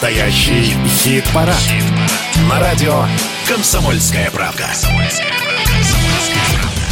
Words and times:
Настоящий 0.00 0.74
хит-парад. 0.86 1.54
Хит 1.56 1.84
На 2.48 2.58
радио 2.58 3.04
«Комсомольская 3.46 4.30
правка». 4.30 4.64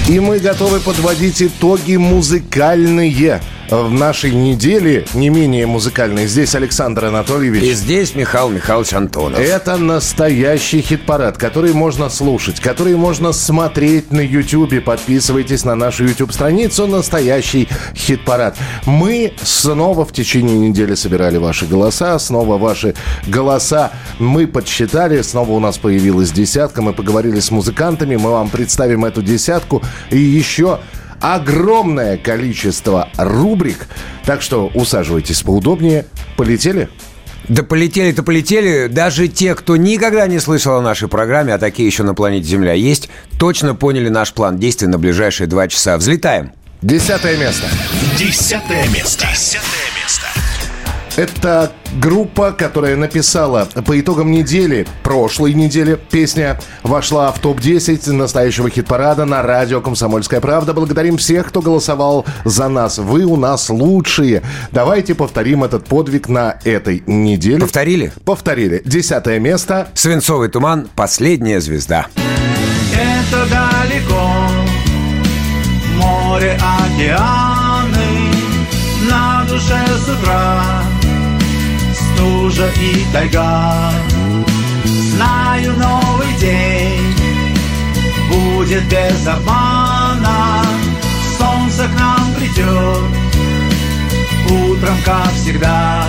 И 0.06 0.21
мы 0.21 0.38
готовы 0.38 0.79
подводить 0.81 1.40
итоги 1.40 1.97
музыкальные 1.97 3.40
в 3.71 3.92
нашей 3.92 4.32
неделе 4.32 5.04
не 5.14 5.28
менее 5.28 5.66
музыкальной. 5.66 6.26
Здесь 6.26 6.54
Александр 6.54 7.06
Анатольевич. 7.06 7.62
И 7.62 7.72
здесь 7.72 8.14
Михаил 8.14 8.48
Михайлович 8.48 8.92
Антонов. 8.94 9.40
Это 9.40 9.76
настоящий 9.76 10.80
хит-парад, 10.80 11.37
который 11.37 11.72
можно 11.72 12.08
слушать, 12.08 12.60
который 12.60 12.96
можно 12.96 13.32
смотреть 13.32 14.10
на 14.10 14.21
YouTube. 14.21 14.82
Подписывайтесь 14.82 15.64
на 15.64 15.74
нашу 15.74 16.04
YouTube-страницу 16.04 16.86
«Настоящий 16.86 17.68
хит-парад». 17.95 18.56
Мы 18.86 19.34
снова 19.42 20.04
в 20.04 20.12
течение 20.12 20.59
недели 20.59 20.95
собирали 20.95 21.37
ваши 21.37 21.66
голоса, 21.66 22.18
снова 22.18 22.59
ваши 22.59 22.95
голоса 23.26 23.92
мы 24.18 24.46
подсчитали, 24.46 25.20
снова 25.23 25.52
у 25.52 25.60
нас 25.60 25.78
появилась 25.78 26.30
десятка, 26.30 26.82
мы 26.82 26.92
поговорили 26.92 27.40
с 27.40 27.50
музыкантами, 27.50 28.16
мы 28.16 28.30
вам 28.30 28.48
представим 28.48 29.04
эту 29.04 29.23
десятку 29.23 29.82
и 30.10 30.18
еще 30.18 30.80
огромное 31.20 32.16
количество 32.16 33.08
рубрик. 33.16 33.86
Так 34.24 34.42
что 34.42 34.70
усаживайтесь 34.74 35.42
поудобнее. 35.42 36.06
Полетели? 36.36 36.88
Да 37.48 37.62
полетели-то 37.62 38.22
полетели. 38.22 38.88
Даже 38.88 39.28
те, 39.28 39.54
кто 39.54 39.76
никогда 39.76 40.26
не 40.26 40.38
слышал 40.38 40.76
о 40.76 40.82
нашей 40.82 41.09
программе, 41.09 41.54
а 41.54 41.59
такие 41.59 41.86
еще 41.86 42.02
на 42.02 42.14
планете 42.14 42.46
Земля 42.46 42.74
есть, 42.74 43.09
точно 43.38 43.74
поняли 43.74 44.09
наш 44.09 44.32
план 44.34 44.59
действий 44.59 44.88
на 44.88 44.98
ближайшие 44.98 45.46
два 45.46 45.68
часа. 45.68 45.96
Взлетаем. 45.96 46.52
Десятое 46.82 47.37
место. 47.37 47.66
Десятое 48.18 48.87
место. 48.88 49.26
Десятое 49.32 50.48
это 51.19 51.73
группа, 52.01 52.52
которая 52.52 52.95
написала 52.95 53.66
по 53.85 53.99
итогам 53.99 54.30
недели, 54.30 54.87
прошлой 55.02 55.52
недели, 55.52 55.99
песня 56.11 56.61
вошла 56.85 57.33
в 57.33 57.41
топ-10 57.41 58.13
настоящего 58.13 58.71
хит-парада 58.71 59.24
на 59.24 59.43
радио 59.43 59.80
«Комсомольская 59.80 60.41
правда». 60.41 60.73
Благодарим 60.74 61.16
всех, 61.16 61.49
кто 61.49 61.61
голосовал 61.61 62.24
за 62.45 62.69
нас. 62.69 62.99
Вы 62.99 63.24
у 63.24 63.35
нас 63.35 63.69
лучшие. 63.69 64.43
Давайте 64.71 65.17
повторим 65.17 65.65
этот 65.65 65.87
подвиг 65.87 66.29
на 66.29 66.59
этой 66.65 67.03
неделе. 67.07 67.63
Повторили? 67.63 68.13
Повторили. 68.25 68.81
Десятое 68.85 69.41
место. 69.41 69.89
«Свинцовый 69.95 70.49
туман. 70.49 70.89
Последняя 70.95 71.61
звезда». 71.61 72.07
Это 72.95 73.45
далеко, 73.51 74.33
море, 75.97 76.57
океаны, 76.57 78.33
на 79.11 79.45
душе 79.49 79.85
с 80.05 80.09
утра 80.09 80.88
стужа 82.19 82.69
и 82.81 83.05
тайга. 83.13 83.93
Знаю, 84.85 85.73
новый 85.77 86.33
день 86.41 87.15
будет 88.31 88.85
без 88.89 89.27
обмана. 89.27 90.65
Солнце 91.39 91.89
к 91.89 91.99
нам 91.99 92.35
придет 92.35 93.05
утром, 94.51 94.97
как 95.05 95.33
всегда. 95.33 96.05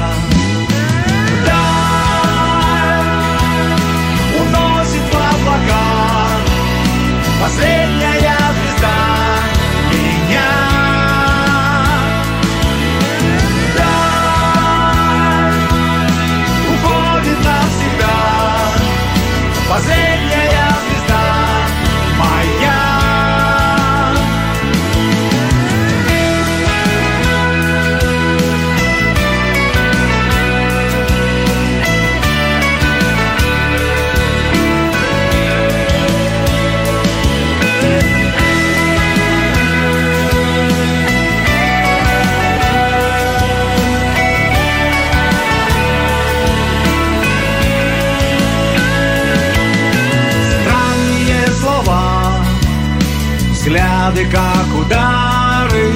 Взгляды, 54.10 54.26
как 54.32 54.76
удары, 54.76 55.94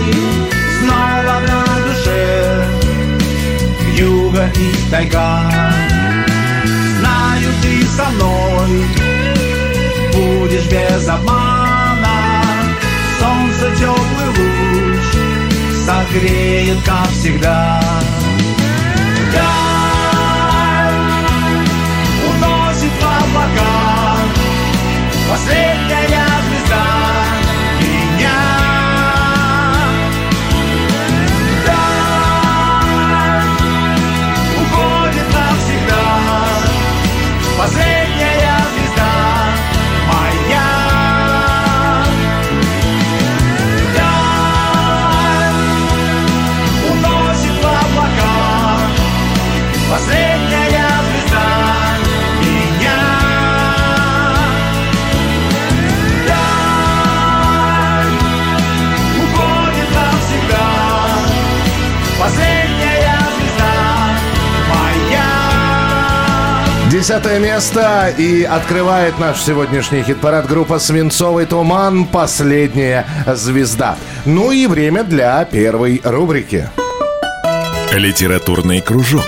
снова 0.79 1.41
на 1.47 1.63
душе 1.87 2.65
юга 3.95 4.51
и 4.55 4.91
тайга. 4.91 5.49
Знаю, 6.99 7.49
ты 7.61 7.85
со 7.85 8.09
мной 8.11 8.85
будешь 10.13 10.65
без 10.65 11.07
обмана. 11.07 12.43
Солнце 13.19 13.75
теплый 13.79 14.27
луч 14.37 15.05
согреет, 15.85 16.77
как 16.85 17.09
всегда. 17.09 17.81
Даль 19.33 19.72
10 67.05 67.41
место 67.41 68.13
и 68.17 68.43
открывает 68.43 69.19
наш 69.19 69.41
сегодняшний 69.41 70.03
хит-парад 70.03 70.47
группа 70.47 70.79
«Свинцовый 70.79 71.45
туман. 71.45 72.05
Последняя 72.05 73.05
звезда». 73.27 73.97
Ну 74.23 74.53
и 74.53 74.67
время 74.67 75.03
для 75.03 75.43
первой 75.43 75.99
рубрики. 76.01 76.69
Литературный 77.91 78.79
кружок. 78.79 79.25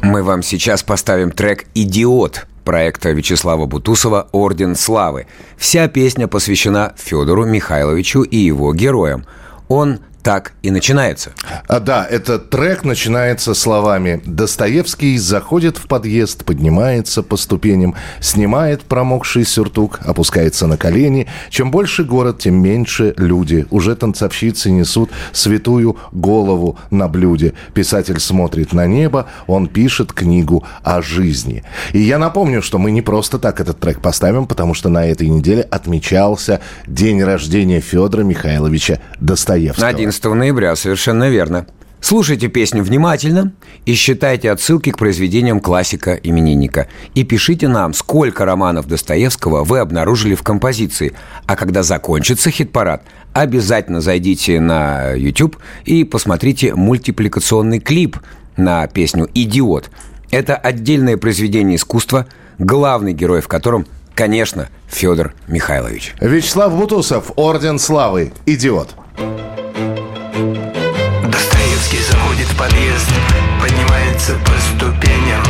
Мы 0.00 0.22
вам 0.22 0.42
сейчас 0.42 0.82
поставим 0.82 1.30
трек 1.30 1.66
«Идиот» 1.74 2.46
проекта 2.64 3.10
Вячеслава 3.10 3.66
Бутусова 3.66 4.28
«Орден 4.32 4.74
славы». 4.74 5.26
Вся 5.58 5.88
песня 5.88 6.26
посвящена 6.26 6.94
Федору 6.96 7.44
Михайловичу 7.44 8.22
и 8.22 8.38
его 8.38 8.72
героям. 8.72 9.26
Он 9.68 9.98
так 10.26 10.54
и 10.62 10.72
начинается. 10.72 11.30
А, 11.68 11.78
да, 11.78 12.04
этот 12.04 12.50
трек 12.50 12.82
начинается 12.82 13.54
словами 13.54 14.20
«Достоевский 14.26 15.16
заходит 15.18 15.76
в 15.76 15.86
подъезд, 15.86 16.44
поднимается 16.44 17.22
по 17.22 17.36
ступеням, 17.36 17.94
снимает 18.20 18.82
промокший 18.82 19.44
сюртук, 19.44 20.00
опускается 20.04 20.66
на 20.66 20.76
колени. 20.76 21.28
Чем 21.48 21.70
больше 21.70 22.02
город, 22.02 22.40
тем 22.40 22.60
меньше 22.60 23.14
люди. 23.16 23.66
Уже 23.70 23.94
танцовщицы 23.94 24.72
несут 24.72 25.10
святую 25.30 25.96
голову 26.10 26.76
на 26.90 27.06
блюде. 27.06 27.52
Писатель 27.72 28.18
смотрит 28.18 28.72
на 28.72 28.88
небо, 28.88 29.28
он 29.46 29.68
пишет 29.68 30.12
книгу 30.12 30.64
о 30.82 31.02
жизни». 31.02 31.62
И 31.92 32.00
я 32.00 32.18
напомню, 32.18 32.62
что 32.62 32.78
мы 32.78 32.90
не 32.90 33.00
просто 33.00 33.38
так 33.38 33.60
этот 33.60 33.78
трек 33.78 34.00
поставим, 34.00 34.48
потому 34.48 34.74
что 34.74 34.88
на 34.88 35.06
этой 35.06 35.28
неделе 35.28 35.62
отмечался 35.62 36.60
день 36.88 37.22
рождения 37.22 37.80
Федора 37.80 38.24
Михайловича 38.24 38.98
Достоевского. 39.20 39.86
11 40.16 40.34
ноября, 40.34 40.74
совершенно 40.76 41.28
верно. 41.28 41.66
Слушайте 42.00 42.48
песню 42.48 42.82
внимательно 42.82 43.52
и 43.84 43.94
считайте 43.94 44.50
отсылки 44.50 44.90
к 44.90 44.98
произведениям 44.98 45.60
классика-именинника. 45.60 46.88
И 47.14 47.24
пишите 47.24 47.68
нам, 47.68 47.92
сколько 47.92 48.44
романов 48.44 48.86
Достоевского 48.86 49.64
вы 49.64 49.78
обнаружили 49.78 50.34
в 50.34 50.42
композиции. 50.42 51.12
А 51.46 51.56
когда 51.56 51.82
закончится 51.82 52.50
хит-парад, 52.50 53.02
обязательно 53.32 54.00
зайдите 54.00 54.58
на 54.60 55.12
YouTube 55.12 55.58
и 55.84 56.04
посмотрите 56.04 56.74
мультипликационный 56.74 57.80
клип 57.80 58.16
на 58.56 58.86
песню 58.86 59.28
«Идиот». 59.34 59.90
Это 60.30 60.56
отдельное 60.56 61.16
произведение 61.18 61.76
искусства, 61.76 62.26
главный 62.58 63.12
герой 63.12 63.42
в 63.42 63.48
котором, 63.48 63.86
конечно, 64.14 64.68
Федор 64.88 65.34
Михайлович. 65.46 66.14
Вячеслав 66.20 66.74
Бутусов, 66.74 67.32
Орден 67.36 67.78
Славы, 67.78 68.32
«Идиот». 68.46 68.94
Заходит 72.36 72.52
в 72.52 72.56
подъезд, 72.56 73.10
поднимается 73.60 74.34
по 74.34 74.52
ступеням, 74.76 75.42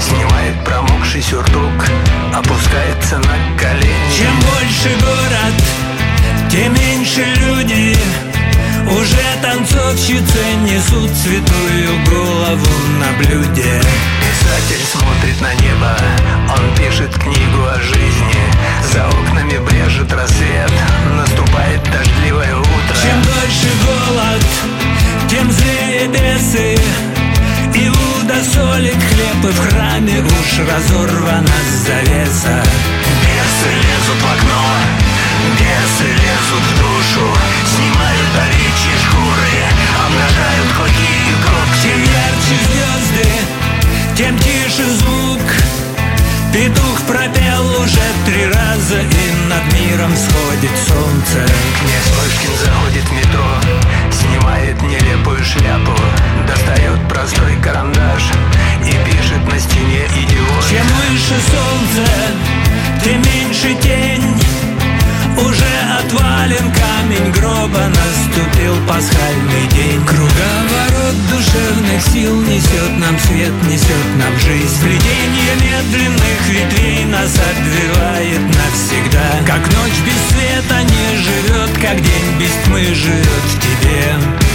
снимает 0.00 0.64
промокший 0.64 1.22
сюртук, 1.22 1.86
опускается 2.34 3.18
на 3.18 3.58
колени. 3.58 4.16
Чем 4.16 4.34
больше 4.40 4.98
город, 5.00 5.54
тем 6.50 6.74
меньше 6.74 7.24
люди 7.40 7.96
Уже 8.90 9.22
танцовщицы 9.40 10.38
несут 10.64 11.10
святую 11.10 12.04
голову 12.06 12.66
на 12.98 13.12
блюде 13.18 13.80
Писатель 14.20 14.84
смотрит 14.90 15.40
на 15.40 15.54
небо, 15.54 15.91
уж 30.52 30.58
разорвана 30.58 31.58
завеса. 31.84 32.62
Бесы 33.22 33.70
лезут 33.70 34.20
в 34.20 34.32
окно, 34.32 34.64
бесы 35.58 36.08
лезут 36.10 36.62
в 36.62 36.78
душу, 36.78 37.26
снимают 37.66 38.32
овечьи 38.36 38.94
шкуры, 39.04 39.54
обнажают 40.04 40.72
клыки 40.76 41.12
и 41.28 41.34
когти. 41.42 41.82
Чем 41.82 42.00
ярче 42.02 42.56
звезды, 42.66 43.28
тем 44.16 44.38
тише 44.38 44.84
звук. 44.98 45.40
Петух 46.52 47.00
пропел 47.06 47.80
уже 47.80 48.02
три 48.26 48.44
раза 48.44 49.00
И 49.00 49.48
над 49.48 49.72
миром 49.72 50.12
сходит 50.14 50.76
солнце. 50.86 51.50
Князь 51.80 52.12
Мышкин 52.18 52.54
заходит 52.62 53.04
в 53.04 53.12
метро, 53.12 53.46
снимает 54.10 54.82
нелепую 54.82 55.42
шляпу, 55.42 55.96
достает 56.46 57.08
простой 57.08 57.56
карандаш 57.62 57.91
Чем 60.72 60.86
выше 60.86 61.36
солнце, 61.52 62.08
тем 63.04 63.20
меньше 63.20 63.74
тень. 63.82 64.24
Уже 65.36 65.74
отвален 66.00 66.72
камень 66.72 67.30
гроба 67.32 67.88
Наступил 67.88 68.74
пасхальный 68.88 69.66
день. 69.74 70.02
Круговорот 70.06 71.16
душевных 71.28 72.02
сил 72.10 72.40
Несет 72.40 72.98
нам 72.98 73.18
свет, 73.18 73.52
несет 73.68 74.08
нам 74.16 74.34
жизнь. 74.40 74.80
Плетение 74.80 75.54
медленных 75.60 76.48
ветвей 76.48 77.04
Нас 77.04 77.34
обвивает 77.36 78.40
навсегда. 78.40 79.44
Как 79.46 79.60
ночь 79.74 80.00
без 80.06 80.20
света 80.32 80.82
не 80.84 81.16
живет 81.18 81.70
Как 81.82 82.00
день 82.00 82.38
без 82.40 82.52
тьмы 82.64 82.94
живет 82.94 83.44
в 83.44 83.60
тебе 83.60 84.51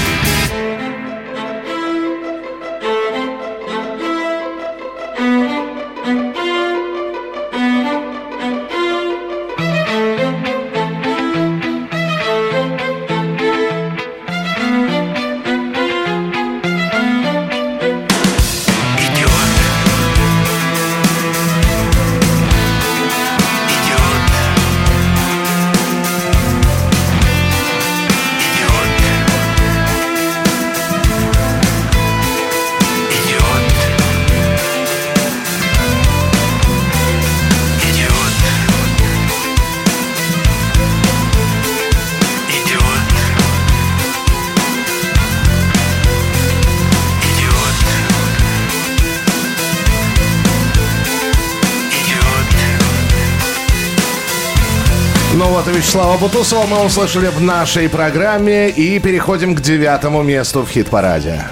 Вячеслава 55.88 56.18
Бутусова 56.18 56.66
мы 56.68 56.86
услышали 56.86 57.28
в 57.28 57.40
нашей 57.40 57.88
программе. 57.88 58.70
И 58.70 59.00
переходим 59.00 59.56
к 59.56 59.62
девятому 59.62 60.22
месту 60.22 60.66
в 60.66 60.70
хит-параде. 60.70 61.46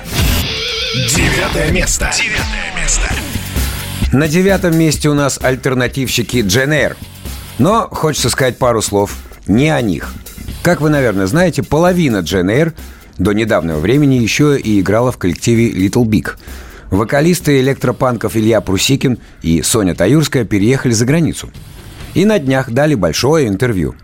Девятое 0.93 1.71
место. 1.71 2.11
Девятое 2.13 2.75
место. 2.75 3.03
На 4.11 4.27
девятом 4.27 4.77
месте 4.77 5.07
у 5.07 5.13
нас 5.13 5.39
альтернативщики 5.41 6.43
Джен 6.45 6.73
Эйр. 6.73 6.97
Но 7.59 7.87
хочется 7.89 8.29
сказать 8.29 8.57
пару 8.57 8.81
слов 8.81 9.15
не 9.47 9.69
о 9.69 9.79
них. 9.79 10.13
Как 10.63 10.81
вы, 10.81 10.89
наверное, 10.89 11.27
знаете, 11.27 11.63
половина 11.63 12.17
Джен 12.17 12.49
Эйр 12.49 12.73
до 13.17 13.31
недавнего 13.31 13.79
времени 13.79 14.15
еще 14.15 14.59
и 14.59 14.81
играла 14.81 15.13
в 15.13 15.17
коллективе 15.17 15.71
Little 15.71 16.03
Big. 16.03 16.31
Вокалисты 16.91 17.61
электропанков 17.61 18.35
Илья 18.35 18.59
Прусикин 18.59 19.17
и 19.41 19.61
Соня 19.61 19.95
Таюрская 19.95 20.43
переехали 20.43 20.91
за 20.91 21.05
границу. 21.05 21.51
И 22.15 22.25
на 22.25 22.38
днях 22.38 22.71
дали 22.71 22.95
большое 22.95 23.47
интервью. 23.47 23.95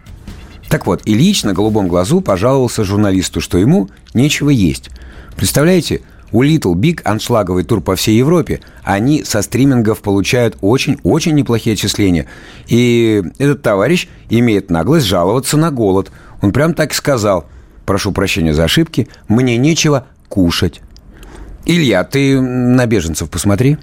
Так 0.72 0.88
вот, 0.88 1.02
Ильич 1.04 1.44
на 1.44 1.52
голубом 1.52 1.90
глазу 1.90 2.22
пожаловался 2.22 2.86
журналисту, 2.86 3.42
что 3.42 3.58
ему 3.58 3.90
нечего 4.14 4.50
есть. 4.50 4.90
Представляете, 5.36 6.02
у 6.32 6.44
Little 6.44 6.76
Big 6.76 7.02
аншлаговый 7.04 7.66
тур 7.66 7.82
по 7.82 7.98
всей 7.98 8.18
Европе. 8.18 8.62
Они 8.82 9.26
со 9.26 9.42
стримингов 9.42 10.00
получают 10.00 10.58
очень-очень 10.62 11.36
неплохие 11.36 11.74
отчисления. 11.74 12.26
И 12.68 13.22
этот 13.38 13.62
товарищ 13.62 14.08
имеет 14.30 14.70
наглость 14.70 15.08
жаловаться 15.08 15.58
на 15.58 15.72
голод. 15.72 16.10
Он 16.42 16.54
прям 16.54 16.74
так 16.74 16.94
и 16.94 16.96
сказал. 16.96 17.50
Прошу 17.86 18.14
прощения 18.14 18.54
за 18.54 18.64
ошибки, 18.64 19.10
мне 19.28 19.58
нечего 19.58 20.08
кушать. 20.30 20.82
Илья, 21.66 22.06
ты 22.06 22.40
на 22.40 22.86
беженцев 22.86 23.30
посмотри. 23.30 23.78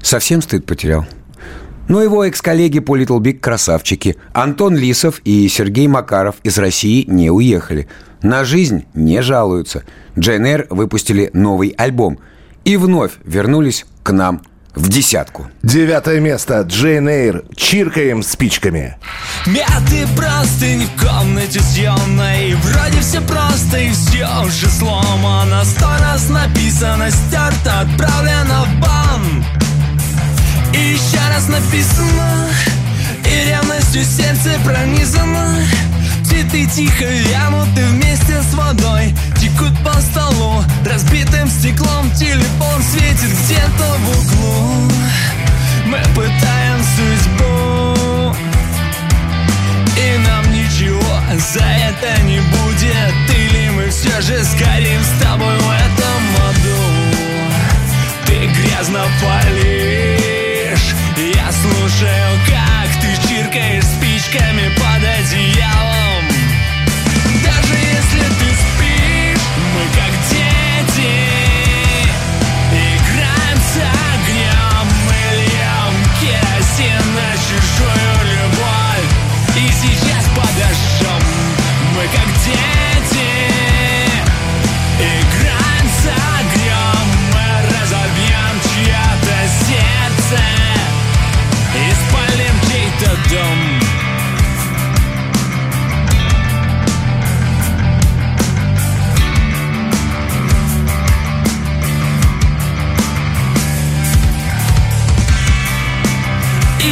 Совсем 0.00 0.40
стыд 0.40 0.66
потерял. 0.66 1.04
Но 1.88 2.02
его 2.02 2.24
экс-коллеги 2.24 2.80
по 2.80 2.96
Little 2.96 3.20
Big 3.20 3.38
красавчики. 3.38 4.16
Антон 4.32 4.76
Лисов 4.76 5.20
и 5.24 5.48
Сергей 5.48 5.86
Макаров 5.86 6.36
из 6.42 6.58
России 6.58 7.04
не 7.06 7.30
уехали. 7.30 7.88
На 8.22 8.44
жизнь 8.44 8.86
не 8.94 9.22
жалуются. 9.22 9.84
Джейн 10.18 10.44
Эйр 10.46 10.66
выпустили 10.70 11.30
новый 11.32 11.74
альбом. 11.76 12.18
И 12.64 12.76
вновь 12.76 13.12
вернулись 13.24 13.86
к 14.02 14.12
нам 14.12 14.42
в 14.74 14.88
десятку. 14.88 15.46
Девятое 15.62 16.20
место. 16.20 16.60
Джейн 16.62 17.08
Эйр. 17.08 17.44
Чиркаем 17.54 18.22
спичками. 18.22 18.96
Мятые 19.46 20.06
простыни 20.16 20.86
в 20.86 21.00
комнате 21.00 21.60
съемной 21.60 22.54
Вроде 22.54 23.00
все 23.00 23.20
просто 23.20 23.78
и 23.78 23.90
все 23.90 24.28
уже 24.44 24.68
сломано 24.68 25.64
Сто 25.64 25.86
раз 26.00 26.28
написано, 26.28 27.10
стерто, 27.10 27.80
отправлено 27.80 28.64
в 28.64 28.80
бан 28.80 29.65
И 30.76 30.92
еще 30.92 31.18
раз 31.34 31.48
написано 31.48 32.50
И 33.24 33.48
ревностью 33.48 34.04
сердце 34.04 34.58
пронизано. 34.62 35.64
Цветы 36.22 36.66
тихо 36.66 37.04
вянуты 37.04 37.82
вместе 37.86 38.42
с 38.42 38.52
водой 38.52 39.14
Текут 39.40 39.72
по 39.82 39.98
столу. 40.00 40.62
Разбитым 40.84 41.48
стеклом 41.48 42.10
Телефон 42.10 42.82
светит 42.82 43.30
где-то 43.44 43.96
в 44.00 44.18
углу. 44.18 44.92
Мы 45.86 45.98
пытаем 46.14 46.82
судьбу 46.96 48.36
и 49.96 50.18
нам 50.18 50.44
ничего 50.52 51.20
за 51.54 51.64
это 51.64 52.20
не 52.22 52.38
будет. 52.38 53.34
Или 53.34 53.70
мы 53.70 53.88
все 53.88 54.20
же 54.20 54.44
сгорим 54.44 55.00
с 55.02 55.22
тобой 55.22 55.56
в 55.56 55.70
этом 55.70 56.22
аду. 56.50 56.96
Ты 58.26 58.46
грязно 58.46 59.04
палишь 59.22 60.05
слушаю, 61.62 62.40
как 62.46 62.88
ты 63.00 63.28
чиркаешь 63.28 63.84
спичками 63.84 64.68
под 64.76 65.02
одеялом 65.02 65.55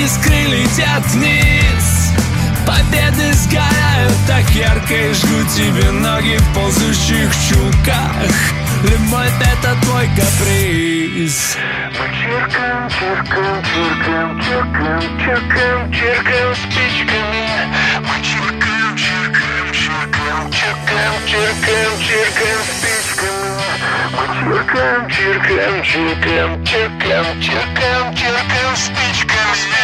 летят 0.04 1.04
вниз 1.12 2.12
Победы 2.66 3.32
сгорают 3.32 4.12
так 4.26 4.48
ярко 4.50 4.94
и 4.94 5.12
жгут 5.14 5.48
тебе 5.54 5.90
ноги 5.90 6.36
в 6.36 6.54
ползущих 6.54 7.30
чулках 7.48 8.12
Любовь 8.82 9.32
это 9.40 9.74
твой 9.82 10.08
каприз 10.08 11.56
Мы 11.98 12.06
чиркаем, 12.10 12.88
чиркаем, 12.90 13.62
чиркаем, 13.64 14.40
чиркаем, 14.40 15.18
чиркаем, 15.20 15.92
чиркаем 15.92 16.54
спичками. 16.54 17.46
Мы 18.00 18.14
чиркаем, 18.22 18.96
чиркаем, 18.96 19.72
чиркаем, 19.72 20.50
чиркаем, 20.50 21.14
чиркаем, 21.26 21.92
чиркаем 22.04 22.62
спичками. 22.68 23.54
Мы 24.12 24.24
чиркаем, 24.34 25.08
чиркаем, 25.08 25.84
чиркаем, 25.84 26.64
чиркаем, 26.64 27.40
чиркаем, 27.40 28.14
чиркаем 28.14 28.76
спичками. 28.76 29.83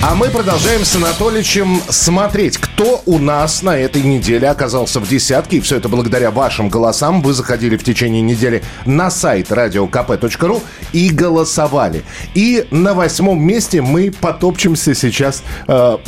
А 0.00 0.14
мы 0.14 0.28
продолжаем 0.28 0.84
с 0.84 0.94
Анатоличем 0.94 1.80
смотреть, 1.88 2.58
кто 2.58 3.02
у 3.06 3.18
нас 3.18 3.62
на 3.62 3.76
этой 3.76 4.02
неделе 4.02 4.48
оказался 4.48 5.00
в 5.00 5.08
десятке. 5.08 5.56
И 5.56 5.60
все 5.60 5.76
это 5.76 5.88
благодаря 5.88 6.30
вашим 6.30 6.68
голосам. 6.68 7.22
Вы 7.22 7.32
заходили 7.32 7.76
в 7.76 7.84
течение 7.84 8.22
недели 8.22 8.62
на 8.84 9.10
сайт 9.10 9.50
radiokp.ru 9.50 10.62
и 10.92 11.10
голосовали. 11.10 12.04
И 12.34 12.66
на 12.70 12.94
восьмом 12.94 13.42
месте 13.42 13.82
мы 13.82 14.12
потопчемся 14.12 14.94
сейчас 14.94 15.42
э, 15.66 15.98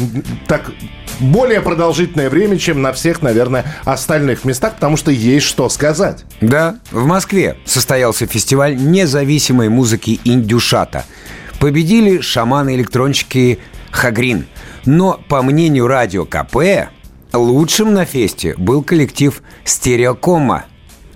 так 0.47 0.71
более 1.21 1.61
продолжительное 1.61 2.31
время, 2.31 2.59
чем 2.59 2.81
на 2.83 2.93
всех, 2.93 3.23
наверное, 3.23 3.65
остальных 3.85 4.45
местах, 4.45 4.75
потому 4.75 4.97
что 4.97 5.11
есть 5.11 5.47
что 5.47 5.69
сказать. 5.69 6.25
Да, 6.41 6.77
в 6.91 7.05
Москве 7.05 7.57
состоялся 7.65 8.27
фестиваль 8.27 8.77
независимой 8.77 9.69
музыки 9.69 10.21
«Индюшата». 10.25 11.05
Победили 11.59 12.21
шаманы-электронщики 12.21 13.59
«Хагрин». 13.91 14.47
Но, 14.85 15.21
по 15.29 15.43
мнению 15.43 15.87
радио 15.87 16.25
КП, 16.25 16.91
лучшим 17.33 17.93
на 17.93 18.05
фесте 18.05 18.55
был 18.57 18.83
коллектив 18.83 19.43
«Стереокома». 19.65 20.65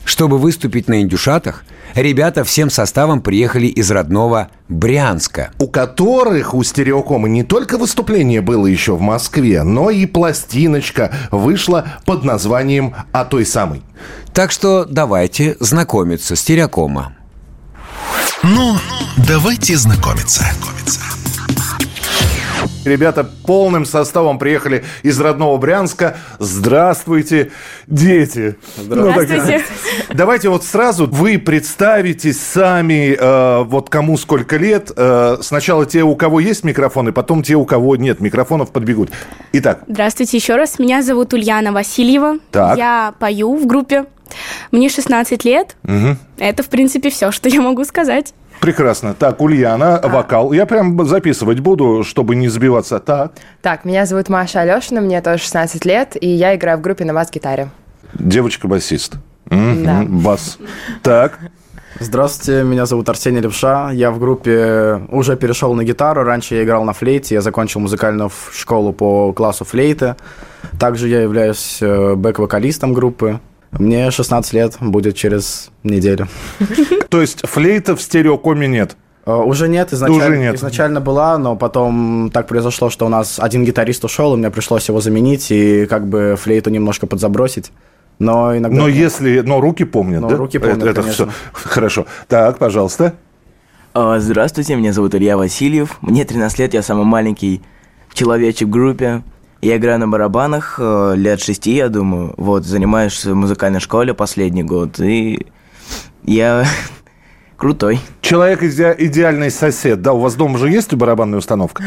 Чтобы 0.04 0.38
выступить 0.38 0.88
на 0.88 1.00
«Индюшатах», 1.00 1.64
ребята 1.94 2.44
всем 2.44 2.70
составом 2.70 3.20
приехали 3.20 3.66
из 3.66 3.90
родного 3.90 4.48
Брянска. 4.68 5.52
у 5.58 5.68
которых 5.68 6.54
у 6.54 6.62
стереокома 6.62 7.28
не 7.28 7.44
только 7.44 7.78
выступление 7.78 8.40
было 8.40 8.66
еще 8.66 8.96
в 8.96 9.00
Москве, 9.00 9.62
но 9.62 9.90
и 9.90 10.06
пластиночка 10.06 11.12
вышла 11.30 11.86
под 12.04 12.24
названием 12.24 12.94
«А 13.12 13.24
той 13.24 13.46
самой». 13.46 13.82
Так 14.32 14.50
что 14.50 14.84
давайте 14.84 15.56
знакомиться 15.60 16.36
с 16.36 16.40
«Стереокома». 16.40 17.14
Ну, 18.42 18.76
давайте 19.16 19.76
знакомиться. 19.76 20.44
Ребята 22.84 23.24
полным 23.46 23.84
составом 23.84 24.38
приехали 24.38 24.84
из 25.02 25.20
родного 25.20 25.56
Брянска. 25.56 26.16
Здравствуйте, 26.38 27.52
дети. 27.86 28.56
Ну, 28.76 29.12
так, 29.12 29.26
Здравствуйте. 29.26 29.64
давайте 30.12 30.48
вот 30.48 30.64
сразу 30.64 31.06
вы 31.06 31.38
представитесь 31.38 32.40
сами, 32.40 33.16
э, 33.18 33.62
вот 33.64 33.88
кому 33.88 34.16
сколько 34.16 34.56
лет. 34.56 34.90
Э, 34.96 35.36
сначала 35.42 35.86
те, 35.86 36.02
у 36.02 36.16
кого 36.16 36.40
есть 36.40 36.64
микрофоны, 36.64 37.12
потом 37.12 37.42
те, 37.42 37.54
у 37.54 37.64
кого 37.64 37.94
нет 37.96 38.20
микрофонов, 38.20 38.72
подбегут. 38.72 39.10
Итак, 39.52 39.84
Здравствуйте 39.86 40.36
еще 40.36 40.56
раз. 40.56 40.78
Меня 40.78 41.02
зовут 41.02 41.32
Ульяна 41.34 41.72
Васильева. 41.72 42.38
Так. 42.50 42.76
Я 42.76 43.14
пою 43.18 43.56
в 43.56 43.66
группе. 43.66 44.06
Мне 44.70 44.88
16 44.88 45.44
лет. 45.44 45.76
Это, 46.38 46.62
в 46.62 46.68
принципе, 46.68 47.10
все, 47.10 47.30
что 47.30 47.48
я 47.48 47.60
могу 47.60 47.84
сказать. 47.84 48.34
Прекрасно. 48.62 49.12
Так, 49.12 49.42
Ульяна, 49.42 50.00
вокал. 50.02 50.52
Я 50.52 50.64
прям 50.64 51.04
записывать 51.04 51.60
буду, 51.60 52.04
чтобы 52.04 52.34
не 52.36 52.48
сбиваться. 52.48 52.98
Так, 52.98 53.32
Так, 53.60 53.84
меня 53.84 54.06
зовут 54.06 54.30
Маша 54.30 54.60
Алешина, 54.60 55.02
мне 55.02 55.20
тоже 55.20 55.42
16 55.42 55.84
лет, 55.84 56.16
и 56.18 56.28
я 56.28 56.54
играю 56.54 56.78
в 56.78 56.80
группе 56.80 57.04
на 57.04 57.12
бас-гитаре. 57.12 57.68
девочка-басист. 58.14 59.16
Да. 59.50 60.04
Бас. 60.08 60.58
Так, 61.02 61.38
Здравствуйте, 62.00 62.64
меня 62.64 62.86
зовут 62.86 63.08
Арсений 63.08 63.40
Левша. 63.40 63.90
Я 63.92 64.10
в 64.10 64.18
группе 64.18 65.02
уже 65.10 65.36
перешел 65.36 65.74
на 65.74 65.84
гитару. 65.84 66.24
Раньше 66.24 66.54
я 66.54 66.64
играл 66.64 66.84
на 66.84 66.94
флейте. 66.94 67.34
Я 67.34 67.42
закончил 67.42 67.80
музыкальную 67.80 68.30
школу 68.52 68.92
по 68.92 69.32
классу 69.34 69.64
флейты. 69.64 70.16
Также 70.80 71.08
я 71.08 71.20
являюсь 71.20 71.78
э, 71.82 72.14
бэк-вокалистом 72.14 72.94
группы. 72.94 73.40
Мне 73.72 74.10
16 74.10 74.52
лет, 74.52 74.76
будет 74.80 75.16
через 75.16 75.70
неделю. 75.82 76.28
то 77.08 77.20
есть 77.20 77.46
флейта 77.46 77.96
в 77.96 78.02
стереокоме 78.02 78.68
нет. 78.68 78.96
Э, 79.24 79.34
Уже 79.34 79.68
нет, 79.68 79.92
изначально, 79.92 80.26
Уже 80.26 80.38
нет. 80.38 80.54
изначально 80.56 81.00
была, 81.00 81.38
но 81.38 81.56
потом 81.56 82.30
так 82.32 82.46
произошло, 82.46 82.90
что 82.90 83.06
у 83.06 83.08
нас 83.08 83.38
один 83.38 83.64
гитарист 83.64 84.04
ушел, 84.04 84.34
и 84.34 84.36
мне 84.36 84.50
пришлось 84.50 84.88
его 84.88 85.00
заменить 85.00 85.50
и 85.50 85.86
как 85.86 86.06
бы 86.06 86.36
флейту 86.38 86.70
немножко 86.70 87.06
подзабросить. 87.06 87.72
Но 88.18 88.56
иногда... 88.56 88.76
Но 88.76 88.88
если, 88.88 89.40
но 89.40 89.60
руки 89.60 89.84
помнят, 89.84 90.20
Но 90.20 90.28
да? 90.28 90.36
руки 90.36 90.58
помнят, 90.58 90.78
это, 90.78 90.90
это 90.90 91.02
конечно. 91.02 91.26
всё. 91.26 91.34
Хорошо. 91.52 92.06
Так, 92.28 92.58
пожалуйста. 92.58 93.14
А, 93.94 94.18
Здравствуйте, 94.20 94.76
меня 94.76 94.92
зовут 94.92 95.14
Илья 95.14 95.36
Васильев. 95.36 95.96
Мне 96.02 96.24
13 96.24 96.58
лет, 96.58 96.74
я 96.74 96.82
самый 96.82 97.04
маленький 97.04 97.62
человечек 98.12 98.68
в 98.68 98.70
группе. 98.70 99.22
Я 99.62 99.76
играю 99.76 100.00
на 100.00 100.08
барабанах 100.08 100.74
э, 100.78 101.14
лет 101.16 101.40
шести, 101.40 101.76
я 101.76 101.88
думаю. 101.88 102.34
Вот, 102.36 102.64
занимаюсь 102.64 103.24
в 103.24 103.32
музыкальной 103.32 103.78
школе 103.78 104.12
последний 104.12 104.64
год. 104.64 104.98
И 104.98 105.46
я 106.24 106.64
крутой. 107.56 108.00
Человек 108.22 108.64
иде- 108.64 108.96
идеальный 108.98 109.52
сосед. 109.52 110.02
Да, 110.02 110.14
у 110.14 110.18
вас 110.18 110.34
дома 110.34 110.58
же 110.58 110.68
есть 110.68 110.92
барабанная 110.94 111.38
установка? 111.38 111.84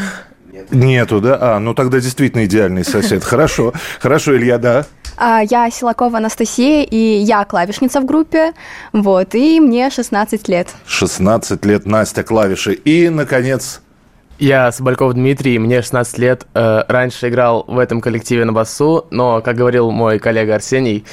Нету, 0.72 1.20
да? 1.20 1.38
А, 1.42 1.60
ну 1.60 1.74
тогда 1.74 2.00
действительно 2.00 2.46
идеальный 2.46 2.86
сосед. 2.86 3.24
Хорошо. 3.26 3.74
Хорошо, 4.00 4.38
Илья, 4.38 4.58
да. 4.58 4.86
А, 5.18 5.42
Я 5.42 5.70
Силакова 5.70 6.18
Анастасия, 6.20 6.84
и 6.84 6.96
я 6.98 7.44
клавишница 7.44 8.00
в 8.00 8.06
группе, 8.06 8.54
вот, 8.94 9.36
и 9.36 9.60
мне 9.60 9.90
16 9.90 10.48
лет. 10.48 10.70
16 10.88 11.66
лет, 11.66 11.86
Настя, 11.86 12.24
клавиши. 12.24 12.74
И, 12.74 13.10
наконец, 13.10 13.82
Я 14.38 14.70
Собольков 14.74 15.14
Дмитрий, 15.14 15.58
мне 15.60 15.82
16 15.82 16.18
лет. 16.18 16.46
Э, 16.54 16.84
Раньше 16.90 17.30
играл 17.30 17.64
в 17.68 17.80
этом 17.80 18.02
коллективе 18.02 18.44
на 18.44 18.52
басу, 18.52 19.08
но, 19.10 19.42
как 19.42 19.56
говорил 19.56 19.92
мой 19.92 20.20
коллега 20.20 20.56
Арсений, 20.56 21.06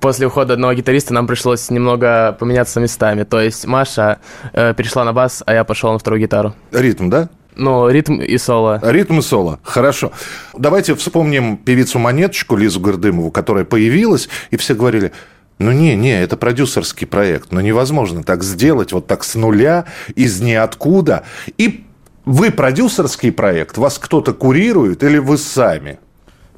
после 0.00 0.26
ухода 0.28 0.54
одного 0.54 0.72
гитариста 0.72 1.12
нам 1.12 1.26
пришлось 1.26 1.68
немного 1.68 2.34
поменяться 2.40 2.80
местами. 2.80 3.24
То 3.24 3.38
есть 3.38 3.66
Маша 3.66 4.20
э, 4.54 4.72
перешла 4.72 5.04
на 5.04 5.12
бас, 5.12 5.42
а 5.44 5.52
я 5.52 5.64
пошел 5.64 5.92
на 5.92 5.98
вторую 5.98 6.22
гитару. 6.22 6.54
ритм, 6.72 7.10
да? 7.10 7.28
Ну, 7.54 7.86
ритм 7.90 8.18
и 8.18 8.38
соло. 8.38 8.80
Ритм 8.82 9.18
и 9.18 9.22
соло. 9.22 9.60
Хорошо. 9.62 10.12
Давайте 10.56 10.94
вспомним 10.94 11.58
певицу 11.58 11.98
Монеточку 11.98 12.56
Лизу 12.56 12.80
Гордымову, 12.80 13.30
которая 13.30 13.66
появилась, 13.66 14.30
и 14.50 14.56
все 14.56 14.74
говорили, 14.74 15.12
ну 15.58 15.72
не, 15.72 15.94
не, 15.96 16.18
это 16.22 16.38
продюсерский 16.38 17.06
проект, 17.06 17.52
ну 17.52 17.60
невозможно 17.60 18.22
так 18.22 18.42
сделать, 18.42 18.92
вот 18.92 19.06
так 19.06 19.22
с 19.22 19.34
нуля, 19.34 19.84
из 20.14 20.40
ниоткуда. 20.40 21.24
И 21.58 21.84
вы 22.24 22.50
продюсерский 22.50 23.32
проект, 23.32 23.78
вас 23.78 23.98
кто-то 23.98 24.32
курирует 24.32 25.02
или 25.02 25.18
вы 25.18 25.38
сами? 25.38 25.98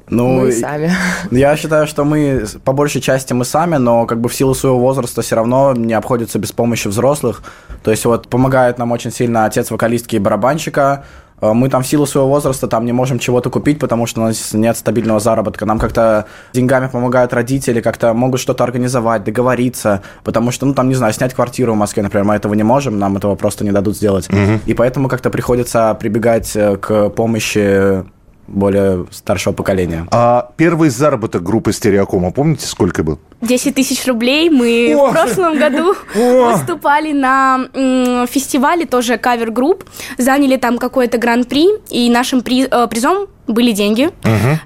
Ну, 0.09 0.41
Мы 0.41 0.51
сами. 0.51 0.91
Я 1.31 1.55
считаю, 1.55 1.87
что 1.87 2.03
мы, 2.03 2.45
по 2.63 2.73
большей 2.73 3.01
части 3.01 3.33
мы 3.33 3.45
сами, 3.45 3.77
но 3.77 4.05
как 4.05 4.19
бы 4.19 4.29
в 4.29 4.35
силу 4.35 4.53
своего 4.53 4.79
возраста 4.79 5.21
все 5.21 5.35
равно 5.35 5.73
не 5.73 5.93
обходится 5.93 6.39
без 6.39 6.51
помощи 6.51 6.87
взрослых. 6.87 7.41
То 7.83 7.91
есть 7.91 8.05
вот 8.05 8.27
помогает 8.27 8.77
нам 8.77 8.91
очень 8.91 9.11
сильно 9.11 9.45
отец 9.45 9.71
вокалистки 9.71 10.17
и 10.17 10.19
барабанщика. 10.19 11.05
Э, 11.41 11.53
Мы 11.53 11.69
там 11.69 11.83
в 11.83 11.87
силу 11.87 12.05
своего 12.05 12.29
возраста 12.29 12.67
там 12.67 12.85
не 12.85 12.93
можем 12.93 13.19
чего-то 13.19 13.49
купить, 13.49 13.79
потому 13.79 14.05
что 14.07 14.21
у 14.21 14.23
нас 14.25 14.53
нет 14.53 14.77
стабильного 14.77 15.19
заработка. 15.19 15.65
Нам 15.65 15.79
как-то 15.79 16.25
деньгами 16.53 16.87
помогают 16.87 17.33
родители, 17.33 17.81
как-то 17.81 18.13
могут 18.13 18.39
что-то 18.39 18.63
организовать, 18.63 19.23
договориться, 19.23 20.01
потому 20.23 20.51
что, 20.51 20.65
ну 20.65 20.73
там, 20.73 20.89
не 20.89 20.95
знаю, 20.95 21.13
снять 21.13 21.33
квартиру 21.33 21.73
в 21.73 21.77
Москве, 21.77 22.03
например, 22.03 22.25
мы 22.25 22.35
этого 22.35 22.53
не 22.53 22.63
можем, 22.63 22.99
нам 22.99 23.17
этого 23.17 23.35
просто 23.35 23.63
не 23.65 23.71
дадут 23.71 23.95
сделать. 23.95 24.27
И 24.65 24.73
поэтому 24.73 25.07
как-то 25.09 25.29
приходится 25.29 25.95
прибегать 25.99 26.55
э, 26.55 26.77
к 26.77 27.09
помощи 27.09 28.03
более 28.47 29.05
старшего 29.11 29.53
поколения. 29.53 30.07
А 30.11 30.49
первый 30.57 30.89
заработок 30.89 31.43
группы 31.43 31.71
Стереокома, 31.73 32.31
помните, 32.31 32.65
сколько 32.67 33.03
был? 33.03 33.19
10 33.41 33.75
тысяч 33.75 34.05
рублей. 34.07 34.49
Мы 34.49 34.93
О! 34.97 35.07
в 35.07 35.11
прошлом 35.11 35.57
году 35.57 35.95
выступали 36.15 37.13
на 37.13 37.67
м, 37.73 38.27
фестивале, 38.27 38.85
тоже 38.85 39.17
кавер-групп. 39.17 39.83
Заняли 40.17 40.57
там 40.57 40.77
какой-то 40.77 41.17
гран-при, 41.17 41.67
и 41.89 42.09
нашим 42.09 42.41
при- 42.41 42.67
э, 42.69 42.87
призом 42.87 43.27
были 43.47 43.71
деньги. 43.71 44.09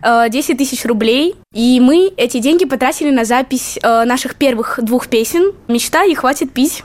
Э, 0.03 0.29
10 0.29 0.57
тысяч 0.57 0.85
рублей. 0.85 1.35
И 1.53 1.79
мы 1.79 2.11
эти 2.17 2.39
деньги 2.39 2.65
потратили 2.65 3.09
на 3.11 3.25
запись 3.25 3.79
э, 3.81 4.03
наших 4.05 4.35
первых 4.35 4.79
двух 4.83 5.07
песен 5.07 5.51
«Мечта» 5.67 6.03
и 6.03 6.13
«Хватит 6.13 6.51
пить». 6.51 6.83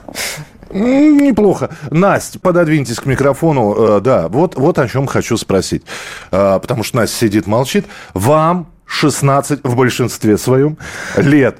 Неплохо. 0.73 1.69
Настя, 1.91 2.39
пододвиньтесь 2.39 2.99
к 2.99 3.05
микрофону. 3.05 3.97
Э, 3.97 4.01
Да, 4.01 4.27
вот, 4.27 4.55
вот 4.55 4.79
о 4.79 4.87
чем 4.87 5.07
хочу 5.07 5.37
спросить. 5.37 5.83
Э, 6.31 6.59
Потому 6.61 6.83
что 6.83 6.97
Настя 6.97 7.17
сидит, 7.17 7.47
молчит. 7.47 7.85
Вам 8.13 8.67
16 8.85 9.61
в 9.63 9.75
большинстве 9.75 10.37
своем 10.37 10.77
лет. 11.17 11.57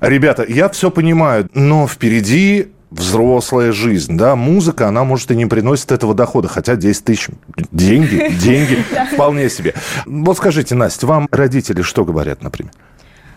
Ребята, 0.00 0.44
я 0.46 0.68
все 0.68 0.90
понимаю, 0.90 1.48
но 1.54 1.88
впереди 1.88 2.68
взрослая 2.90 3.72
жизнь, 3.72 4.16
да, 4.16 4.36
музыка, 4.36 4.88
она, 4.88 5.04
может, 5.04 5.30
и 5.30 5.36
не 5.36 5.46
приносит 5.46 5.90
этого 5.90 6.14
дохода, 6.14 6.48
хотя 6.48 6.76
10 6.76 7.04
тысяч– 7.04 7.28
деньги, 7.72 8.32
деньги, 8.40 8.84
вполне 9.12 9.50
себе. 9.50 9.74
Вот 10.06 10.36
скажите, 10.36 10.74
Настя, 10.74 11.06
вам 11.06 11.28
родители 11.30 11.82
что 11.82 12.04
говорят, 12.04 12.42
например? 12.42 12.72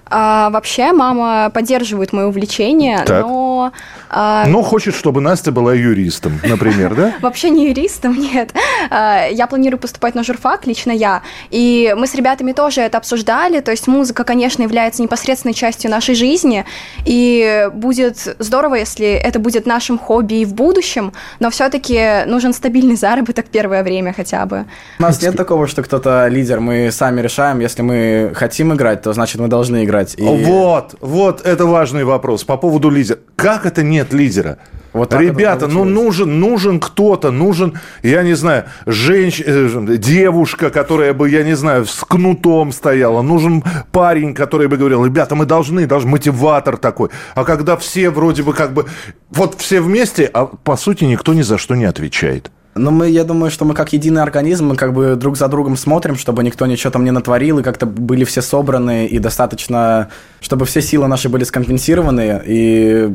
А, 0.10 0.50
вообще, 0.50 0.92
мама 0.92 1.51
поддерживает 1.54 2.13
мое 2.13 2.25
увлечение, 2.28 3.04
Так. 3.06 3.25
но... 3.25 3.72
а, 4.10 4.46
Ну, 4.48 4.63
хочет, 4.63 4.96
чтобы 4.96 5.22
Настя 5.22 5.51
была 5.51 5.74
юристом, 5.74 6.39
например, 6.44 6.96
да? 6.96 7.13
Вообще 7.22 7.50
не 7.50 7.68
юристом, 7.68 8.16
нет. 8.18 8.54
А, 8.89 9.28
Я 9.28 9.46
планирую 9.48 9.80
поступать 9.80 10.16
на 10.16 10.24
журфак, 10.24 10.66
лично 10.66 10.92
я. 10.92 11.22
И 11.51 11.94
мы 11.98 12.08
с 12.08 12.16
ребятами 12.16 12.54
тоже 12.54 12.82
это 12.82 12.98
обсуждали. 12.98 13.60
То 13.60 13.72
есть 13.72 13.88
музыка, 13.88 14.24
конечно, 14.24 14.63
является 14.63 15.01
непосредственной 15.01 15.54
частью 15.54 15.92
нашей 15.92 16.16
жизни. 16.16 16.66
И 17.06 17.68
будет 17.74 18.36
здорово, 18.39 18.75
если 18.75 19.08
это 19.08 19.39
будет 19.39 19.66
нашим 19.66 20.00
хобби 20.00 20.36
и 20.42 20.46
в 20.46 20.54
будущем. 20.54 21.13
Но 21.39 21.50
все-таки 21.50 22.24
нужен 22.25 22.54
стабильный 22.54 22.96
заработок 22.96 23.46
первое 23.51 23.84
время 23.84 24.13
хотя 24.13 24.46
бы. 24.46 24.66
У 24.98 25.04
нас 25.04 25.22
нет 25.22 25.36
такого, 25.38 25.68
что 25.68 25.84
кто-то 25.84 26.28
лидер. 26.28 26.60
Мы 26.60 26.92
сами 26.92 27.22
решаем. 27.22 27.60
Если 27.60 27.82
мы 27.84 28.32
хотим 28.34 28.74
играть, 28.74 29.01
то 29.04 29.13
значит 29.13 29.39
мы 29.42 29.48
должны 29.48 29.84
играть. 29.84 29.99
И- 30.18 30.24
Вот, 30.24 30.96
вот, 31.01 31.41
это 31.46 31.65
важный 31.65 32.03
вопрос 32.03 32.44
по 32.44 32.58
поводу 32.58 32.89
лидера. 32.89 33.20
Как 33.36 33.65
это 33.65 33.84
нет 33.84 34.13
лидера? 34.13 34.58
Вот 34.91 35.13
Ребята, 35.13 35.68
ну 35.68 35.84
нужен, 35.84 36.39
нужен 36.39 36.79
кто-то, 36.79 37.29
нужен, 37.29 37.77
я 38.01 38.24
не 38.24 38.34
знаю, 38.34 38.65
женщ... 38.88 39.39
э, 39.46 39.86
девушка, 39.98 40.72
которая 40.72 41.13
бы, 41.13 41.29
я 41.29 41.44
не 41.44 41.56
знаю, 41.56 41.86
с 41.86 42.03
кнутом 42.03 42.72
стояла, 42.72 43.22
нужен 43.22 43.63
парень, 43.91 44.34
который 44.34 44.68
бы 44.68 44.77
говорил, 44.77 45.06
ребята, 45.06 45.36
мы 45.36 45.46
должны, 45.46 45.86
даже 45.86 46.08
мотиватор 46.08 46.77
такой. 46.77 47.10
А 47.36 47.44
когда 47.44 47.77
все 47.77 48.10
вроде 48.10 48.41
бы 48.41 48.53
как 48.53 48.74
бы, 48.74 48.86
вот 49.29 49.56
все 49.60 49.79
вместе, 49.79 50.25
а 50.34 50.48
по 50.48 50.75
сути 50.75 51.03
никто 51.03 51.36
ни 51.36 51.44
за 51.44 51.60
что 51.60 51.75
не 51.75 51.86
отвечает. 51.86 52.51
Ну, 52.76 52.92
мы, 52.92 53.10
я 53.10 53.24
думаю, 53.24 53.52
что 53.52 53.66
мы 53.66 53.74
как 53.74 53.94
единый 53.94 54.22
организм, 54.22 54.68
мы 54.68 54.76
как 54.76 54.94
бы 54.94 55.16
друг 55.16 55.38
за 55.38 55.48
другом 55.48 55.76
смотрим, 55.76 56.16
чтобы 56.16 56.44
никто 56.44 56.66
ничего 56.66 56.92
там 56.92 57.04
не 57.04 57.12
натворил, 57.12 57.60
и 57.60 57.64
как-то 57.64 57.86
были 57.86 58.24
все 58.24 58.42
собраны, 58.42 59.08
и 59.08 59.20
достаточно, 59.20 60.10
чтобы 60.40 60.66
все 60.66 60.82
силы 60.82 61.08
наши 61.08 61.30
были 61.30 61.44
скомпенсированы, 61.44 62.42
и 62.46 63.14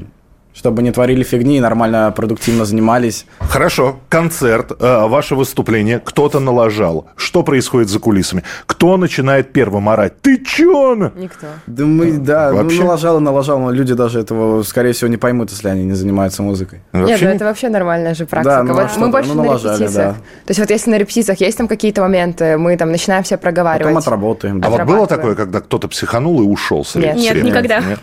чтобы 0.55 0.83
не 0.83 0.93
творили 0.93 1.25
фигни, 1.25 1.57
и 1.57 1.61
нормально, 1.61 2.13
продуктивно 2.17 2.65
занимались. 2.65 3.27
Хорошо, 3.41 3.97
концерт, 4.09 4.73
э, 4.79 5.07
ваше 5.09 5.35
выступление, 5.35 6.01
кто-то 6.03 6.39
налажал. 6.39 7.07
Что 7.17 7.43
происходит 7.43 7.89
за 7.89 7.99
кулисами? 7.99 8.45
Кто 8.67 8.97
начинает 8.97 9.53
первым 9.53 9.89
орать? 9.89 10.21
Ты 10.21 10.43
чё? 10.45 10.95
на?» 10.95 11.13
Никто. 11.17 11.47
Да 11.67 11.85
мы, 11.85 12.13
да, 12.19 12.53
Вообще? 12.53 12.79
ну, 12.79 12.85
налажал 12.85 13.19
и 13.19 13.21
налажал, 13.21 13.59
но 13.59 13.73
люди 13.73 13.95
даже 13.95 14.21
этого, 14.21 14.63
скорее 14.63 14.93
всего, 14.93 15.09
не 15.09 15.17
поймут, 15.17 15.51
если 15.51 15.69
они 15.69 15.85
не 15.85 15.95
занимаются 15.95 16.43
музыкой. 16.43 16.81
Нет, 16.93 17.09
Вообще 17.09 17.25
ну 17.25 17.31
не- 17.31 17.37
это 17.37 17.45
вообще 17.45 17.69
нормальная 17.69 18.15
же 18.15 18.25
практика. 18.25 18.57
Да, 18.57 18.63
ну, 18.63 18.79
а 18.79 18.83
вот 18.83 18.91
что 18.91 19.01
мы 19.01 19.09
больше 19.09 19.31
ну, 19.31 19.35
на 19.35 19.45
налажали, 19.45 19.81
репетициях. 19.81 20.15
да. 20.15 20.21
То 20.21 20.51
есть 20.51 20.61
вот 20.61 20.71
если 20.71 20.91
на 20.91 20.99
репетициях 20.99 21.41
есть 21.41 21.59
там 21.59 21.67
какие-то 21.67 22.01
моменты, 22.01 22.57
мы 22.59 22.77
там 22.77 22.93
начинаем 22.93 23.25
все 23.25 23.37
проговаривать. 23.37 23.93
Потом 23.93 23.99
отработаем. 23.99 24.59
А 24.59 24.61
да. 24.61 24.71
вот 24.71 24.83
было 24.85 25.07
такое, 25.09 25.35
когда 25.35 25.61
кто-то 25.61 25.89
психанул 25.89 26.41
и 26.43 26.45
ушел 26.45 26.85
с 26.85 26.95
Нет. 26.95 27.17
Нет, 27.17 27.43
никогда. 27.43 27.81
Нет? 27.81 27.99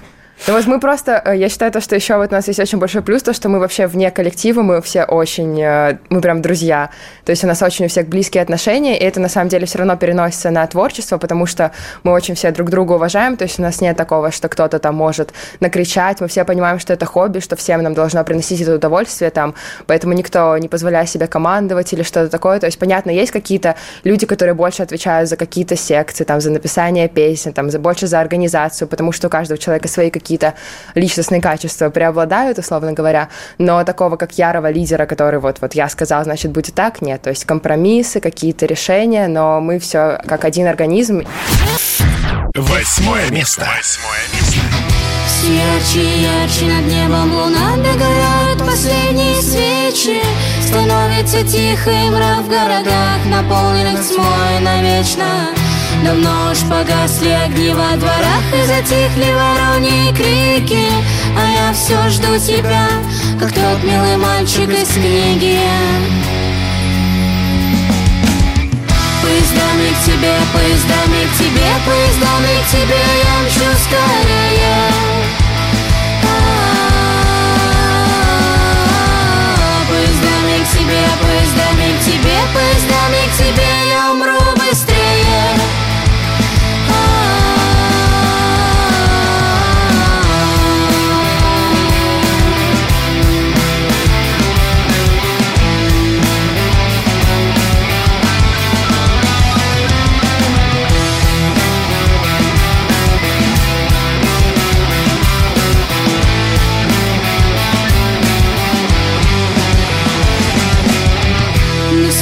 Ну 0.47 0.56
вот 0.56 0.65
мы 0.65 0.80
просто, 0.80 1.21
э, 1.23 1.38
я 1.38 1.49
считаю, 1.49 1.71
то, 1.71 1.82
что 1.82 1.95
еще 1.95 2.17
вот 2.17 2.32
у 2.32 2.34
нас 2.34 2.47
есть 2.47 2.60
очень 2.60 2.80
большой 2.80 3.04
плюс, 3.04 3.21
то, 3.21 3.32
что 3.32 3.47
мы 3.47 3.60
вообще 3.60 3.86
вне 3.86 4.10
коллектива, 4.10 4.63
мы 4.63 4.82
все 4.82 5.04
очень, 5.04 5.62
э, 5.62 5.99
мы 6.10 6.19
прям 6.19 6.41
друзья. 6.41 6.89
То 7.25 7.30
есть 7.30 7.43
у 7.43 7.47
нас 7.47 7.62
очень 7.62 7.86
у 7.86 7.88
всех 7.88 8.08
близкие 8.08 8.41
отношения, 8.41 8.97
и 8.97 9.04
это 9.04 9.19
на 9.19 9.30
самом 9.30 9.49
деле 9.49 9.67
все 9.67 9.77
равно 9.77 9.95
переносится 9.97 10.49
на 10.49 10.65
творчество, 10.65 11.19
потому 11.19 11.45
что 11.45 11.71
мы 12.01 12.12
очень 12.12 12.34
все 12.34 12.49
друг 12.49 12.71
друга 12.71 12.93
уважаем, 12.93 13.38
то 13.38 13.43
есть 13.43 13.60
у 13.60 13.62
нас 13.62 13.82
нет 13.82 13.95
такого, 13.95 14.32
что 14.32 14.49
кто-то 14.49 14.80
там 14.80 14.95
может 14.95 15.32
накричать, 15.60 16.21
мы 16.21 16.27
все 16.27 16.43
понимаем, 16.43 16.80
что 16.80 16.91
это 16.91 17.06
хобби, 17.06 17.39
что 17.39 17.56
всем 17.56 17.84
нам 17.84 17.93
должно 17.93 18.23
приносить 18.23 18.62
это 18.62 18.73
удовольствие 18.73 19.30
там, 19.30 19.54
поэтому 19.86 20.13
никто 20.13 20.58
не 20.58 20.67
позволяет 20.67 21.08
себе 21.08 21.27
командовать 21.27 21.93
или 21.93 22.01
что-то 22.01 22.30
такое. 22.32 22.60
То 22.60 22.65
есть, 22.65 22.80
понятно, 22.80 23.12
есть 23.12 23.32
какие-то 23.32 23.75
люди, 24.04 24.25
которые 24.25 24.56
больше 24.56 24.82
отвечают 24.82 25.30
за 25.30 25.38
какие-то 25.38 25.75
секции, 25.75 26.23
там, 26.23 26.41
за 26.41 26.49
написание 26.49 27.08
песен, 27.08 27.54
там, 27.54 27.69
за 27.69 27.77
больше 27.77 28.08
за 28.08 28.19
организацию, 28.19 28.88
потому 28.88 29.12
что 29.12 29.27
у 29.27 29.30
каждого 29.30 29.60
человека 29.60 29.88
свои 29.88 30.10
какие-то 30.10 30.31
личностные 30.96 31.41
качества 31.41 31.89
преобладают, 31.89 32.58
условно 32.58 32.94
говоря, 32.94 33.30
но 33.58 33.84
такого, 33.84 34.17
как 34.17 34.38
ярого 34.38 34.70
лидера, 34.70 35.06
который 35.06 35.39
вот, 35.39 35.58
вот 35.62 35.74
я 35.74 35.89
сказал, 35.89 36.24
значит, 36.24 36.52
будет 36.52 36.76
так, 36.76 37.02
нет. 37.02 37.22
То 37.22 37.30
есть 37.30 37.46
компромиссы, 37.46 38.20
какие-то 38.20 38.65
решения, 38.65 39.28
но 39.28 39.60
мы 39.62 39.80
все 39.80 40.22
как 40.26 40.46
один 40.46 40.67
организм. 40.67 41.24
Восьмое 42.56 43.30
место. 43.30 43.67
Восьмое 43.78 44.20
место. 44.34 44.91
Все 45.28 45.56
ярче 45.56 46.22
ярче 46.22 46.65
над 46.65 46.86
небом 46.86 47.34
луна 47.34 47.76
Догорают 47.78 48.60
последние 48.60 49.41
свечи 49.41 50.22
Становится 50.62 51.44
тихо 51.44 51.89
и 51.89 52.10
мрак 52.10 52.41
в 52.41 52.50
городах 52.50 53.26
Наполненных 53.26 54.08
тьмой 54.08 54.60
навечно 54.62 55.61
Давно 56.03 56.51
уж 56.51 56.59
погасли 56.61 57.29
огни 57.29 57.73
во 57.73 57.95
дворах 57.95 58.43
И 58.53 58.65
затихли 58.65 59.31
вороньи 59.33 60.11
крики 60.13 60.87
А 61.37 61.67
я 61.67 61.73
все 61.73 62.09
жду 62.09 62.37
тебя 62.39 62.87
Как 63.39 63.51
тот 63.51 63.83
милый 63.83 64.17
мальчик 64.17 64.69
из 64.69 64.89
книги 64.89 65.59
Поездами 69.21 69.89
к 69.93 70.05
тебе, 70.05 70.33
поездами 70.51 71.21
к 71.25 71.33
тебе, 71.37 71.69
поездами 71.85 72.53
к 72.61 72.67
тебе 72.71 73.01
я 73.23 73.33
мчу 73.45 73.69
скорее. 73.85 74.77
А, 76.23 76.67
Поездами 79.87 80.55
к 80.63 80.67
тебе, 80.69 81.03
поездами 81.21 81.87
к 81.97 81.99
тебе, 82.03 82.37
поездами 82.53 83.21
к 83.29 83.33
тебе 83.37 83.71
я 83.89 84.03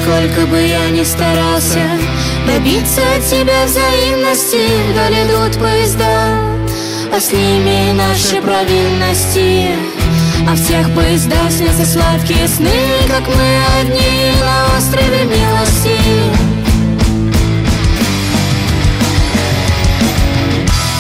сколько 0.10 0.48
бы 0.48 0.58
я 0.58 0.90
ни 0.90 1.04
старался 1.04 1.82
Добиться 2.48 3.02
от 3.16 3.26
тебя 3.26 3.66
взаимности 3.66 4.58
Вдаль 4.92 5.14
идут 5.26 5.62
поезда 5.62 6.30
А 7.14 7.20
с 7.20 7.32
ними 7.32 7.92
наши 7.94 8.42
провинности 8.42 9.70
А 10.48 10.56
в 10.56 10.68
тех 10.68 10.90
поездах 10.96 11.52
снятся 11.52 11.86
сладкие 11.86 12.48
сны 12.48 12.72
Как 13.08 13.22
мы 13.28 13.62
одни 13.80 14.32
на 14.42 14.78
острове 14.78 15.26
милости 15.26 15.98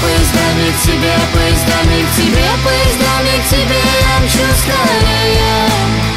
Поездами 0.01 0.69
к 0.69 0.83
тебе, 0.83 1.15
поездами 1.33 2.05
к 2.05 2.15
тебе, 2.15 2.47
поездами 2.63 3.33
к 3.41 3.49
тебе 3.49 3.79
я 4.01 4.25
мчу 4.25 4.45
скорее. 4.61 6.08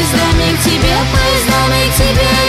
Поездами 0.00 0.56
к 0.56 0.62
тебе, 0.62 0.96
поездами 1.12 1.90
к 1.90 1.94
тебе 1.94 2.39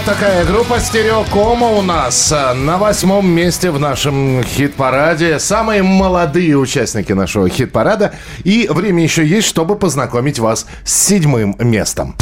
вот 0.00 0.14
такая 0.14 0.44
группа 0.44 0.78
«Стереокома» 0.80 1.68
у 1.68 1.82
нас 1.82 2.32
а, 2.32 2.54
на 2.54 2.78
восьмом 2.78 3.28
месте 3.28 3.70
в 3.70 3.78
нашем 3.78 4.42
хит-параде. 4.42 5.38
Самые 5.38 5.82
молодые 5.82 6.56
участники 6.56 7.12
нашего 7.12 7.48
хит-парада. 7.48 8.14
И 8.44 8.66
время 8.70 9.02
еще 9.02 9.26
есть, 9.26 9.48
чтобы 9.48 9.76
познакомить 9.76 10.38
вас 10.38 10.66
с 10.84 10.94
седьмым 10.94 11.56
местом. 11.58 12.16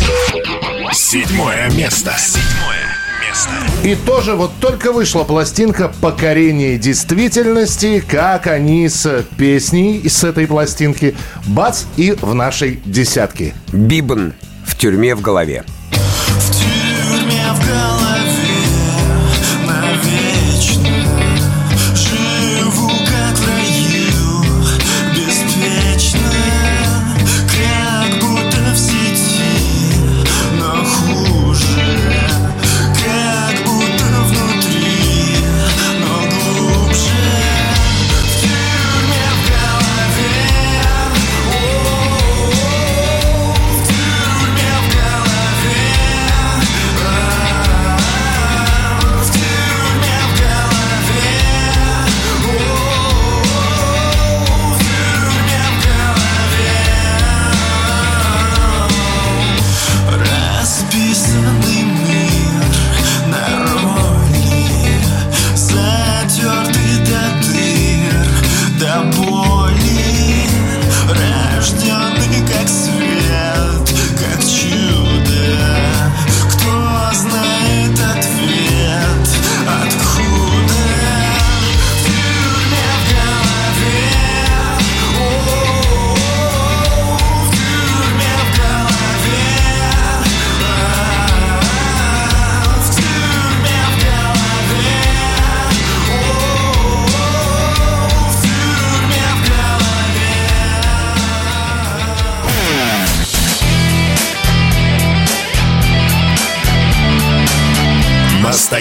Седьмое 0.92 1.70
место. 1.70 2.14
Седьмое 2.18 2.96
место. 3.26 3.52
И 3.84 3.94
тоже 3.94 4.34
вот 4.34 4.52
только 4.60 4.92
вышла 4.92 5.24
пластинка 5.24 5.92
«Покорение 6.00 6.78
действительности», 6.78 8.00
как 8.00 8.46
они 8.46 8.88
с 8.88 9.24
песней 9.36 10.08
с 10.08 10.24
этой 10.24 10.46
пластинки. 10.46 11.14
Бац, 11.46 11.84
и 11.96 12.12
в 12.12 12.34
нашей 12.34 12.80
десятке. 12.84 13.54
Бибн 13.72 14.32
в 14.64 14.76
тюрьме 14.76 15.14
в 15.14 15.20
голове. 15.20 15.64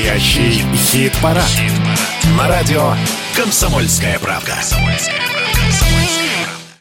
Настоящий 0.08 0.64
хит-парад. 0.74 1.44
На 2.38 2.48
радио 2.48 2.94
«Комсомольская 3.36 4.18
правда». 4.20 4.54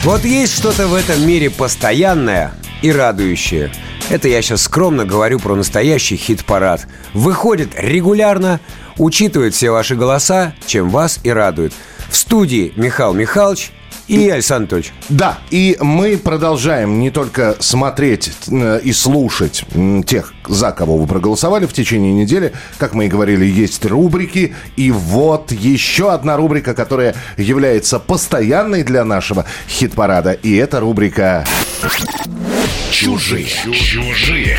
Вот 0.05 0.25
есть 0.25 0.57
что-то 0.57 0.87
в 0.87 0.95
этом 0.95 1.27
мире 1.27 1.51
постоянное 1.51 2.55
и 2.83 2.93
радующее. 2.93 3.73
Это 4.11 4.29
я 4.29 4.41
сейчас 4.43 4.63
скромно 4.63 5.05
говорю 5.05 5.41
про 5.41 5.57
настоящий 5.57 6.17
хит-парад. 6.17 6.87
Выходит 7.15 7.71
регулярно, 7.77 8.61
учитывает 8.97 9.55
все 9.55 9.73
ваши 9.73 9.97
голоса, 9.97 10.55
чем 10.65 10.89
вас 10.89 11.19
и 11.25 11.31
радует. 11.31 11.73
В 12.09 12.17
студии 12.17 12.73
Михаил 12.77 13.13
Михайлович 13.13 13.73
и 14.09 14.29
Александр 14.29 14.75
Анатольевич. 14.75 14.93
Да, 15.09 15.39
и 15.51 15.77
мы 15.81 16.17
продолжаем 16.17 17.01
не 17.01 17.11
только 17.11 17.57
смотреть 17.61 18.33
и 18.51 18.93
слушать 18.93 19.65
тех, 20.07 20.33
за 20.47 20.73
кого 20.73 20.97
вы 20.97 21.07
проголосовали 21.07 21.67
в 21.67 21.73
течение 21.73 22.13
недели. 22.13 22.53
Как 22.79 22.95
мы 22.95 23.07
и 23.07 23.09
говорили, 23.09 23.45
есть 23.45 23.85
рубрики. 23.85 24.55
И 24.77 24.91
вот 24.91 25.53
еще 25.53 26.13
одна 26.13 26.37
рубрика, 26.37 26.75
которая 26.75 27.15
является 27.37 27.99
постоянной 27.99 28.83
для 28.83 29.05
нашего 29.05 29.45
хит-парада. 29.69 30.33
И 30.33 30.55
это 30.57 30.81
рубрика... 30.81 31.45
Чужие. 32.91 33.47
Чужие. 33.47 34.59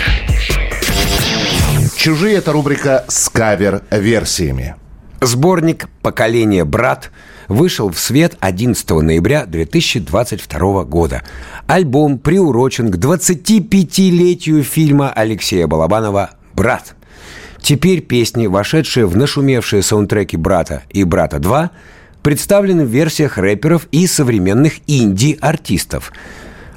«Чужие»— 1.96 2.36
это 2.38 2.52
рубрика 2.52 3.06
с 3.08 3.28
кавер-версиями. 3.28 4.76
Сборник 5.20 5.90
«Поколение 6.04 6.64
брат» 6.64 7.10
вышел 7.48 7.90
в 7.90 8.00
свет 8.00 8.38
11 8.40 8.90
ноября 8.90 9.46
2022 9.46 10.84
года. 10.84 11.24
Альбом 11.68 12.20
приурочен 12.20 12.92
к 12.92 12.96
25-летию 12.96 14.64
фильма 14.64 15.12
Алексея 15.12 15.68
Балабанова 15.68 16.32
«Брат». 16.54 16.96
Теперь 17.62 18.02
песни, 18.02 18.48
вошедшие 18.48 19.06
в 19.08 19.18
нашумевшие 19.18 19.82
саундтреки 19.82 20.38
«Брата» 20.38 20.84
и 20.90 21.04
«Брата 21.04 21.38
2», 21.38 21.70
представлены 22.22 22.86
в 22.86 22.90
версиях 22.90 23.38
рэперов 23.38 23.88
и 23.92 24.08
современных 24.08 24.74
инди-артистов. 24.88 26.12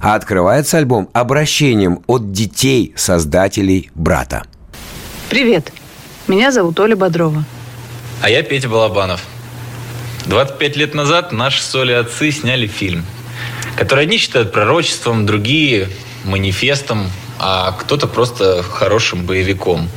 А 0.00 0.14
открывается 0.14 0.78
альбом 0.78 1.08
обращением 1.12 2.02
от 2.06 2.32
детей 2.32 2.94
создателей 2.96 3.90
«Брата». 3.94 4.44
Привет, 5.28 5.72
меня 6.26 6.50
зовут 6.50 6.80
Оля 6.80 6.96
Бодрова. 6.96 7.44
А 8.22 8.30
я 8.30 8.42
Петя 8.42 8.68
Балабанов. 8.68 9.22
25 10.30 10.76
лет 10.76 10.94
назад 10.94 11.32
наши 11.32 11.60
соли 11.60 11.90
отцы 11.90 12.30
сняли 12.30 12.68
фильм, 12.68 13.04
который 13.76 14.04
одни 14.04 14.16
считают 14.16 14.52
пророчеством, 14.52 15.26
другие 15.26 15.88
манифестом, 16.24 17.10
а 17.40 17.72
кто-то 17.72 18.06
просто 18.06 18.62
хорошим 18.62 19.26
боевиком. 19.26 19.88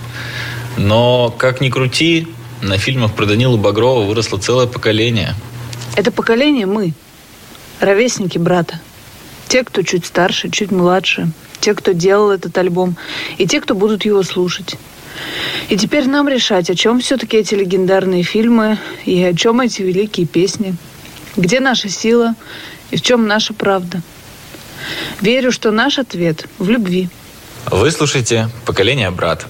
Но, 0.75 1.29
как 1.37 1.61
ни 1.61 1.69
крути, 1.69 2.27
на 2.63 2.79
фильмах 2.79 3.13
про 3.13 3.27
Данилу 3.27 3.57
Багрова 3.59 4.05
выросло 4.05 4.39
целое 4.39 4.65
поколение. 4.65 5.35
Это 5.95 6.11
поколение 6.11 6.65
мы, 6.65 6.93
ровесники 7.79 8.39
брата. 8.39 8.79
Те, 9.49 9.63
кто 9.63 9.83
чуть 9.83 10.07
старше, 10.07 10.49
чуть 10.49 10.71
младше, 10.71 11.29
те, 11.59 11.75
кто 11.75 11.91
делал 11.91 12.31
этот 12.31 12.57
альбом, 12.57 12.97
и 13.37 13.45
те, 13.45 13.61
кто 13.61 13.75
будут 13.75 14.03
его 14.03 14.23
слушать. 14.23 14.77
И 15.69 15.77
теперь 15.77 16.07
нам 16.07 16.27
решать, 16.27 16.69
о 16.69 16.75
чем 16.75 16.99
все-таки 16.99 17.37
эти 17.37 17.55
легендарные 17.55 18.23
фильмы 18.23 18.77
и 19.05 19.21
о 19.23 19.33
чем 19.33 19.61
эти 19.61 19.81
великие 19.81 20.25
песни. 20.25 20.75
Где 21.35 21.59
наша 21.59 21.89
сила 21.89 22.35
и 22.91 22.97
в 22.97 23.01
чем 23.01 23.27
наша 23.27 23.53
правда. 23.53 24.01
Верю, 25.21 25.51
что 25.51 25.71
наш 25.71 25.99
ответ 25.99 26.45
в 26.59 26.69
любви. 26.69 27.09
Вы 27.71 27.91
слушаете 27.91 28.49
«Поколение 28.65 29.09
брат». 29.09 29.45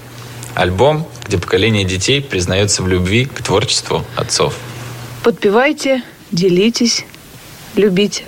Альбом, 0.54 1.08
где 1.26 1.36
поколение 1.36 1.84
детей 1.84 2.22
признается 2.22 2.82
в 2.82 2.88
любви 2.88 3.24
к 3.24 3.42
творчеству 3.42 4.04
отцов. 4.14 4.54
Подпевайте, 5.24 6.02
делитесь, 6.30 7.04
любите. 7.74 8.24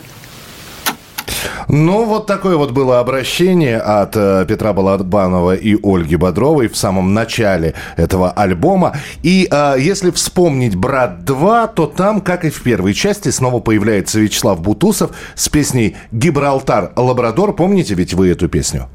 Ну, 1.69 2.05
вот 2.05 2.27
такое 2.27 2.57
вот 2.57 2.71
было 2.71 3.01
обращение 3.01 3.79
от 3.79 4.17
э, 4.17 4.45
Петра 4.49 4.73
Балабанова 4.73 5.55
и 5.55 5.77
Ольги 5.83 6.17
Бодровой 6.17 6.69
в 6.69 6.77
самом 6.77 7.15
начале 7.15 7.75
этого 7.97 8.31
альбома. 8.31 8.97
И 9.23 9.49
э, 9.51 9.77
если 9.79 10.11
вспомнить 10.11 10.77
«Брат 10.77 11.21
2», 11.25 11.71
то 11.75 11.87
там, 11.87 12.21
как 12.21 12.45
и 12.45 12.51
в 12.51 12.63
первой 12.63 12.95
части, 12.95 13.31
снова 13.31 13.61
появляется 13.61 14.21
Вячеслав 14.21 14.61
Бутусов 14.61 15.11
с 15.35 15.49
песней 15.49 15.97
«Гибралтар 16.13 16.93
Лабрадор». 16.97 17.55
Помните 17.55 17.95
ведь 17.95 18.15
вы 18.15 18.31
эту 18.31 18.49
песню? 18.49 18.89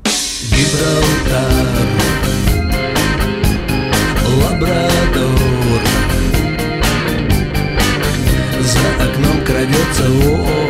Гибралтар, 0.50 1.52
Лабрадор 4.44 5.82
За 8.62 9.04
окном 9.04 9.46
крадется 9.46 10.10
вор 10.10 10.61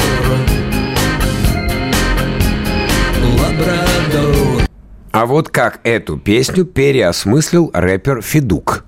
А 5.11 5.25
вот 5.25 5.49
как 5.49 5.81
эту 5.83 6.17
песню 6.17 6.63
переосмыслил 6.63 7.69
рэпер 7.73 8.21
Федук. 8.21 8.85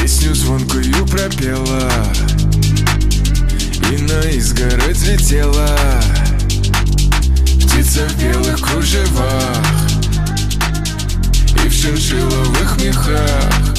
Песню 0.00 0.34
звонкую 0.34 1.06
пропела 1.06 1.92
И 3.92 4.02
на 4.02 4.20
изгородь 4.30 5.06
летела 5.06 5.68
Птица 7.56 8.08
в 8.08 8.22
белых 8.22 8.58
кружевах 8.58 9.66
И 11.62 11.68
в 11.68 11.72
шиншилловых 11.72 12.82
мехах 12.82 13.69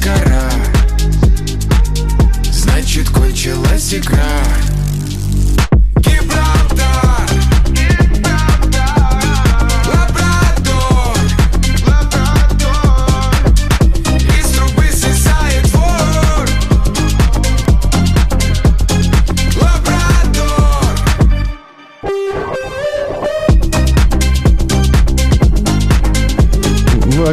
гора 0.00 0.50
Значит, 2.50 3.08
кончилась 3.10 3.94
игра. 3.94 4.79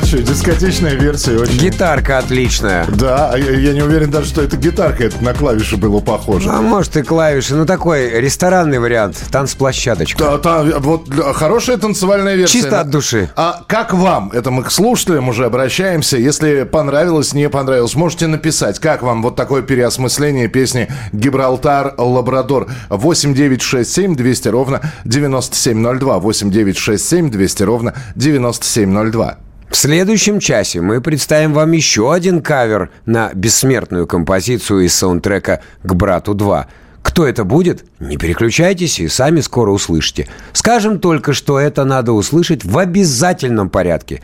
Что, 0.03 0.21
дискотечная 0.21 0.93
версия 0.93 1.37
очень... 1.37 1.57
Гитарка 1.57 2.19
отличная. 2.19 2.85
Да, 2.87 3.31
а 3.33 3.37
я, 3.37 3.51
я 3.51 3.73
не 3.73 3.81
уверен 3.81 4.11
даже, 4.11 4.27
что 4.27 4.41
это 4.41 4.55
гитарка, 4.55 5.03
это 5.03 5.23
на 5.23 5.33
клавиши 5.33 5.75
было 5.75 5.99
похоже. 5.99 6.49
А 6.49 6.61
может 6.61 6.95
и 6.97 7.03
клавиши, 7.03 7.55
ну 7.55 7.65
такой 7.65 8.09
ресторанный 8.21 8.79
вариант, 8.79 9.21
танцплощадочка. 9.31 10.39
Да, 10.41 10.63
да, 10.63 10.79
вот 10.79 11.09
хорошая 11.33 11.77
танцевальная 11.77 12.35
версия. 12.35 12.59
Чисто 12.59 12.81
от 12.81 12.89
души. 12.89 13.29
А 13.35 13.63
как 13.67 13.93
вам? 13.93 14.31
Это 14.31 14.51
мы 14.51 14.63
к 14.63 14.71
слушателям 14.71 15.29
уже 15.29 15.45
обращаемся. 15.45 16.17
Если 16.17 16.63
понравилось, 16.63 17.33
не 17.33 17.49
понравилось, 17.49 17.95
можете 17.95 18.27
написать, 18.27 18.79
как 18.79 19.01
вам 19.01 19.21
вот 19.21 19.35
такое 19.35 19.61
переосмысление 19.61 20.47
песни 20.47 20.87
«Гибралтар 21.11 21.95
Лабрадор». 21.97 22.67
8 22.89 23.33
9 23.33 23.61
6 23.61 23.91
7 23.91 24.15
200 24.15 24.47
ровно 24.49 24.81
9702. 25.05 26.19
8 26.19 26.51
9 26.51 26.77
6 26.77 27.05
7 27.05 27.31
200 27.31 27.63
ровно 27.63 27.93
9702. 28.15 29.37
В 29.69 29.75
следующем 29.75 30.39
часе 30.39 30.81
мы 30.81 31.01
представим 31.01 31.53
вам 31.53 31.71
еще 31.73 32.13
один 32.13 32.41
кавер 32.41 32.89
на 33.05 33.31
бессмертную 33.33 34.07
композицию 34.07 34.81
из 34.81 34.93
саундтрека 34.95 35.61
«К 35.83 35.93
брату 35.93 36.33
2». 36.33 36.65
Кто 37.01 37.25
это 37.25 37.45
будет? 37.45 37.85
Не 37.99 38.17
переключайтесь 38.17 38.99
и 38.99 39.07
сами 39.07 39.39
скоро 39.39 39.71
услышите. 39.71 40.27
Скажем 40.51 40.99
только, 40.99 41.33
что 41.33 41.57
это 41.57 41.85
надо 41.85 42.11
услышать 42.11 42.65
в 42.65 42.77
обязательном 42.77 43.69
порядке. 43.69 44.21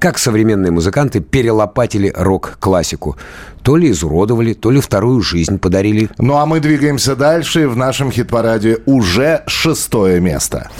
Как 0.00 0.18
современные 0.18 0.72
музыканты 0.72 1.20
перелопатили 1.20 2.12
рок-классику. 2.14 3.16
То 3.62 3.76
ли 3.76 3.90
изуродовали, 3.90 4.52
то 4.52 4.70
ли 4.70 4.80
вторую 4.80 5.22
жизнь 5.22 5.58
подарили. 5.58 6.10
Ну 6.18 6.36
а 6.36 6.44
мы 6.44 6.60
двигаемся 6.60 7.14
дальше. 7.14 7.68
В 7.68 7.76
нашем 7.76 8.10
хит-параде 8.10 8.78
уже 8.84 9.42
шестое 9.46 10.20
место. 10.20 10.70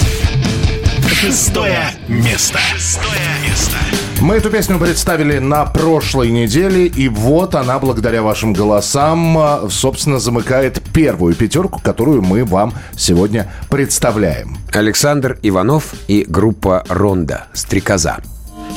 Шестое 1.06 1.92
место. 2.08 2.58
Шестое 2.58 3.20
место. 3.46 3.78
Мы 4.24 4.36
эту 4.36 4.48
песню 4.48 4.78
представили 4.78 5.38
на 5.38 5.66
прошлой 5.66 6.30
неделе, 6.30 6.86
и 6.86 7.08
вот 7.08 7.54
она, 7.54 7.78
благодаря 7.78 8.22
вашим 8.22 8.54
голосам, 8.54 9.36
а, 9.36 9.68
собственно, 9.68 10.18
замыкает 10.18 10.80
первую 10.94 11.34
пятерку, 11.34 11.78
которую 11.78 12.22
мы 12.22 12.42
вам 12.46 12.72
сегодня 12.96 13.52
представляем. 13.68 14.56
Александр 14.72 15.38
Иванов 15.42 15.92
и 16.08 16.24
группа 16.26 16.84
«Ронда» 16.88 17.48
«Стрекоза». 17.52 18.16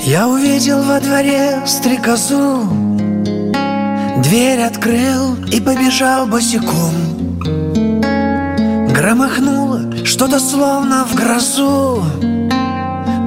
Я 0.04 0.28
увидел 0.28 0.84
во 0.84 1.00
дворе 1.00 1.62
стрекозу 1.66 2.68
Дверь 4.24 4.60
открыл 4.60 5.36
и 5.46 5.62
побежал 5.62 6.28
босиком 6.28 6.92
Громыхнуло 8.94 10.04
что-то 10.04 10.42
словно 10.42 11.06
в 11.06 11.16
грозу 11.16 12.04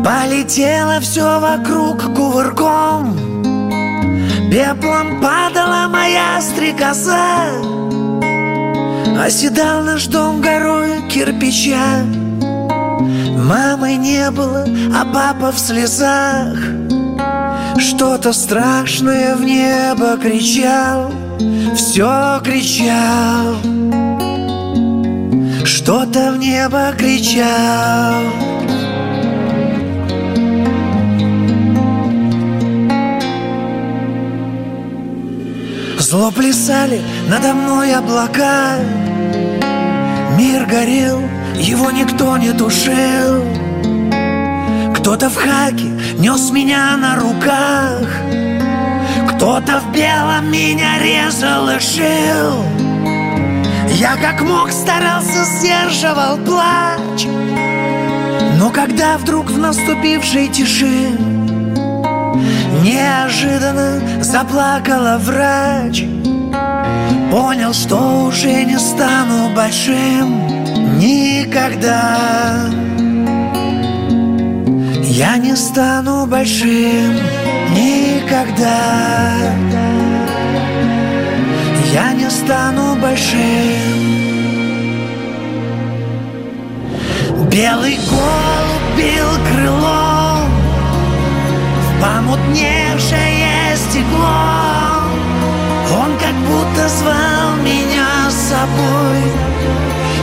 Полетело 0.04 0.98
все 1.00 1.38
вокруг 1.38 2.14
кувырком. 2.14 3.14
Пеплом 4.50 5.20
падала 5.20 5.88
моя 5.88 6.40
стрекоза. 6.40 7.52
Оседал 9.22 9.82
наш 9.82 10.06
дом 10.06 10.40
горой 10.40 11.02
кирпича. 11.10 12.04
Мамы 13.36 13.96
не 13.96 14.30
было, 14.30 14.64
а 14.94 15.04
папа 15.04 15.52
в 15.52 15.58
слезах. 15.58 16.56
Что-то 17.76 18.32
страшное 18.32 19.36
в 19.36 19.44
небо 19.44 20.16
кричал 20.16 21.12
Все 21.74 22.40
кричал. 22.42 23.56
Что-то 25.64 26.32
в 26.32 26.38
небо 26.38 26.92
кричал 26.96 28.49
Зло 36.10 36.32
плясали 36.32 37.00
надо 37.28 37.54
мной 37.54 37.94
облака. 37.94 38.78
Мир 40.36 40.66
горел, 40.66 41.22
его 41.54 41.92
никто 41.92 42.36
не 42.36 42.52
тушил 42.52 43.44
Кто-то 44.96 45.30
в 45.30 45.36
хаке 45.36 45.86
нес 46.18 46.50
меня 46.50 46.96
на 46.96 47.14
руках. 47.14 48.08
Кто-то 49.28 49.78
в 49.78 49.92
белом 49.92 50.50
меня 50.50 50.98
резал 50.98 51.68
и 51.70 51.78
шил. 51.78 52.64
Я 53.90 54.16
как 54.16 54.40
мог 54.42 54.72
старался 54.72 55.44
сдерживал 55.44 56.38
плач. 56.38 57.24
Но 58.58 58.70
когда 58.70 59.16
вдруг 59.16 59.48
в 59.48 59.58
наступившей 59.58 60.48
тиши 60.48 61.16
Неожиданно 62.82 64.22
заплакала 64.22 65.18
врач. 65.18 66.04
Понял, 67.30 67.72
что 67.72 68.24
уже 68.26 68.64
не 68.64 68.78
стану 68.78 69.54
большим 69.54 70.46
Никогда. 70.98 72.70
Я 75.02 75.36
не 75.36 75.56
стану 75.56 76.26
большим 76.26 77.14
Никогда. 77.70 79.32
Я 81.92 82.12
не 82.12 82.30
стану 82.30 82.96
большим. 82.96 84.00
Белый 87.50 87.98
голубь 88.08 88.96
бил 88.96 89.28
крылом. 89.48 90.09
В 90.09 90.09
помутневшее 92.00 93.76
стекло. 93.76 94.70
Он 95.92 96.16
как 96.18 96.34
будто 96.48 96.88
звал 96.88 97.56
меня 97.62 98.30
с 98.30 98.34
собой. 98.50 99.22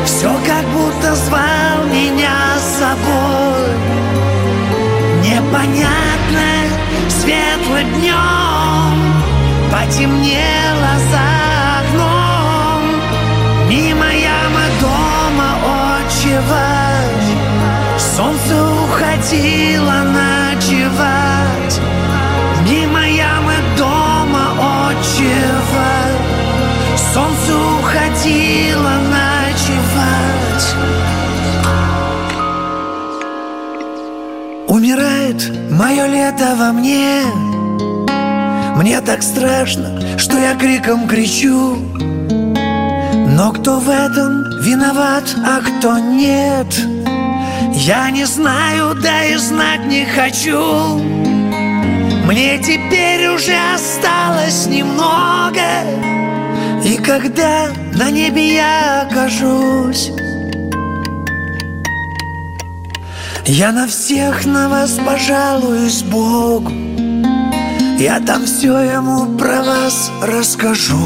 Все 0.05 0.29
как 0.45 0.65
будто 0.67 1.15
звал 1.15 1.85
меня 1.91 2.57
с 2.57 2.79
собой. 2.79 3.67
Непонятно 5.23 6.47
светлым 7.09 7.87
днем 7.99 8.37
Потемнело 9.71 10.93
за 11.11 11.25
окном. 11.79 12.81
Мимо 13.69 14.05
ямы 14.05 14.65
дома 14.79 15.49
отчевать 15.99 17.27
Солнце 17.97 18.66
уходило 19.17 20.03
ночевать. 20.03 21.81
Мимо 22.69 23.07
ямы 23.07 23.53
дома 23.77 24.89
отчевать. 24.89 26.17
Солнце 27.13 27.53
уходило 27.79 28.93
ночевать. 29.09 30.67
Умирает 34.67 35.51
мое 35.71 36.07
лето 36.07 36.55
во 36.57 36.71
мне. 36.71 37.23
Мне 38.75 39.01
так 39.01 39.23
страшно, 39.23 40.17
что 40.17 40.37
я 40.37 40.55
криком 40.55 41.07
кричу. 41.07 41.77
Но 43.35 43.51
кто 43.51 43.79
в 43.79 43.89
этом 43.89 44.43
виноват, 44.61 45.23
а 45.45 45.59
кто 45.61 45.97
нет 45.97 46.67
Я 47.79 48.09
не 48.09 48.25
знаю, 48.25 48.95
да 48.95 49.23
и 49.23 49.35
знать 49.35 49.85
не 49.85 50.03
хочу. 50.05 50.99
Мне 52.25 52.57
теперь 52.57 53.29
уже 53.29 53.55
осталось 53.73 54.65
немного 54.65 55.61
И 56.83 56.97
когда 56.97 57.69
на 57.93 58.11
небе 58.11 58.55
я 58.55 59.03
окажусь 59.03 60.11
Я 63.45 63.71
на 63.71 63.87
всех 63.87 64.45
на 64.45 64.67
вас 64.67 64.99
пожалуюсь 65.05 66.01
Богу. 66.01 66.71
Я 67.97 68.19
там 68.19 68.45
все 68.45 68.77
ему 68.79 69.37
про 69.37 69.63
вас 69.63 70.11
расскажу 70.21 70.97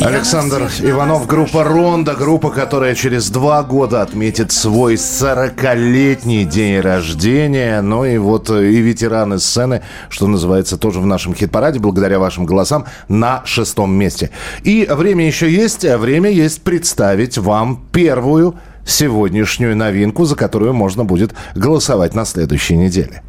Александр 0.00 0.70
Иванов, 0.80 1.26
группа 1.26 1.64
«Ронда», 1.64 2.14
группа, 2.14 2.50
которая 2.50 2.94
через 2.94 3.30
два 3.30 3.62
года 3.62 4.00
отметит 4.02 4.52
свой 4.52 4.94
40-летний 4.94 6.44
день 6.44 6.80
рождения. 6.80 7.80
Ну 7.80 8.04
и 8.04 8.16
вот 8.16 8.48
э, 8.48 8.70
и 8.70 8.76
ветераны 8.76 9.38
сцены, 9.40 9.82
что 10.08 10.28
называется, 10.28 10.76
тоже 10.78 11.00
в 11.00 11.06
нашем 11.06 11.34
хит-параде, 11.34 11.80
благодаря 11.80 12.18
вашим 12.20 12.46
голосам, 12.46 12.86
на 13.08 13.42
шестом 13.44 13.92
месте. 13.92 14.30
И 14.62 14.86
время 14.88 15.26
еще 15.26 15.50
есть, 15.50 15.84
а 15.84 15.98
время 15.98 16.30
есть 16.30 16.62
представить 16.62 17.36
вам 17.36 17.84
первую 17.92 18.54
сегодняшнюю 18.86 19.76
новинку, 19.76 20.24
за 20.24 20.36
которую 20.36 20.74
можно 20.74 21.04
будет 21.04 21.34
голосовать 21.56 22.14
на 22.14 22.24
следующей 22.24 22.76
неделе. 22.76 23.22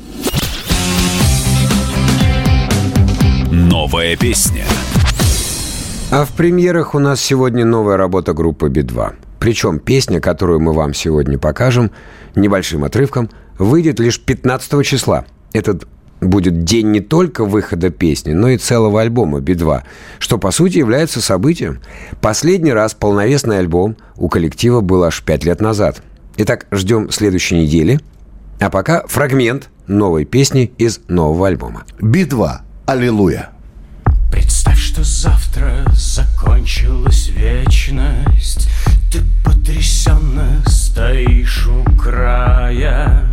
Новая 3.51 4.15
песня. 4.15 4.65
А 6.11 6.25
в 6.25 6.31
премьерах 6.31 6.95
у 6.95 6.99
нас 6.99 7.21
сегодня 7.21 7.65
новая 7.65 7.95
работа 7.95 8.33
группы 8.33 8.67
Би-2. 8.67 9.13
Причем 9.37 9.77
песня, 9.77 10.19
которую 10.19 10.59
мы 10.59 10.73
вам 10.73 10.95
сегодня 10.95 11.37
покажем, 11.37 11.91
небольшим 12.35 12.83
отрывком, 12.83 13.29
выйдет 13.59 13.99
лишь 13.99 14.19
15 14.19 14.83
числа. 14.83 15.25
Этот 15.53 15.87
будет 16.19 16.63
день 16.63 16.89
не 16.89 16.99
только 16.99 17.45
выхода 17.45 17.91
песни, 17.91 18.33
но 18.33 18.49
и 18.49 18.57
целого 18.57 19.01
альбома 19.01 19.39
Би-2, 19.39 19.83
что 20.17 20.39
по 20.39 20.49
сути 20.49 20.79
является 20.79 21.21
событием. 21.21 21.79
Последний 22.21 22.73
раз 22.73 22.95
полновесный 22.95 23.59
альбом 23.59 23.95
у 24.15 24.29
коллектива 24.29 24.81
был 24.81 25.03
аж 25.03 25.21
5 25.23 25.45
лет 25.45 25.61
назад. 25.61 26.01
Итак, 26.37 26.65
ждем 26.71 27.11
следующей 27.11 27.59
недели. 27.59 27.99
А 28.59 28.71
пока 28.71 29.05
фрагмент 29.05 29.69
новой 29.85 30.25
песни 30.25 30.73
из 30.79 31.01
нового 31.07 31.47
альбома. 31.47 31.83
Би-2. 32.01 32.49
Аллилуйя. 32.87 33.51
Представь, 34.31 34.58
что 34.99 35.03
завтра 35.03 35.85
закончилась 35.93 37.29
вечность. 37.29 38.69
Ты 39.11 39.21
потрясенно 39.45 40.61
стоишь 40.65 41.67
у 41.67 41.83
края. 41.95 43.23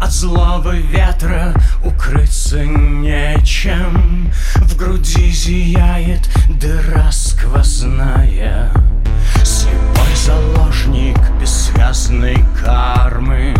От 0.00 0.12
злого 0.12 0.76
ветра 0.76 1.54
укрыться 1.82 2.62
нечем. 2.64 4.30
В 4.56 4.76
груди 4.76 5.30
зияет 5.30 6.28
дыра 6.60 7.10
сквозная. 7.10 8.70
Слепой 9.44 10.14
заложник 10.26 11.18
бессвязной 11.40 12.44
кармы. 12.62 13.54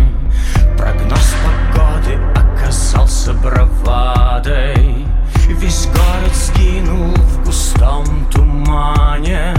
Прогноз 0.76 1.34
погоды 1.44 2.18
оказался 2.36 3.32
бравадой 3.32 5.07
Весь 5.48 5.86
город 5.86 6.34
сгинул 6.34 7.14
в 7.14 7.44
густом 7.44 8.04
тумане. 8.30 9.54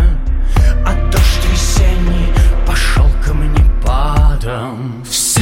А 0.85 0.93
дождь 1.11 1.45
весенний 1.51 2.33
пошел 2.65 3.05
камнепадом 3.25 5.03
Вся 5.03 5.41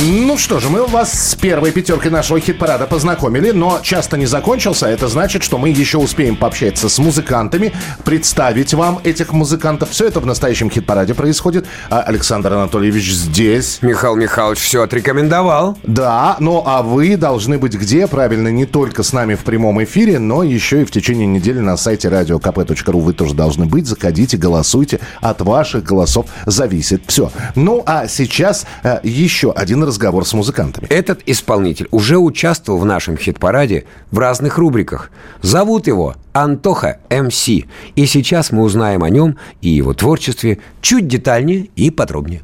Ну 0.00 0.38
что 0.38 0.58
же, 0.58 0.70
мы 0.70 0.86
вас 0.86 1.12
с 1.12 1.34
первой 1.34 1.70
пятеркой 1.70 2.10
нашего 2.10 2.40
хит-парада 2.40 2.86
познакомили, 2.86 3.50
но 3.50 3.78
часто 3.82 4.16
не 4.16 4.24
закончился. 4.24 4.86
Это 4.86 5.06
значит, 5.06 5.42
что 5.42 5.58
мы 5.58 5.68
еще 5.68 5.98
успеем 5.98 6.36
пообщаться 6.36 6.88
с 6.88 6.98
музыкантами, 6.98 7.72
представить 8.02 8.72
вам 8.72 9.00
этих 9.04 9.34
музыкантов. 9.34 9.90
Все 9.90 10.06
это 10.06 10.20
в 10.20 10.26
настоящем 10.26 10.70
хит-параде 10.70 11.12
происходит. 11.12 11.66
А 11.90 12.00
Александр 12.00 12.54
Анатольевич 12.54 13.12
здесь. 13.12 13.80
Михаил 13.82 14.16
Михайлович 14.16 14.60
все 14.60 14.82
отрекомендовал. 14.82 15.76
Да, 15.82 16.36
ну 16.40 16.62
а 16.64 16.82
вы 16.82 17.18
должны 17.18 17.58
быть 17.58 17.74
где? 17.74 18.06
Правильно, 18.06 18.48
не 18.48 18.64
только 18.64 19.02
с 19.02 19.12
нами 19.12 19.34
в 19.34 19.40
прямом 19.40 19.84
эфире, 19.84 20.18
но 20.18 20.42
еще 20.42 20.82
и 20.82 20.84
в 20.86 20.90
течение 20.90 21.26
недели 21.26 21.58
на 21.58 21.76
сайте 21.76 22.08
radiokp.ru 22.08 22.98
вы 22.98 23.12
тоже 23.12 23.34
должны 23.34 23.66
быть. 23.66 23.86
Заходите, 23.86 24.38
голосуйте. 24.38 25.00
От 25.20 25.42
ваших 25.42 25.84
голосов 25.84 26.26
зависит 26.46 27.02
все. 27.08 27.30
Ну 27.56 27.82
а 27.84 28.08
сейчас 28.08 28.64
э, 28.84 29.00
еще 29.02 29.52
один 29.52 29.81
разговор 29.84 30.26
с 30.26 30.32
музыкантами. 30.32 30.86
Этот 30.88 31.20
исполнитель 31.26 31.88
уже 31.90 32.18
участвовал 32.18 32.78
в 32.78 32.84
нашем 32.84 33.16
хит-параде 33.16 33.84
в 34.10 34.18
разных 34.18 34.58
рубриках. 34.58 35.10
Зовут 35.40 35.86
его 35.86 36.14
Антоха 36.32 36.98
МС. 37.10 37.48
И 37.48 38.06
сейчас 38.06 38.52
мы 38.52 38.62
узнаем 38.62 39.02
о 39.02 39.10
нем 39.10 39.38
и 39.60 39.68
его 39.68 39.94
творчестве 39.94 40.58
чуть 40.80 41.08
детальнее 41.08 41.68
и 41.76 41.90
подробнее. 41.90 42.42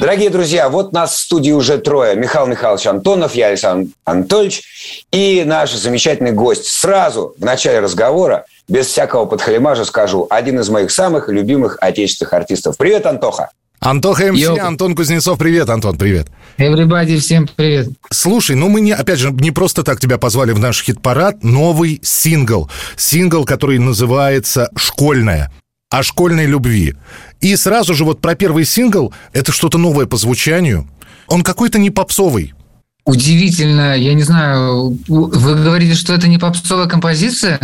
Дорогие 0.00 0.30
друзья, 0.30 0.70
вот 0.70 0.94
нас 0.94 1.12
в 1.12 1.18
студии 1.18 1.50
уже 1.50 1.76
трое. 1.76 2.16
Михаил 2.16 2.46
Михайлович 2.46 2.86
Антонов, 2.86 3.34
я 3.34 3.48
Александр 3.48 3.90
Анатольевич 4.06 4.62
и 5.12 5.44
наш 5.44 5.74
замечательный 5.74 6.32
гость. 6.32 6.64
Сразу 6.64 7.34
в 7.38 7.44
начале 7.44 7.80
разговора, 7.80 8.46
без 8.66 8.86
всякого 8.86 9.26
подхалимажа 9.26 9.84
скажу, 9.84 10.26
один 10.30 10.58
из 10.58 10.70
моих 10.70 10.90
самых 10.90 11.28
любимых 11.28 11.76
отечественных 11.82 12.32
артистов. 12.32 12.78
Привет, 12.78 13.04
Антоха! 13.04 13.50
Антоха 13.78 14.32
МС. 14.32 14.58
Антон 14.58 14.96
Кузнецов, 14.96 15.38
привет, 15.38 15.68
Антон, 15.68 15.98
привет. 15.98 16.28
Everybody, 16.56 17.18
всем 17.18 17.46
привет. 17.54 17.88
Слушай, 18.10 18.56
ну 18.56 18.70
мы 18.70 18.80
не, 18.80 18.92
опять 18.92 19.18
же, 19.18 19.30
не 19.32 19.50
просто 19.50 19.82
так 19.82 20.00
тебя 20.00 20.16
позвали 20.16 20.52
в 20.52 20.58
наш 20.58 20.82
хит-парад. 20.82 21.44
Новый 21.44 22.00
сингл. 22.02 22.70
Сингл, 22.96 23.44
который 23.44 23.78
называется 23.78 24.70
«Школьная». 24.76 25.52
О 25.90 26.04
школьной 26.04 26.46
любви. 26.46 26.94
И 27.40 27.56
сразу 27.56 27.94
же 27.94 28.04
вот 28.04 28.20
про 28.20 28.36
первый 28.36 28.64
сингл, 28.64 29.12
это 29.32 29.50
что-то 29.50 29.76
новое 29.76 30.06
по 30.06 30.16
звучанию. 30.16 30.88
Он 31.26 31.42
какой-то 31.42 31.78
не 31.78 31.90
попсовый. 31.90 32.54
Удивительно, 33.04 33.96
я 33.96 34.14
не 34.14 34.22
знаю, 34.22 34.96
вы 35.08 35.54
говорите, 35.56 35.94
что 35.94 36.14
это 36.14 36.28
не 36.28 36.38
попсовая 36.38 36.86
композиция? 36.86 37.58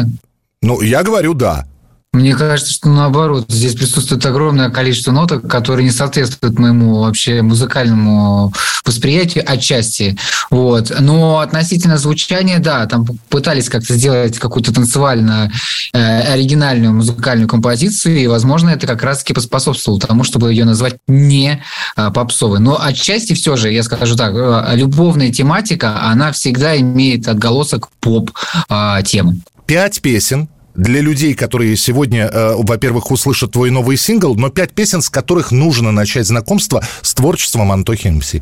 Ну, 0.61 0.81
я 0.81 1.05
говорю 1.05 1.35
«да». 1.35 1.67
Мне 2.13 2.35
кажется, 2.35 2.73
что 2.73 2.89
наоборот, 2.89 3.45
здесь 3.49 3.75
присутствует 3.75 4.25
огромное 4.25 4.71
количество 4.71 5.13
ноток, 5.13 5.47
которые 5.47 5.85
не 5.85 5.91
соответствуют 5.91 6.59
моему 6.59 7.01
вообще 7.01 7.43
музыкальному 7.43 8.55
восприятию 8.87 9.45
отчасти. 9.47 10.17
Вот. 10.51 10.95
Но 10.99 11.41
относительно 11.41 11.99
звучания, 11.99 12.59
да, 12.59 12.87
там 12.87 13.05
пытались 13.29 13.69
как-то 13.69 13.95
сделать 13.95 14.39
какую-то 14.39 14.73
танцевально 14.73 15.53
э, 15.93 16.21
оригинальную 16.33 16.95
музыкальную 16.95 17.49
композицию, 17.49 18.17
и, 18.17 18.27
возможно, 18.27 18.71
это 18.71 18.87
как 18.87 19.03
раз-таки 19.03 19.35
поспособствовало 19.35 20.01
тому, 20.01 20.25
чтобы 20.25 20.51
ее 20.51 20.65
назвать 20.65 20.97
не 21.07 21.63
э, 21.97 22.11
попсовой. 22.13 22.61
Но 22.61 22.83
отчасти 22.83 23.35
все 23.35 23.57
же, 23.57 23.71
я 23.71 23.83
скажу 23.83 24.17
так, 24.17 24.33
э, 24.35 24.77
любовная 24.77 25.31
тематика, 25.31 26.01
она 26.03 26.33
всегда 26.33 26.79
имеет 26.79 27.29
отголосок 27.29 27.91
поп-темы. 28.01 29.41
Пять 29.67 30.01
песен 30.01 30.49
для 30.77 31.01
людей, 31.01 31.35
которые 31.35 31.77
сегодня, 31.77 32.29
э, 32.33 32.55
во-первых, 32.57 33.11
услышат 33.11 33.53
твой 33.53 33.71
новый 33.71 33.97
сингл, 33.97 34.35
но 34.35 34.51
пять 34.51 34.73
песен, 34.73 35.03
с 35.03 35.09
которых 35.09 35.51
нужно 35.51 35.93
начать 35.93 36.27
знакомство 36.27 36.85
с 37.03 37.15
творчеством 37.15 37.73
Антохи 37.73 38.09
МС. 38.09 38.35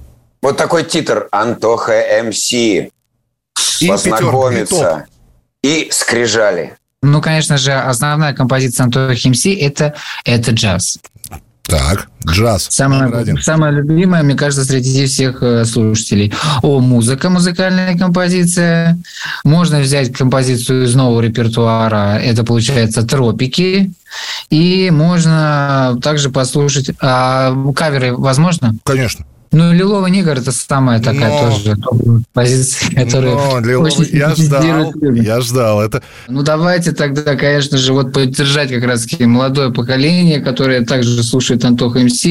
Вот 0.42 0.56
такой 0.56 0.84
титр 0.84 1.28
Антоха 1.30 1.94
МС. 2.22 2.52
И 2.52 2.90
Познакомиться. 3.86 5.06
И 5.62 5.88
скрижали. 5.90 6.76
Ну, 7.02 7.20
конечно 7.20 7.56
же, 7.56 7.72
основная 7.72 8.34
композиция 8.34 8.84
Антохи 8.84 9.28
МС 9.28 9.46
это, 9.46 9.94
это 10.24 10.50
джаз. 10.50 10.98
Так, 11.66 12.08
джаз. 12.26 12.66
Самое, 12.70 13.36
самое 13.40 13.72
любимое, 13.72 14.22
мне 14.22 14.34
кажется, 14.34 14.64
среди 14.64 15.06
всех 15.06 15.42
э, 15.42 15.64
слушателей. 15.64 16.32
О, 16.62 16.80
музыка, 16.80 17.30
музыкальная 17.30 17.96
композиция. 17.96 18.98
Можно 19.44 19.80
взять 19.80 20.12
композицию 20.12 20.84
из 20.84 20.94
нового 20.94 21.22
репертуара. 21.22 22.18
Это, 22.18 22.44
получается, 22.44 23.02
«Тропики». 23.02 23.92
И 24.50 24.90
можно 24.90 25.98
также 26.02 26.30
послушать... 26.30 26.90
А, 27.00 27.54
каверы 27.74 28.14
возможно? 28.14 28.76
Конечно. 28.84 29.24
Ну, 29.54 29.72
«Лиловый 29.72 30.10
негр»— 30.10 30.32
это 30.38 30.50
самая 30.50 31.00
такая 31.00 31.30
Но- 31.30 31.50
тоже 31.50 31.76
позиция, 32.32 33.04
которая 33.04 33.34
Но, 33.34 33.60
Лиловый, 33.60 33.92
очень 33.92 34.16
я 34.16 34.34
ждал, 34.34 34.92
я 35.00 35.40
ждал. 35.40 35.80
Это 35.80 36.02
Ну, 36.28 36.42
давайте 36.42 36.90
тогда, 36.90 37.36
конечно 37.36 37.78
же, 37.78 37.92
вот 37.92 38.12
поддержать 38.12 38.70
как 38.70 38.82
раз-таки 38.84 39.24
молодое 39.26 39.72
поколение, 39.72 40.40
которое 40.40 40.84
также 40.84 41.22
слушает 41.22 41.64
Антоха 41.64 42.00
МС. 42.00 42.24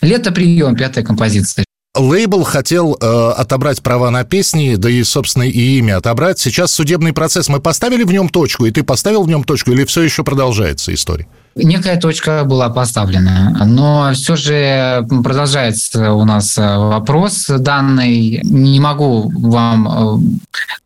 «Лето 0.00 0.32
прием», 0.32 0.74
пятая 0.74 1.04
композиция. 1.04 1.64
Лейбл 1.96 2.42
хотел 2.42 2.96
э, 3.00 3.06
отобрать 3.36 3.82
права 3.82 4.10
на 4.10 4.24
песни, 4.24 4.74
да 4.76 4.90
и, 4.90 5.04
собственно, 5.04 5.44
и 5.44 5.78
имя 5.78 5.98
отобрать. 5.98 6.40
Сейчас 6.40 6.72
судебный 6.72 7.12
процесс. 7.12 7.48
Мы 7.48 7.60
поставили 7.60 8.02
в 8.02 8.12
нем 8.12 8.28
точку, 8.28 8.64
и 8.66 8.72
ты 8.72 8.82
поставил 8.82 9.22
в 9.22 9.28
нем 9.28 9.44
точку, 9.44 9.70
или 9.70 9.84
все 9.84 10.02
еще 10.02 10.24
продолжается 10.24 10.92
история? 10.92 11.28
Некая 11.56 12.00
точка 12.00 12.44
была 12.44 12.68
поставлена, 12.68 13.56
но 13.64 14.10
все 14.12 14.34
же 14.34 15.06
продолжается 15.22 16.12
у 16.12 16.24
нас 16.24 16.58
э, 16.58 16.76
вопрос 16.76 17.46
данный. 17.46 18.40
Не 18.42 18.80
могу 18.80 19.30
вам 19.30 19.88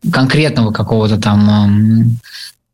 э, 0.05 0.09
конкретного 0.11 0.71
какого-то 0.71 1.17
там 1.19 2.19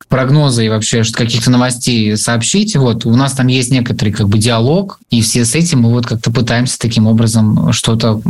прогноза 0.08 0.64
и 0.64 0.70
вообще 0.70 1.04
каких-то 1.04 1.50
новостей 1.52 2.16
сообщить. 2.18 2.76
Вот 2.76 3.06
у 3.06 3.16
нас 3.16 3.34
там 3.34 3.48
есть 3.48 3.72
некоторый 3.72 4.12
как 4.12 4.28
бы 4.28 4.38
диалог, 4.38 5.00
и 5.10 5.22
все 5.22 5.46
с 5.46 5.56
этим 5.56 5.82
мы 5.82 5.92
вот 5.92 6.06
как-то 6.06 6.32
пытаемся 6.32 6.80
таким 6.80 7.08
образом 7.08 7.72
что-то 7.74 8.22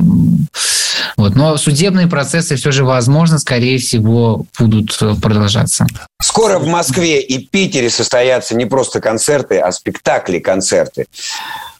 вот. 1.18 1.36
Но 1.36 1.58
судебные 1.58 2.08
процессы 2.08 2.56
все 2.56 2.72
же, 2.72 2.84
возможно, 2.84 3.38
скорее 3.40 3.78
всего, 3.78 4.46
будут 4.60 4.98
э, 5.02 5.14
продолжаться. 5.22 5.86
Скоро 6.22 6.60
в 6.60 6.68
Москве 6.68 7.22
и 7.22 7.46
Питере 7.46 7.90
состоятся 7.90 8.56
не 8.56 8.66
просто 8.66 9.00
концерты, 9.00 9.60
а 9.60 9.72
спектакли-концерты. 9.72 11.06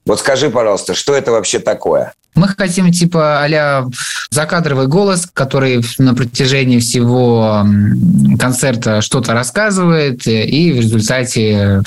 Вот 0.06 0.20
скажи, 0.20 0.50
пожалуйста, 0.50 0.94
что 0.94 1.16
это 1.16 1.32
вообще 1.32 1.60
такое? 1.60 2.14
Мы 2.36 2.50
хотим 2.50 2.92
типа 2.92 3.44
а 3.46 3.88
закадровый 4.30 4.88
голос, 4.88 5.28
который 5.34 5.84
на 5.98 6.14
протяжении 6.14 6.80
всего 6.80 7.66
концерта 8.38 9.02
что-то 9.02 9.34
рассказывает, 9.34 10.28
и 10.28 10.72
в 10.74 10.76
результате 10.78 11.82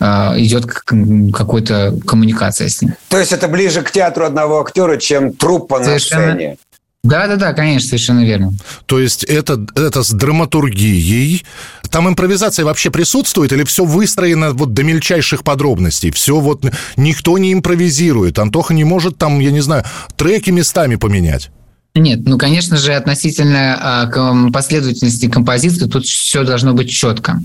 э, 0.00 0.04
идет 0.40 0.66
к- 0.66 0.84
какой-то 1.32 1.94
коммуникация 2.06 2.68
с 2.68 2.82
ним. 2.82 2.94
То 3.08 3.18
есть 3.18 3.32
это 3.32 3.46
ближе 3.48 3.82
к 3.82 3.90
театру 3.92 4.26
одного 4.26 4.60
актера, 4.60 4.96
чем 4.96 5.32
труппа 5.32 5.78
на 5.78 5.84
Совершенно. 5.84 6.32
сцене. 6.34 6.56
Да-да-да, 7.04 7.52
конечно, 7.52 7.90
совершенно 7.90 8.24
верно. 8.24 8.54
То 8.86 8.98
есть 8.98 9.24
это, 9.24 9.64
это 9.76 10.02
с 10.02 10.10
драматургией. 10.10 11.44
Там 11.90 12.08
импровизация 12.08 12.64
вообще 12.64 12.90
присутствует 12.90 13.52
или 13.52 13.62
все 13.64 13.84
выстроено 13.84 14.52
вот 14.52 14.72
до 14.72 14.82
мельчайших 14.82 15.44
подробностей? 15.44 16.10
Все 16.10 16.40
вот 16.40 16.64
никто 16.96 17.36
не 17.36 17.52
импровизирует. 17.52 18.38
Антоха 18.38 18.72
не 18.72 18.84
может 18.84 19.18
там, 19.18 19.38
я 19.38 19.50
не 19.50 19.60
знаю, 19.60 19.84
треки 20.16 20.50
местами 20.50 20.96
поменять. 20.96 21.50
Нет, 21.96 22.22
ну, 22.24 22.38
конечно 22.38 22.76
же, 22.76 22.92
относительно 22.92 24.10
ком- 24.12 24.52
последовательности 24.52 25.28
композиции 25.28 25.86
тут 25.86 26.04
все 26.04 26.42
должно 26.42 26.74
быть 26.74 26.90
четко. 26.90 27.40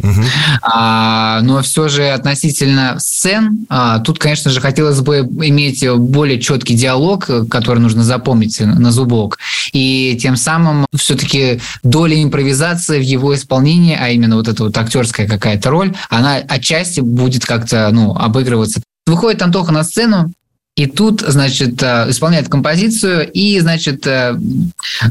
А, 0.64 1.42
но 1.44 1.62
все 1.62 1.88
же 1.88 2.10
относительно 2.10 2.96
сцен, 3.00 3.68
а, 3.70 4.00
тут, 4.00 4.18
конечно 4.18 4.50
же, 4.50 4.60
хотелось 4.60 5.02
бы 5.02 5.20
иметь 5.20 5.88
более 5.88 6.40
четкий 6.42 6.74
диалог, 6.74 7.30
э, 7.30 7.46
который 7.46 7.78
нужно 7.78 8.04
запомнить 8.04 8.60
на 8.60 8.92
зубок. 8.92 9.38
И 9.72 10.18
тем 10.20 10.36
самым 10.36 10.88
все-таки 10.96 11.62
доля 11.84 12.22
импровизации 12.22 12.98
в 12.98 13.04
его 13.04 13.36
исполнении, 13.36 13.96
а 14.00 14.10
именно 14.10 14.36
вот 14.36 14.48
эта 14.48 14.64
вот 14.64 14.76
актерская 14.76 15.28
какая-то 15.28 15.70
роль, 15.70 15.96
она 16.10 16.38
отчасти 16.38 17.02
будет 17.02 17.46
как-то 17.46 17.90
ну, 17.92 18.16
обыгрываться. 18.16 18.82
Выходит 19.06 19.42
Антоха 19.44 19.72
на 19.72 19.84
сцену, 19.84 20.32
и 20.80 20.86
тут, 20.86 21.20
значит, 21.20 21.84
э, 21.84 22.06
исполняет 22.10 22.48
композицию, 22.48 23.30
и, 23.34 23.60
значит, 23.60 24.08
э, 24.08 24.40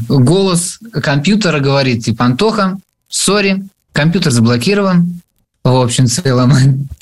голос 0.07 0.79
компьютера 1.03 1.59
говорит, 1.59 2.05
типа, 2.05 2.25
Антоха, 2.25 2.79
сори, 3.07 3.63
компьютер 3.91 4.31
заблокирован. 4.31 5.21
В 5.63 5.75
общем, 5.75 6.07
целом... 6.07 6.51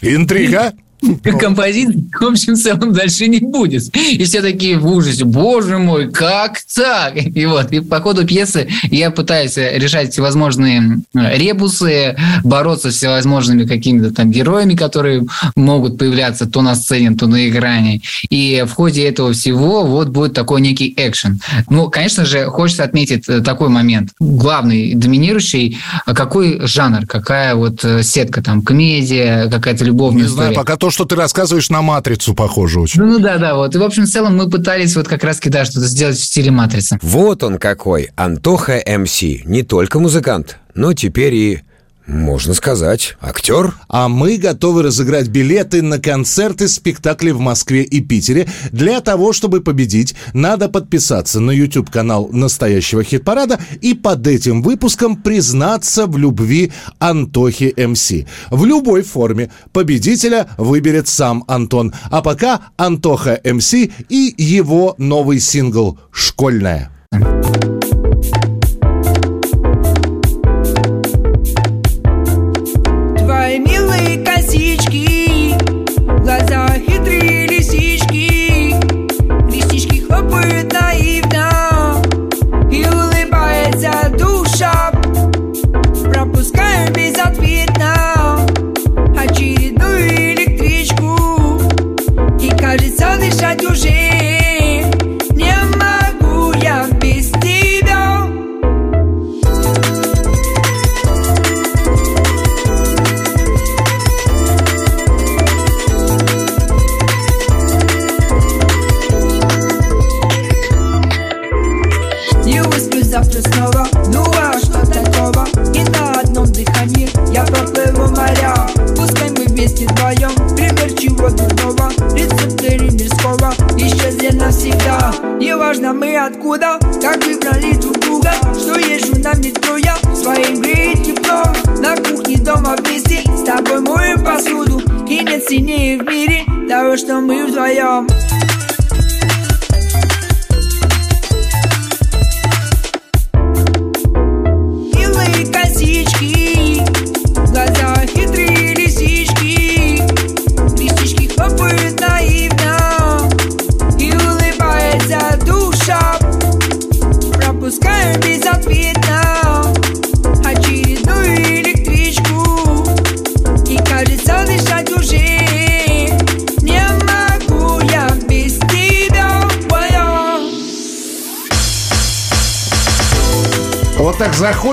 Интрига? 0.01 0.73
Композиции, 1.39 2.03
в 2.19 2.23
общем, 2.23 2.53
в 2.53 2.61
целом 2.61 2.93
дальше 2.93 3.27
не 3.27 3.39
будет. 3.39 3.95
И 3.95 4.23
все 4.23 4.41
такие 4.41 4.77
в 4.77 4.87
ужасе. 4.87 5.25
Боже 5.25 5.77
мой, 5.77 6.09
как 6.09 6.57
так? 6.75 7.15
И 7.15 7.45
вот, 7.45 7.71
и 7.71 7.79
по 7.79 7.99
ходу 7.99 8.25
пьесы 8.25 8.67
я 8.89 9.11
пытаюсь 9.11 9.57
решать 9.57 10.11
всевозможные 10.11 10.99
э, 11.13 11.37
ребусы, 11.37 12.15
бороться 12.43 12.91
с 12.91 12.95
всевозможными 12.95 13.65
какими-то 13.65 14.13
там 14.13 14.31
героями, 14.31 14.75
которые 14.75 15.25
могут 15.55 15.97
появляться 15.97 16.45
то 16.47 16.61
на 16.61 16.75
сцене, 16.75 17.11
то 17.11 17.27
на 17.27 17.47
экране. 17.49 18.01
И 18.29 18.63
в 18.67 18.73
ходе 18.73 19.07
этого 19.07 19.33
всего 19.33 19.85
вот 19.85 20.09
будет 20.09 20.33
такой 20.33 20.61
некий 20.61 20.93
экшен. 20.97 21.39
Ну, 21.69 21.89
конечно 21.89 22.25
же, 22.25 22.45
хочется 22.45 22.83
отметить 22.83 23.29
э, 23.29 23.41
такой 23.41 23.69
момент. 23.69 24.09
Главный, 24.19 24.93
доминирующий, 24.95 25.77
а 26.05 26.13
какой 26.13 26.65
жанр, 26.65 27.05
какая 27.05 27.55
вот 27.55 27.83
э, 27.85 28.03
сетка 28.03 28.41
там, 28.41 28.61
комедия, 28.61 29.47
какая-то 29.49 29.85
любовная 29.85 30.23
Не 30.23 30.29
знаю, 30.29 30.51
история. 30.51 30.55
пока 30.55 30.77
то, 30.87 30.91
что 30.91 31.03
ты 31.03 31.17
рассказываешь, 31.17 31.69
на 31.69 31.81
матрицу 31.81 32.33
похоже 32.33 32.79
очень. 32.79 33.01
Ну, 33.01 33.07
ну 33.07 33.19
да, 33.19 33.37
да, 33.37 33.55
вот. 33.55 33.75
И, 33.75 33.77
в 33.77 33.83
общем, 33.83 34.05
в 34.05 34.09
целом 34.09 34.37
мы 34.37 34.49
пытались 34.49 34.95
вот 34.95 35.05
как 35.05 35.21
раз 35.25 35.41
да, 35.43 35.65
что-то 35.65 35.85
сделать 35.85 36.15
в 36.15 36.23
стиле 36.23 36.49
матрицы. 36.49 36.97
Вот 37.01 37.43
он 37.43 37.57
какой, 37.57 38.11
Антоха 38.15 38.81
МС. 38.87 39.21
Не 39.21 39.63
только 39.63 39.99
музыкант, 39.99 40.59
но 40.75 40.93
теперь 40.93 41.35
и, 41.35 41.61
можно 42.07 42.53
сказать, 42.53 43.17
актер. 43.21 43.73
А 43.89 44.07
мы 44.07 44.37
готовы 44.37 44.81
разыграть 44.81 45.27
билеты 45.27 45.81
на 45.81 45.99
концерты, 45.99 46.67
спектакли 46.67 47.31
в 47.31 47.39
Москве 47.39 47.83
и 47.83 47.99
Питере. 47.99 48.47
Для 48.71 49.01
того, 49.01 49.33
чтобы 49.33 49.61
победить, 49.61 50.15
надо 50.33 50.69
подписаться 50.69 51.39
на 51.39 51.51
YouTube-канал 51.51 52.29
настоящего 52.31 53.03
хит-парада 53.03 53.59
и 53.81 53.93
под 53.93 54.25
этим 54.25 54.61
выпуском 54.61 55.17
признаться 55.17 56.07
в 56.07 56.17
любви 56.17 56.71
Антохи 56.99 57.73
МС. 57.77 58.11
В 58.49 58.65
любой 58.65 59.03
форме 59.03 59.51
победителя 59.73 60.47
выберет 60.57 61.07
сам 61.07 61.43
Антон. 61.47 61.93
А 62.09 62.21
пока 62.21 62.61
Антоха 62.77 63.39
МС 63.43 63.73
и 63.73 63.91
его 64.37 64.95
новый 64.97 65.39
сингл 65.39 65.99
«Школьная». 66.11 66.89
Твои 67.11 67.76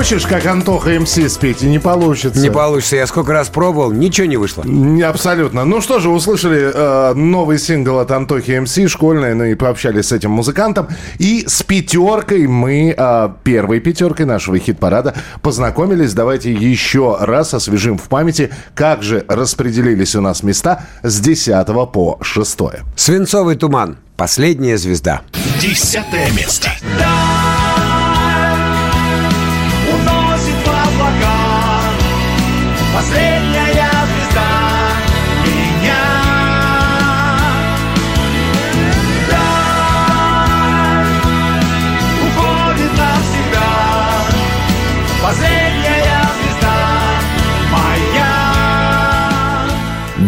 так 0.05 0.21
захочешь, 0.21 0.27
как 0.27 0.47
Антоха 0.47 0.91
МС 1.01 1.19
спеть, 1.33 1.63
и 1.63 1.67
не 1.67 1.79
получится. 1.79 2.41
Не 2.41 2.51
получится. 2.51 2.97
Я 2.97 3.07
сколько 3.07 3.33
раз 3.33 3.49
пробовал, 3.49 3.91
ничего 3.93 4.27
не 4.27 4.37
вышло. 4.37 4.63
Не, 4.65 5.03
абсолютно. 5.03 5.65
Ну 5.65 5.81
что 5.81 5.99
же, 5.99 6.11
услышали 6.11 6.71
э, 6.75 7.15
новый 7.15 7.59
сингл 7.59 7.99
от 7.99 8.11
Антохи 8.11 8.59
МС, 8.59 8.79
школьный, 8.89 9.35
ну 9.35 9.45
и 9.45 9.55
пообщались 9.55 10.09
с 10.09 10.13
этим 10.13 10.31
музыкантом. 10.31 10.89
И 11.19 11.45
с 11.47 11.63
пятеркой 11.63 12.47
мы, 12.47 12.95
э, 12.97 13.29
первой 13.45 13.81
пятеркой 13.81 14.27
нашего 14.27 14.59
хит-парада, 14.59 15.15
познакомились. 15.43 16.13
Давайте 16.13 16.53
еще 16.53 17.17
раз 17.21 17.55
освежим 17.55 17.97
в 17.99 18.09
памяти, 18.09 18.51
как 18.75 19.03
же 19.03 19.25
распределились 19.29 20.15
у 20.15 20.21
нас 20.21 20.43
места 20.43 20.85
с 21.03 21.21
10 21.21 21.87
по 21.87 22.19
6. 22.21 22.59
Свинцовый 22.97 23.57
туман. 23.57 23.97
Последняя 24.17 24.77
звезда. 24.77 25.23
Десятое 25.61 26.31
место. 26.33 26.71
Уносит 26.83 27.54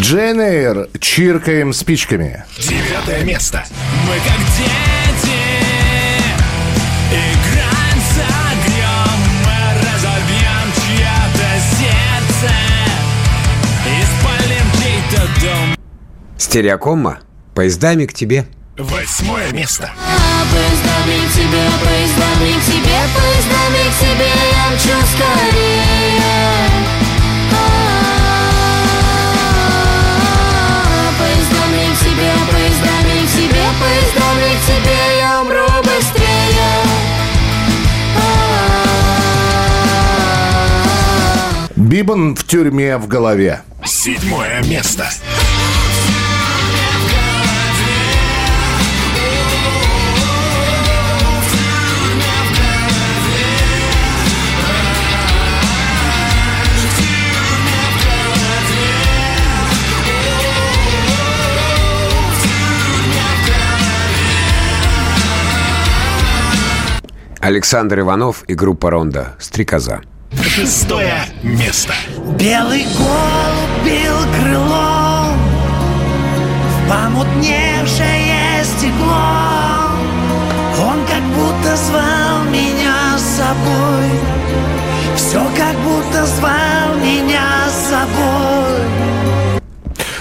Джейн 0.07 0.39
Эйр, 0.39 0.87
чиркаем 1.01 1.73
спичками. 1.73 2.45
Девятое 2.57 3.25
место. 3.25 3.65
Мы 4.07 4.13
как 4.25 4.39
дети 4.55 5.35
Играем 7.11 7.99
с 7.99 8.15
огнем 8.15 9.19
Мы 9.43 9.59
разобьем 9.83 10.67
чье-то 10.77 11.49
сердце 11.75 12.53
И 13.85 13.87
спалим 14.15 14.67
чей-то 14.79 15.21
дом 15.41 15.75
Стереокомма. 16.37 17.19
Поездами 17.53 18.05
к 18.05 18.13
тебе. 18.13 18.47
Восьмое 18.77 19.51
место. 19.51 19.91
Поездами 20.53 21.27
к 21.27 21.33
тебе, 21.33 21.65
поездами 21.83 22.53
к 22.53 22.65
тебе, 22.65 22.99
поездами 23.13 23.83
к 23.91 23.99
тебе 23.99 24.31
я 24.53 24.69
мчу 24.73 24.95
скорее. 25.13 27.06
К 34.57 34.65
тебе 34.65 35.17
я 35.19 35.41
умру 35.41 35.67
быстрее. 35.83 36.27
Бибан 41.75 42.35
в 42.35 42.45
тюрьме 42.45 42.97
в 42.97 43.07
голове. 43.07 43.61
Седьмое 43.85 44.61
место. 44.63 45.09
Александр 67.47 68.01
Иванов 68.01 68.43
и 68.49 68.55
группа 68.55 68.89
Ронда. 68.91 69.37
Стрекоза. 69.39 70.01
Шестое 70.43 71.23
место. 71.41 71.93
Белый 72.37 72.83
голубь 72.83 73.85
бил 73.85 74.17
крылом 74.35 75.39
В 76.67 76.89
помутневшее 76.89 78.65
стекло 78.65 79.31
Он 80.77 80.99
как 81.07 81.23
будто 81.37 81.77
звал 81.77 82.43
меня 82.51 83.17
с 83.17 83.37
собой 83.37 84.09
Все 85.15 85.41
как 85.55 85.77
будто 85.85 86.25
звал 86.25 86.97
меня 87.01 87.69
с 87.69 87.91
собой 87.91 89.16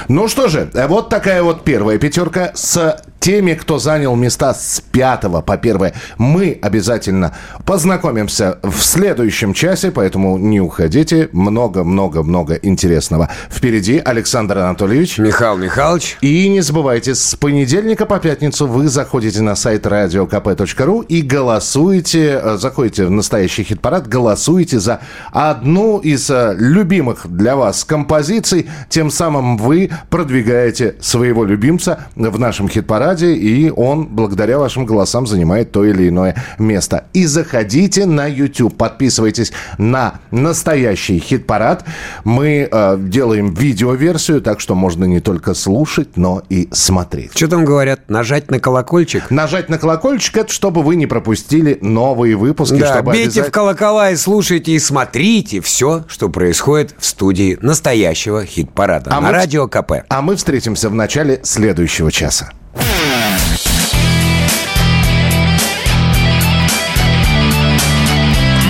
Ну 0.08 0.28
что 0.28 0.48
же, 0.48 0.70
вот 0.88 1.08
такая 1.08 1.42
вот 1.42 1.64
первая 1.64 1.98
пятерка 1.98 2.52
с 2.54 2.96
теми, 3.26 3.54
кто 3.54 3.80
занял 3.80 4.14
места 4.14 4.54
с 4.54 4.80
пятого 4.80 5.40
по 5.40 5.56
первое. 5.56 5.94
Мы 6.16 6.56
обязательно 6.62 7.34
познакомимся 7.64 8.60
в 8.62 8.80
следующем 8.80 9.52
часе, 9.52 9.90
поэтому 9.90 10.38
не 10.38 10.60
уходите. 10.60 11.28
Много-много-много 11.32 12.54
интересного. 12.54 13.28
Впереди 13.50 13.98
Александр 13.98 14.58
Анатольевич. 14.58 15.18
Михаил 15.18 15.56
Михайлович. 15.56 16.18
И 16.20 16.48
не 16.48 16.60
забывайте, 16.60 17.16
с 17.16 17.34
понедельника 17.34 18.06
по 18.06 18.20
пятницу 18.20 18.68
вы 18.68 18.86
заходите 18.86 19.42
на 19.42 19.56
сайт 19.56 19.86
radiokp.ru 19.86 21.04
и 21.06 21.22
голосуете, 21.22 22.40
э, 22.40 22.56
заходите 22.58 23.06
в 23.06 23.10
настоящий 23.10 23.64
хит-парад, 23.64 24.06
голосуете 24.06 24.78
за 24.78 25.00
одну 25.32 25.98
из 25.98 26.30
э, 26.30 26.54
любимых 26.56 27.26
для 27.28 27.56
вас 27.56 27.84
композиций. 27.84 28.70
Тем 28.88 29.10
самым 29.10 29.56
вы 29.56 29.90
продвигаете 30.10 30.96
своего 31.00 31.44
любимца 31.44 32.06
в 32.14 32.38
нашем 32.38 32.68
хит-параде, 32.68 33.34
и 33.34 33.70
он, 33.70 34.06
благодаря 34.06 34.58
вашим 34.58 34.86
голосам, 34.86 35.26
занимает 35.26 35.72
то 35.72 35.84
или 35.84 36.08
иное 36.08 36.42
место. 36.58 37.04
И 37.12 37.26
заходите 37.26 38.06
на 38.06 38.26
YouTube, 38.26 38.76
подписывайтесь 38.76 39.52
на 39.78 40.20
настоящий 40.30 41.18
хит-парад. 41.18 41.84
Мы 42.24 42.68
э, 42.70 42.96
делаем 42.98 43.52
видеоверсию, 43.54 44.40
так 44.40 44.60
что 44.60 44.74
можно 44.74 45.04
не 45.04 45.20
только 45.20 45.54
слушать, 45.54 46.16
но 46.16 46.42
и 46.48 46.68
смотреть. 46.72 47.32
Что 47.36 47.48
там 47.48 47.64
говорят? 47.64 48.08
Нажать 48.08 48.50
на 48.50 48.58
колокольчик? 48.60 49.30
Нажать 49.30 49.68
на 49.68 49.78
колокольчик, 49.78 50.36
это 50.36 50.52
чтобы 50.52 50.82
вы 50.82 50.96
не 50.96 51.06
пропустили 51.06 51.78
новые 51.82 52.36
выпуски. 52.36 52.76
Да, 52.78 52.94
чтобы 52.94 53.10
бейте 53.12 53.24
обязательно- 53.24 53.48
в 53.48 53.50
колокола 53.52 54.10
и 54.10 54.16
слушайте, 54.16 54.72
и 54.72 54.78
смотрите 54.78 55.60
все, 55.60 56.04
что 56.08 56.28
происходит 56.28 56.94
в 56.98 57.04
студии 57.06 57.58
настоящего 57.60 58.44
хит-парада 58.44 59.10
А 59.10 59.20
на 59.20 59.28
мы- 59.28 59.32
Радио 59.32 59.68
КП. 59.68 59.85
А 60.08 60.22
мы 60.22 60.36
встретимся 60.36 60.88
в 60.88 60.94
начале 60.94 61.40
следующего 61.42 62.10
часа. 62.10 62.50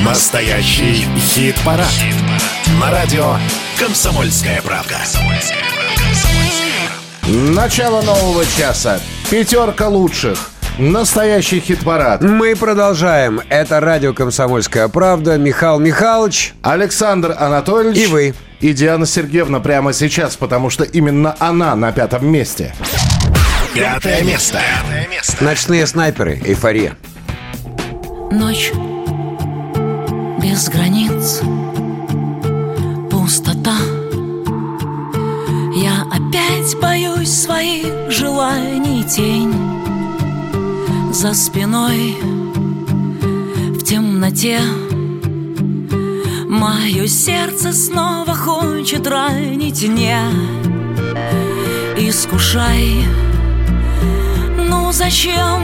Настоящий 0.04 1.06
хит-парад. 1.18 1.86
На 2.80 2.90
радио 2.90 3.36
«Комсомольская 3.78 4.62
правка». 4.62 4.96
Начало 7.28 8.02
нового 8.02 8.44
часа. 8.46 9.00
Пятерка 9.30 9.88
лучших. 9.88 10.50
Настоящий 10.78 11.58
хит-парад. 11.60 12.20
Мы 12.20 12.54
продолжаем. 12.54 13.40
Это 13.48 13.80
радио 13.80 14.12
«Комсомольская 14.12 14.88
правда». 14.88 15.38
Михаил 15.38 15.78
Михайлович. 15.78 16.52
Александр 16.60 17.34
Анатольевич. 17.38 17.96
И 17.96 18.06
вы. 18.08 18.34
И 18.60 18.74
Диана 18.74 19.06
Сергеевна 19.06 19.60
прямо 19.60 19.94
сейчас, 19.94 20.36
потому 20.36 20.68
что 20.68 20.84
именно 20.84 21.34
она 21.38 21.74
на 21.76 21.92
пятом 21.92 22.26
месте. 22.26 22.74
Пятое 23.74 24.22
место. 24.22 24.60
Ночные 25.40 25.86
снайперы. 25.86 26.42
Эйфория. 26.44 26.94
Ночь 28.30 28.70
без 30.42 30.68
границ, 30.68 31.40
пустота. 33.10 33.76
Я 35.74 36.02
опять 36.12 36.78
боюсь 36.82 37.32
своих 37.32 38.10
желаний 38.10 39.04
тень 39.04 39.75
за 41.16 41.32
спиной 41.32 42.14
в 42.20 43.82
темноте. 43.82 44.60
Мое 46.46 47.06
сердце 47.06 47.72
снова 47.72 48.34
хочет 48.34 49.06
ранить, 49.06 49.88
не 49.88 50.14
искушай. 51.96 53.06
Ну 54.58 54.92
зачем 54.92 55.62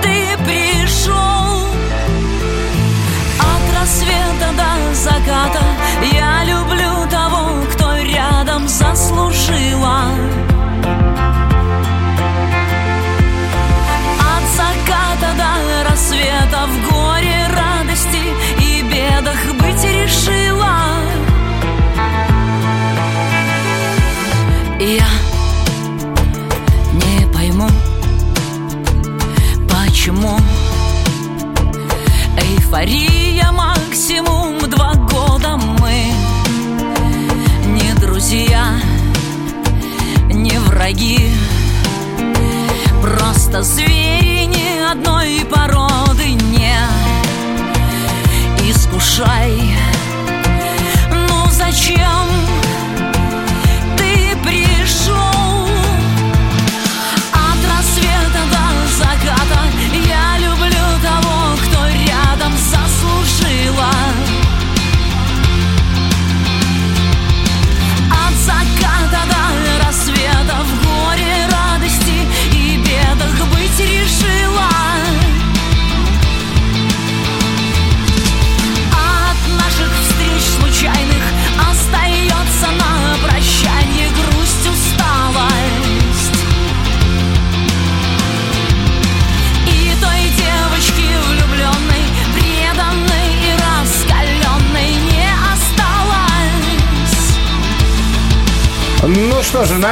ты 0.00 0.38
пришел? 0.44 1.66
От 3.40 3.80
рассвета 3.80 4.52
до 4.56 4.94
заката 4.94 5.64
Я 6.12 6.44
люблю 6.44 7.10
того, 7.10 7.64
кто 7.72 7.96
рядом 7.96 8.68
заслужила 8.68 10.04
Мария 32.82 33.52
максимум 33.52 34.58
два 34.68 34.94
года 34.94 35.56
мы 35.56 36.12
Не 37.66 37.94
друзья, 38.00 38.74
не 40.28 40.58
враги. 40.58 41.30
Просто 43.00 43.62
звери 43.62 44.46
ни 44.46 44.82
одной 44.82 45.46
породы 45.48 46.30
не 46.32 46.74
Искушай 48.68 49.76
Ну 51.28 51.46
зачем 51.52 52.41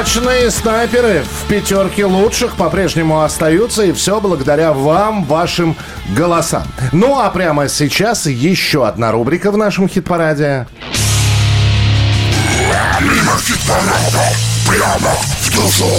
Ночные 0.00 0.50
снайперы 0.50 1.22
в 1.24 1.46
пятерке 1.46 2.06
лучших 2.06 2.56
по-прежнему 2.56 3.20
остаются, 3.20 3.82
и 3.82 3.92
все 3.92 4.18
благодаря 4.18 4.72
вам, 4.72 5.24
вашим 5.24 5.76
голосам. 6.16 6.62
Ну 6.90 7.20
а 7.20 7.28
прямо 7.28 7.68
сейчас 7.68 8.24
еще 8.24 8.88
одна 8.88 9.12
рубрика 9.12 9.50
в 9.50 9.58
нашем 9.58 9.90
хит-параде. 9.90 10.66
Мимо 12.98 13.36
хит-парада, 13.42 14.24
прямо 14.66 15.14
в 15.42 15.54
душу. 15.54 15.90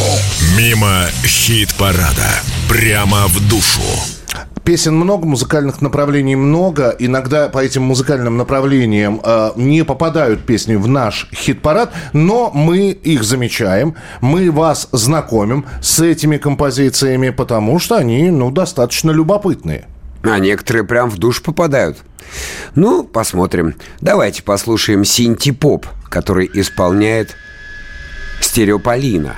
Мимо 0.57 1.05
хит-парада, 1.23 2.41
прямо 2.67 3.27
в 3.27 3.39
душу. 3.49 3.83
Песен 4.64 4.95
много, 4.95 5.26
музыкальных 5.26 5.82
направлений 5.82 6.36
много. 6.36 6.95
Иногда 6.99 7.49
по 7.49 7.59
этим 7.59 7.82
музыкальным 7.82 8.38
направлениям 8.38 9.20
э, 9.24 9.51
не 9.55 9.84
попадают 9.84 10.45
песни 10.45 10.76
в 10.76 10.88
наш 10.88 11.28
хит-парад, 11.34 11.91
но 12.14 12.51
мы 12.53 12.91
их 12.91 13.24
замечаем, 13.24 13.95
мы 14.22 14.51
вас 14.51 14.88
знакомим 14.91 15.66
с 15.82 15.99
этими 15.99 16.38
композициями, 16.38 17.32
потому 17.32 17.80
что 17.80 17.95
они, 17.95 18.30
ну, 18.30 18.51
достаточно 18.51 19.09
любопытные. 19.09 19.88
А 20.22 20.38
некоторые 20.38 20.84
прям 20.84 21.09
в 21.09 21.18
душ 21.18 21.41
попадают. 21.41 21.97
Ну, 22.76 23.03
посмотрим. 23.03 23.76
Давайте 23.99 24.43
послушаем 24.43 25.03
синти-поп, 25.03 25.88
который 26.09 26.49
исполняет 26.53 27.36
Стереополина. 28.41 29.36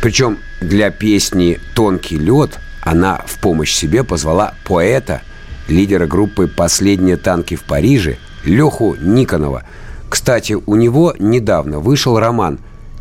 Причем 0.00 0.38
для 0.60 0.90
песни 0.90 1.60
«Тонкий 1.74 2.16
лед» 2.16 2.58
она 2.82 3.20
в 3.26 3.38
помощь 3.38 3.72
себе 3.72 4.04
позвала 4.04 4.54
поэта, 4.66 5.22
лидера 5.68 6.06
группы 6.06 6.48
«Последние 6.48 7.16
танки 7.16 7.54
в 7.54 7.62
Париже» 7.62 8.18
Леху 8.44 8.96
Никонова. 9.00 9.62
Кстати, 10.08 10.54
у 10.54 10.74
него 10.74 11.14
недавно 11.18 11.78
вышел 11.78 12.18
роман 12.18 12.58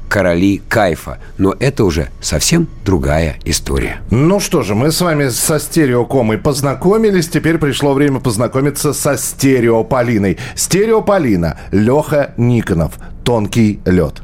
«Короли 0.08 0.62
кайфа», 0.70 1.18
но 1.38 1.56
это 1.60 1.84
уже 1.84 2.10
совсем 2.22 2.68
другая 2.86 3.38
история. 3.44 4.02
Ну 4.12 4.40
что 4.40 4.62
же, 4.62 4.76
мы 4.76 4.92
с 4.92 5.02
вами 5.02 5.30
со 5.30 5.60
стереокомой 5.60 6.38
познакомились. 6.38 7.28
Теперь 7.28 7.58
пришло 7.58 7.94
время 7.94 8.20
познакомиться 8.20 8.94
со 8.94 9.18
стереополиной. 9.18 10.38
Стереополина. 10.56 11.58
Леха 11.72 12.34
Никонов. 12.38 12.94
Тонкий 13.24 13.80
лед. 13.86 14.22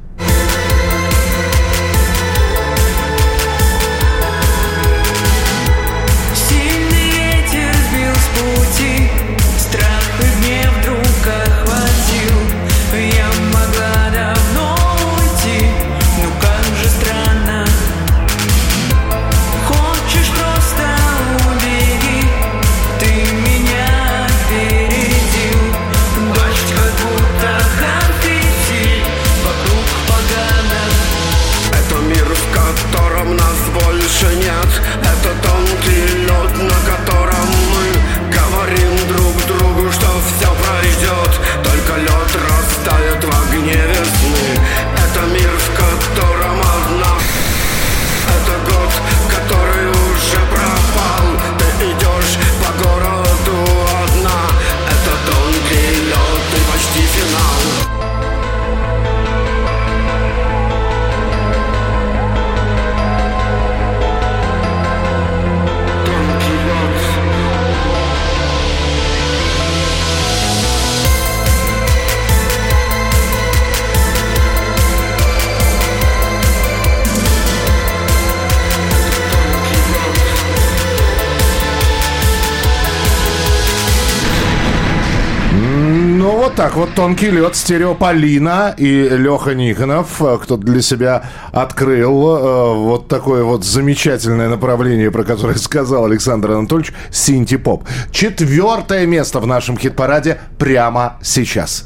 Так 86.57 86.75
вот 86.75 86.95
тонкий 86.95 87.29
лед, 87.29 87.55
стереополина 87.55 88.73
и 88.75 89.09
Леха 89.09 89.53
Никонов, 89.53 90.19
э, 90.23 90.39
кто 90.41 90.57
для 90.57 90.81
себя 90.81 91.23
открыл 91.51 92.35
э, 92.35 92.73
вот 92.73 93.07
такое 93.07 93.43
вот 93.43 93.63
замечательное 93.63 94.49
направление, 94.49 95.11
про 95.11 95.23
которое 95.23 95.55
сказал 95.57 96.05
Александр 96.05 96.53
Анатольевич, 96.53 96.93
синти-поп. 97.11 97.87
Четвертое 98.11 99.05
место 99.05 99.39
в 99.39 99.45
нашем 99.45 99.77
хит-параде 99.77 100.39
прямо 100.57 101.19
сейчас. 101.21 101.85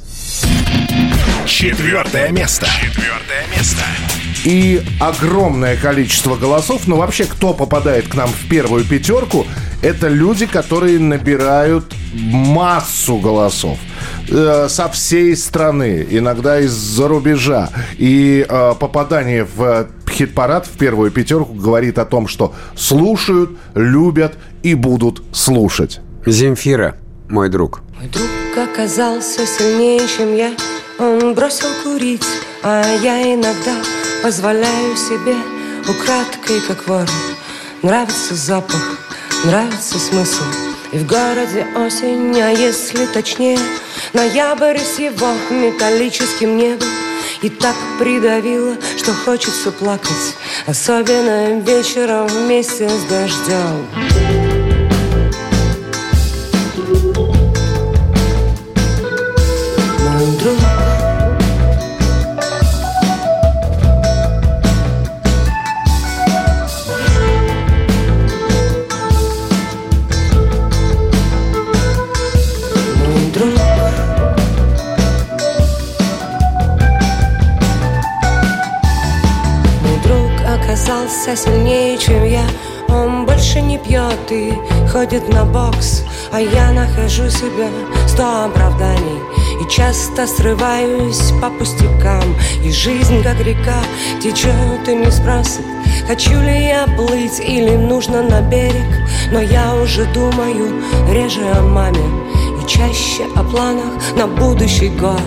Четвертое 1.45 2.29
место. 2.29 2.67
Четвертое 2.81 3.43
место. 3.53 3.83
И 4.43 4.81
огромное 4.99 5.77
количество 5.77 6.35
голосов, 6.35 6.87
но 6.87 6.97
вообще 6.97 7.25
кто 7.25 7.53
попадает 7.53 8.07
к 8.07 8.15
нам 8.15 8.29
в 8.29 8.49
первую 8.49 8.83
пятерку, 8.83 9.45
это 9.81 10.07
люди, 10.07 10.45
которые 10.45 10.99
набирают 10.99 11.85
массу 12.13 13.17
голосов 13.17 13.77
э, 14.29 14.67
со 14.69 14.89
всей 14.89 15.35
страны, 15.35 16.05
иногда 16.09 16.59
из-за 16.59 17.07
рубежа. 17.07 17.69
И 17.97 18.45
э, 18.47 18.73
попадание 18.79 19.45
в 19.45 19.87
хит-парад, 20.09 20.65
в 20.65 20.77
первую 20.77 21.11
пятерку, 21.11 21.53
говорит 21.53 21.99
о 21.99 22.05
том, 22.05 22.27
что 22.27 22.53
слушают, 22.75 23.51
любят 23.75 24.33
и 24.63 24.73
будут 24.73 25.23
слушать. 25.31 26.01
Земфира, 26.25 26.95
мой 27.29 27.49
друг. 27.49 27.81
Мой 27.99 28.09
друг 28.09 28.27
оказался 28.57 29.45
сильнее, 29.45 30.01
чем 30.07 30.35
я 30.35 30.51
Он 30.99 31.33
бросил 31.33 31.67
курить, 31.83 32.25
а 32.63 32.83
я 33.01 33.33
иногда 33.33 33.75
позволяю 34.23 34.95
себе 34.95 35.35
Украдкой, 35.87 36.61
как 36.61 36.87
вор 36.87 37.07
Нравится 37.81 38.35
запах, 38.35 38.99
нравится 39.43 39.97
смысл. 39.97 40.43
И 40.91 40.99
в 40.99 41.07
городе 41.07 41.65
осень, 41.75 42.39
а 42.39 42.49
если 42.49 43.07
точнее 43.07 43.57
Ноябрь 44.13 44.77
с 44.77 44.99
его 44.99 45.33
металлическим 45.49 46.57
небом. 46.57 46.87
И 47.41 47.49
так 47.49 47.75
придавило, 47.97 48.75
что 48.97 49.13
хочется 49.13 49.71
плакать 49.71 50.35
Особенно 50.67 51.59
вечером 51.61 52.27
вместе 52.27 52.87
с 52.87 53.03
дождем 53.05 54.40
оказался 81.21 81.35
сильнее, 81.35 81.97
чем 81.97 82.23
я. 82.25 82.43
Он 82.89 83.25
больше 83.25 83.61
не 83.61 83.77
пьет 83.77 84.31
и 84.31 84.53
ходит 84.91 85.29
на 85.29 85.45
бокс. 85.45 86.03
А 86.31 86.39
я 86.39 86.71
нахожу 86.71 87.29
себя 87.29 87.69
сто 88.07 88.45
оправданий. 88.45 89.21
И 89.61 89.69
часто 89.69 90.25
срываюсь 90.27 91.31
по 91.41 91.49
пустякам. 91.49 92.35
И 92.63 92.71
жизнь 92.71 93.21
как 93.23 93.39
река 93.41 93.81
течет 94.21 94.87
и 94.87 94.95
не 94.95 95.11
спросит 95.11 95.65
Хочу 96.07 96.41
ли 96.41 96.65
я 96.67 96.87
плыть 96.97 97.39
или 97.39 97.75
нужно 97.75 98.23
на 98.23 98.41
берег? 98.41 98.91
Но 99.31 99.39
я 99.39 99.75
уже 99.75 100.05
думаю 100.13 100.73
реже 101.11 101.45
о 101.55 101.61
маме. 101.61 101.99
И 102.61 102.67
чаще 102.67 103.25
о 103.35 103.43
планах 103.43 104.15
на 104.15 104.27
будущий 104.27 104.89
год 104.89 105.21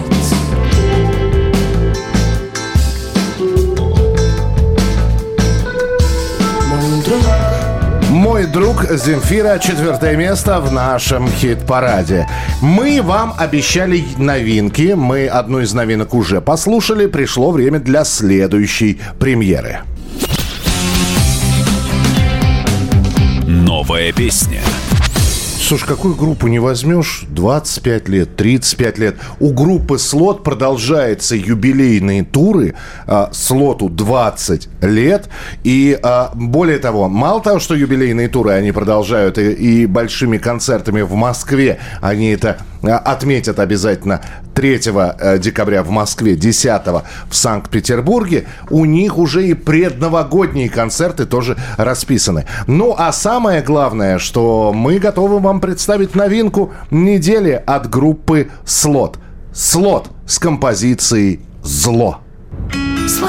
Мой 8.11 8.47
друг 8.47 8.85
Земфира, 8.91 9.59
четвертое 9.59 10.17
место 10.17 10.61
в 10.61 10.73
нашем 10.73 11.29
хит-параде. 11.29 12.29
Мы 12.63 13.03
вам 13.03 13.35
обещали 13.37 14.05
новинки. 14.17 14.95
Мы 14.97 15.27
одну 15.27 15.61
из 15.61 15.75
новинок 15.75 16.15
уже 16.15 16.41
послушали. 16.41 17.07
Пришло 17.07 17.51
время 17.51 17.81
для 17.81 18.05
следующей 18.05 19.01
премьеры. 19.19 19.81
Новая 23.47 24.13
песня. 24.13 24.61
Слушай, 25.67 25.87
какую 25.87 26.15
группу 26.15 26.47
не 26.47 26.59
возьмешь, 26.59 27.25
25 27.27 28.09
лет, 28.11 28.37
35 28.37 28.99
лет, 28.99 29.17
у 29.41 29.55
группы 29.55 29.97
«Слот» 29.99 30.45
продолжаются 30.45 31.37
юбилейные 31.37 32.23
туры, 32.23 32.75
а, 33.07 33.31
«Слоту» 33.33 33.89
20 33.89 34.69
лет, 34.83 35.31
и 35.63 35.99
а, 36.03 36.33
более 36.35 36.77
того, 36.77 37.09
мало 37.09 37.41
того, 37.41 37.61
что 37.61 37.75
юбилейные 37.75 38.29
туры 38.29 38.51
они 38.51 38.73
продолжают 38.73 39.39
и, 39.39 39.53
и 39.53 39.87
большими 39.87 40.37
концертами 40.37 41.01
в 41.01 41.15
Москве, 41.15 41.79
они 42.03 42.29
это 42.33 42.59
а, 42.83 42.99
отметят 42.99 43.59
обязательно 43.59 44.21
3 44.55 44.81
э, 44.87 45.39
декабря 45.39 45.83
в 45.83 45.91
Москве, 45.91 46.37
10 46.37 46.83
в 47.29 47.35
Санкт-Петербурге, 47.35 48.47
у 48.71 48.85
них 48.85 49.19
уже 49.19 49.47
и 49.47 49.55
предновогодние 49.55 50.69
концерты 50.69 51.27
тоже 51.27 51.57
расписаны. 51.77 52.47
Ну, 52.67 52.95
а 52.97 53.13
самое 53.13 53.63
главное, 53.63 54.19
что 54.19 54.73
мы 54.75 54.99
готовы 54.99 55.41
вам 55.41 55.61
представить 55.61 56.15
новинку 56.15 56.73
недели 56.91 57.63
от 57.67 57.91
группы 57.91 58.49
«Слот». 58.65 59.19
«Слот» 59.53 60.09
с 60.27 60.39
композицией 60.39 61.41
«Зло». 61.63 62.21
Зло 63.07 63.29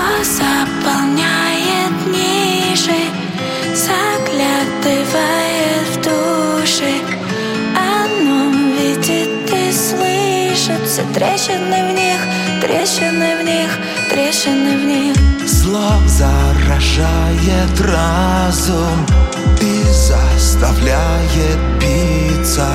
трещины 11.15 11.91
в 11.91 11.93
них, 11.93 12.19
трещины 12.61 13.37
в 13.37 13.43
них, 13.45 13.69
трещины 14.11 14.77
в 14.77 14.85
них. 14.85 15.15
Зло 15.47 15.93
заражает 16.07 17.79
разум 17.79 19.05
и 19.61 19.81
заставляет 19.91 21.57
биться 21.79 22.67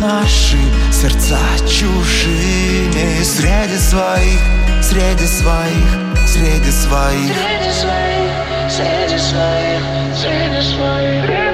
Наши 0.00 0.58
сердца 0.90 1.38
чужими. 1.68 3.22
Среди 3.22 3.78
своих, 3.78 4.40
среди 4.82 5.26
своих, 5.26 5.88
среди 6.26 6.70
своих. 6.70 7.32
Среди 7.36 7.72
своих, 7.72 8.32
среди 8.68 9.18
своих, 9.18 9.82
среди 10.16 10.62
своих, 10.74 11.51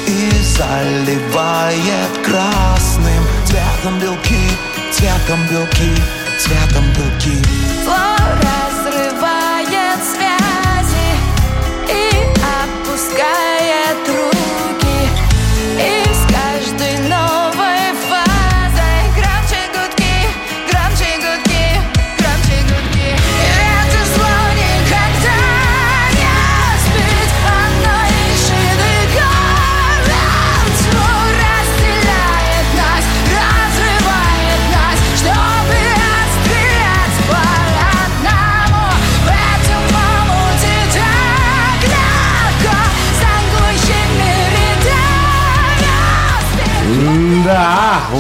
И 0.06 0.30
заливает 0.42 2.10
красным 2.24 3.24
цветом 3.44 3.98
белки, 3.98 4.50
цветом 4.92 5.40
белки, 5.50 5.92
цветом 6.38 6.84
белки. 6.96 7.42
Зло 7.84 8.65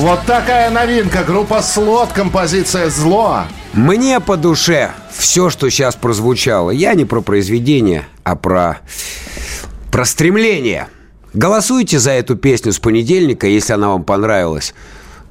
вот 0.06 0.24
такая 0.24 0.70
новинка. 0.70 1.24
Группа 1.24 1.60
«Слот», 1.62 2.12
композиция 2.12 2.90
«Зло». 2.90 3.42
Мне 3.72 4.20
по 4.20 4.36
душе 4.36 4.92
все, 5.10 5.50
что 5.50 5.68
сейчас 5.68 5.96
прозвучало. 5.96 6.70
Я 6.70 6.94
не 6.94 7.04
про 7.04 7.20
произведение, 7.20 8.06
а 8.22 8.36
про, 8.36 8.78
про 9.90 10.04
стремление. 10.04 10.86
Голосуйте 11.34 11.98
за 11.98 12.12
эту 12.12 12.36
песню 12.36 12.72
с 12.72 12.78
понедельника, 12.78 13.48
если 13.48 13.72
она 13.72 13.88
вам 13.88 14.04
понравилась. 14.04 14.74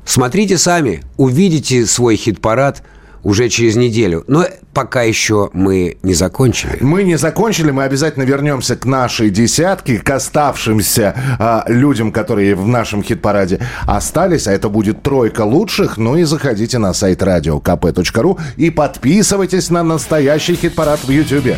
Смотрите 0.04 0.58
сами, 0.58 1.04
увидите 1.16 1.86
свой 1.86 2.18
хит-парад 2.18 2.84
уже 3.26 3.50
через 3.50 3.76
неделю. 3.76 4.24
Но 4.28 4.46
пока 4.74 5.02
еще 5.02 5.50
мы 5.52 5.98
не 6.04 6.14
закончили. 6.14 6.78
Мы 6.80 7.04
не 7.04 7.18
закончили, 7.18 7.72
мы 7.72 7.84
обязательно 7.84 8.24
вернемся 8.24 8.76
к 8.76 8.86
нашей 8.86 9.32
десятке, 9.32 9.98
к 9.98 10.10
оставшимся 10.10 11.16
а, 11.40 11.66
людям, 11.68 12.12
которые 12.12 12.56
в 12.56 12.68
нашем 12.68 13.04
хит-параде 13.04 13.60
остались, 13.88 14.48
а 14.48 14.54
это 14.54 14.70
будет 14.70 15.02
тройка 15.02 15.42
лучших. 15.42 15.98
Ну 15.98 16.16
и 16.16 16.24
заходите 16.24 16.78
на 16.78 16.94
сайт 16.94 17.22
radiokp.ru 17.24 18.40
и 18.58 18.70
подписывайтесь 18.70 19.70
на 19.72 19.84
настоящий 19.84 20.56
хит-парад 20.56 21.00
в 21.04 21.10
Ютьюбе. 21.10 21.58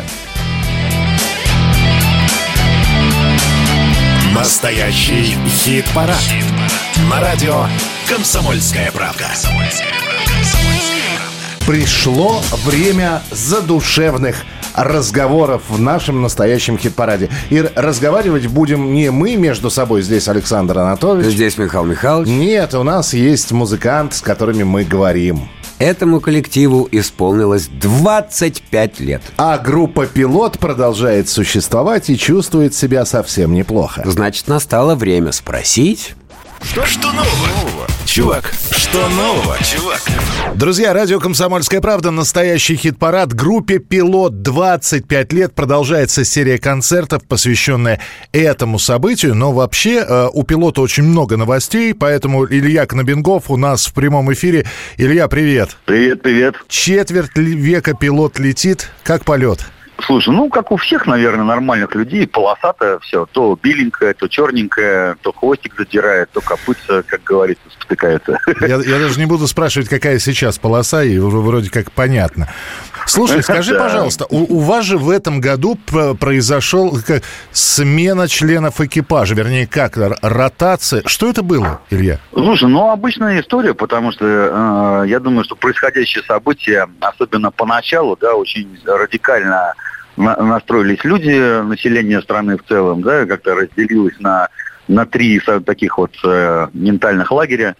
Настоящий 4.34 5.36
хит-парад. 5.46 6.16
На 7.10 7.20
радио 7.20 7.66
«Комсомольская 8.08 8.90
правда». 8.90 9.26
Пришло 11.68 12.40
время 12.64 13.20
задушевных 13.30 14.36
разговоров 14.74 15.64
в 15.68 15.78
нашем 15.78 16.22
настоящем 16.22 16.78
хит-параде. 16.78 17.28
И 17.50 17.60
разговаривать 17.60 18.46
будем 18.46 18.94
не 18.94 19.10
мы 19.10 19.36
между 19.36 19.68
собой, 19.68 20.00
здесь 20.00 20.28
Александр 20.28 20.78
Анатольевич. 20.78 21.34
Здесь 21.34 21.58
Михаил 21.58 21.84
Михайлович. 21.84 22.30
Нет, 22.30 22.72
у 22.72 22.82
нас 22.84 23.12
есть 23.12 23.52
музыкант, 23.52 24.14
с 24.14 24.22
которыми 24.22 24.62
мы 24.62 24.84
говорим. 24.84 25.46
Этому 25.78 26.20
коллективу 26.20 26.88
исполнилось 26.90 27.68
25 27.68 29.00
лет. 29.00 29.22
А 29.36 29.58
группа 29.58 30.06
«Пилот» 30.06 30.58
продолжает 30.58 31.28
существовать 31.28 32.08
и 32.08 32.16
чувствует 32.16 32.74
себя 32.74 33.04
совсем 33.04 33.52
неплохо. 33.52 34.04
Значит, 34.06 34.48
настало 34.48 34.94
время 34.94 35.32
спросить... 35.32 36.14
Что, 36.62 36.86
что 36.86 37.12
нового? 37.12 37.86
Чувак, 38.08 38.54
что 38.70 39.06
нового, 39.10 39.58
чувак? 39.62 40.00
Друзья, 40.54 40.94
радио 40.94 41.20
«Комсомольская 41.20 41.82
правда», 41.82 42.10
настоящий 42.10 42.74
хит-парад. 42.74 43.34
Группе 43.34 43.80
«Пилот» 43.80 44.40
25 44.40 45.32
лет. 45.34 45.54
Продолжается 45.54 46.24
серия 46.24 46.56
концертов, 46.56 47.22
посвященная 47.28 48.00
этому 48.32 48.78
событию. 48.78 49.34
Но 49.34 49.52
вообще 49.52 49.96
э, 49.96 50.28
у 50.32 50.42
«Пилота» 50.42 50.80
очень 50.80 51.02
много 51.02 51.36
новостей, 51.36 51.92
поэтому 51.92 52.46
Илья 52.46 52.86
Кнобингов 52.86 53.50
у 53.50 53.58
нас 53.58 53.86
в 53.86 53.92
прямом 53.92 54.32
эфире. 54.32 54.66
Илья, 54.96 55.28
привет. 55.28 55.76
Привет, 55.84 56.22
привет. 56.22 56.54
Четверть 56.66 57.36
века 57.36 57.92
«Пилот» 57.92 58.38
летит. 58.38 58.88
Как 59.04 59.26
полет? 59.26 59.66
Слушай, 60.00 60.32
ну, 60.32 60.48
как 60.48 60.70
у 60.70 60.76
всех, 60.76 61.06
наверное, 61.06 61.44
нормальных 61.44 61.94
людей, 61.94 62.26
полосатое 62.26 62.98
все. 63.00 63.26
То 63.26 63.58
беленькое, 63.60 64.14
то 64.14 64.28
черненькое, 64.28 65.16
то 65.22 65.32
хвостик 65.32 65.74
задирает, 65.76 66.30
то 66.30 66.40
копытца, 66.40 67.02
как 67.02 67.24
говорится, 67.24 67.64
спотыкается. 67.70 68.38
Я, 68.60 68.76
я 68.76 68.98
даже 68.98 69.18
не 69.18 69.26
буду 69.26 69.46
спрашивать, 69.48 69.88
какая 69.88 70.18
сейчас 70.20 70.58
полоса, 70.58 71.02
и 71.02 71.18
вроде 71.18 71.70
как 71.70 71.90
понятно. 71.90 72.48
Слушай, 73.06 73.42
скажи, 73.42 73.74
пожалуйста, 73.78 74.26
у, 74.30 74.58
у 74.58 74.60
вас 74.60 74.84
же 74.84 74.98
в 74.98 75.10
этом 75.10 75.40
году 75.40 75.76
произошел 76.20 76.96
смена 77.50 78.28
членов 78.28 78.80
экипажа, 78.80 79.34
вернее, 79.34 79.66
как, 79.66 79.96
ротация. 80.22 81.02
Что 81.06 81.28
это 81.28 81.42
было, 81.42 81.80
Илья? 81.90 82.20
Слушай, 82.32 82.68
ну, 82.68 82.90
обычная 82.90 83.40
история, 83.40 83.74
потому 83.74 84.12
что 84.12 84.24
э, 84.24 85.08
я 85.08 85.18
думаю, 85.18 85.44
что 85.44 85.56
происходящее 85.56 86.22
событие, 86.24 86.86
особенно 87.00 87.50
поначалу, 87.50 88.16
да, 88.20 88.34
очень 88.34 88.78
радикально 88.86 89.74
на- 90.18 90.36
настроились 90.42 91.04
люди, 91.04 91.62
население 91.62 92.20
страны 92.20 92.58
в 92.58 92.64
целом, 92.68 93.02
да, 93.02 93.26
как-то 93.26 93.54
разделилось 93.54 94.18
на 94.18 94.48
на 94.88 95.04
три 95.04 95.38
таких 95.66 95.98
вот 95.98 96.12
э, 96.24 96.68
ментальных 96.72 97.30
лагеря. 97.30 97.76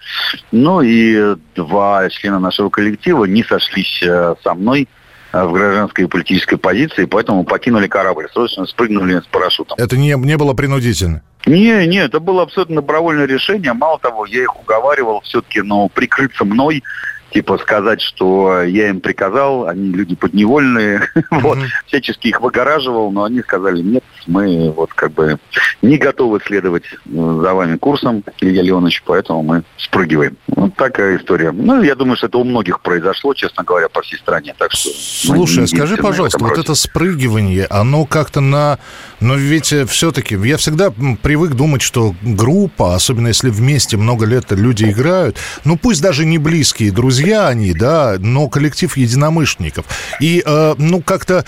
Ну 0.53 0.83
и 0.83 1.37
два 1.55 2.07
члена 2.11 2.39
нашего 2.39 2.69
коллектива 2.69 3.25
не 3.25 3.43
сошлись 3.43 4.03
э, 4.03 4.35
со 4.45 4.53
мной 4.53 4.89
э, 5.33 5.43
в 5.43 5.53
гражданской 5.53 6.05
и 6.05 6.07
политической 6.07 6.57
позиции, 6.57 7.07
поэтому 7.07 7.45
покинули 7.45 7.87
корабль, 7.87 8.29
срочно 8.31 8.67
спрыгнули 8.67 9.21
с 9.21 9.27
парашютом. 9.27 9.79
Это 9.81 9.97
не, 9.97 10.13
не 10.19 10.37
было 10.37 10.53
принудительно. 10.53 11.23
Не, 11.47 11.87
не, 11.87 11.97
это 11.97 12.21
было 12.21 12.43
абсолютно 12.43 12.77
добровольное 12.77 13.27
решение. 13.27 13.73
Мало 13.73 13.99
того, 13.99 14.27
я 14.27 14.43
их 14.43 14.61
уговаривал 14.61 15.23
все-таки, 15.23 15.63
ну, 15.63 15.89
прикрыться 15.89 16.45
мной, 16.45 16.83
типа 17.31 17.59
сказать, 17.59 18.01
что 18.01 18.63
я 18.63 18.89
им 18.89 19.01
приказал, 19.01 19.67
они 19.67 19.91
люди 19.91 20.15
подневольные, 20.15 21.09
вот, 21.31 21.59
всячески 21.87 22.29
их 22.29 22.41
выгораживал, 22.41 23.11
но 23.11 23.25
они 23.25 23.41
сказали, 23.41 23.83
нет, 23.83 24.05
мы 24.27 24.71
вот 24.71 24.93
как 24.95 25.13
бы 25.13 25.39
не 25.83 25.99
готовы 25.99 26.41
следовать 26.45 26.85
э, 26.85 26.97
за 27.07 27.55
вами 27.55 27.77
курсом, 27.77 28.25
Илья 28.41 28.63
Леонович, 28.63 29.03
поэтому 29.05 29.43
мы 29.43 29.63
спрыгиваем. 29.77 30.37
Вот 30.49 30.75
такая 30.75 31.19
история. 31.19 31.53
Ну, 31.53 31.83
я 31.83 31.95
думаю, 31.95 32.17
что 32.17 32.27
это 32.27 32.39
у 32.39 32.45
многих 32.45 32.81
произошло, 32.81 33.35
честно 33.35 33.65
говоря, 33.65 33.89
по 33.89 34.03
всей 34.03 34.17
стране, 34.17 34.55
так 34.57 34.73
что... 34.73 34.91
Слушай, 34.91 35.69
скажи, 35.69 35.97
пожалуйста, 35.97 36.39
вот 36.39 36.59
это 36.59 36.75
спрыгивание, 36.75 37.67
оно 37.69 38.05
как-то 38.07 38.41
на... 38.41 38.79
Но 39.21 39.35
ведь 39.35 39.75
все-таки, 39.89 40.37
я 40.37 40.57
всегда 40.57 40.93
привык 41.23 41.53
думать, 41.53 41.83
что 41.83 42.15
группа, 42.23 42.95
особенно 42.95 43.29
если 43.29 43.51
вместе 43.51 43.97
много 43.97 44.27
лет 44.27 44.47
люди 44.51 44.85
играют, 44.85 45.37
ну 45.65 45.77
пусть 45.77 46.01
даже 46.03 46.25
не 46.25 46.39
близкие 46.39 46.93
друзья 46.93 47.18
они, 47.27 47.73
да, 47.73 48.17
но 48.19 48.49
коллектив 48.49 48.97
единомышленников. 48.97 49.87
И, 50.21 50.43
э, 50.45 50.75
ну, 50.79 51.03
как-то 51.03 51.45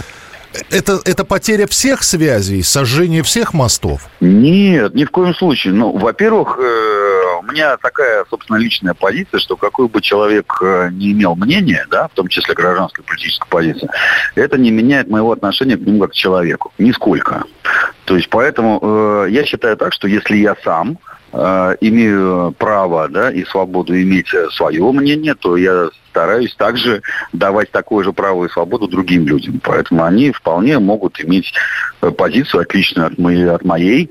это, 0.70 1.00
это 1.04 1.24
потеря 1.24 1.66
всех 1.66 2.02
связей, 2.02 2.62
сожжение 2.62 3.22
всех 3.22 3.54
мостов. 3.54 4.08
Нет, 4.20 4.94
ни 4.94 5.04
в 5.04 5.10
коем 5.10 5.34
случае. 5.34 5.74
Ну, 5.74 5.96
во-первых, 5.96 6.58
э, 6.58 7.38
у 7.38 7.42
меня 7.42 7.76
такая, 7.76 8.24
собственно, 8.28 8.56
личная 8.56 8.94
позиция, 8.94 9.38
что 9.38 9.56
какой 9.56 9.88
бы 9.88 10.00
человек 10.00 10.52
э, 10.62 10.90
не 10.92 11.12
имел 11.12 11.36
мнения, 11.36 11.86
да, 11.90 12.08
в 12.08 12.12
том 12.12 12.28
числе 12.28 12.54
гражданской 12.54 13.04
политической 13.04 13.48
позиции, 13.48 13.88
это 14.34 14.58
не 14.58 14.70
меняет 14.70 15.08
моего 15.08 15.32
отношения 15.32 15.76
к 15.76 15.80
нему 15.80 16.00
как 16.00 16.10
к 16.10 16.14
человеку. 16.14 16.72
Нисколько. 16.78 17.44
То 18.04 18.16
есть 18.16 18.28
поэтому 18.28 18.80
э, 18.82 19.26
я 19.30 19.44
считаю 19.44 19.76
так, 19.76 19.92
что 19.92 20.08
если 20.08 20.36
я 20.36 20.56
сам 20.64 20.98
э, 21.32 21.76
имею 21.80 22.54
право 22.58 23.08
да, 23.08 23.30
и 23.30 23.44
свободу 23.44 23.94
иметь 24.00 24.32
э, 24.34 24.48
свое 24.50 24.90
мнение, 24.92 25.34
то 25.34 25.56
я 25.56 25.88
стараюсь 26.10 26.54
также 26.54 27.02
давать 27.32 27.70
такое 27.70 28.04
же 28.04 28.12
право 28.12 28.44
и 28.44 28.50
свободу 28.50 28.88
другим 28.88 29.26
людям. 29.26 29.60
Поэтому 29.62 30.04
они 30.04 30.32
вполне 30.32 30.78
могут 30.78 31.20
иметь 31.24 31.52
э, 32.02 32.10
позицию 32.10 32.62
отличную 32.62 33.06
от 33.08 33.18
моей, 33.18 33.48
от 33.48 33.64
моей. 33.64 34.10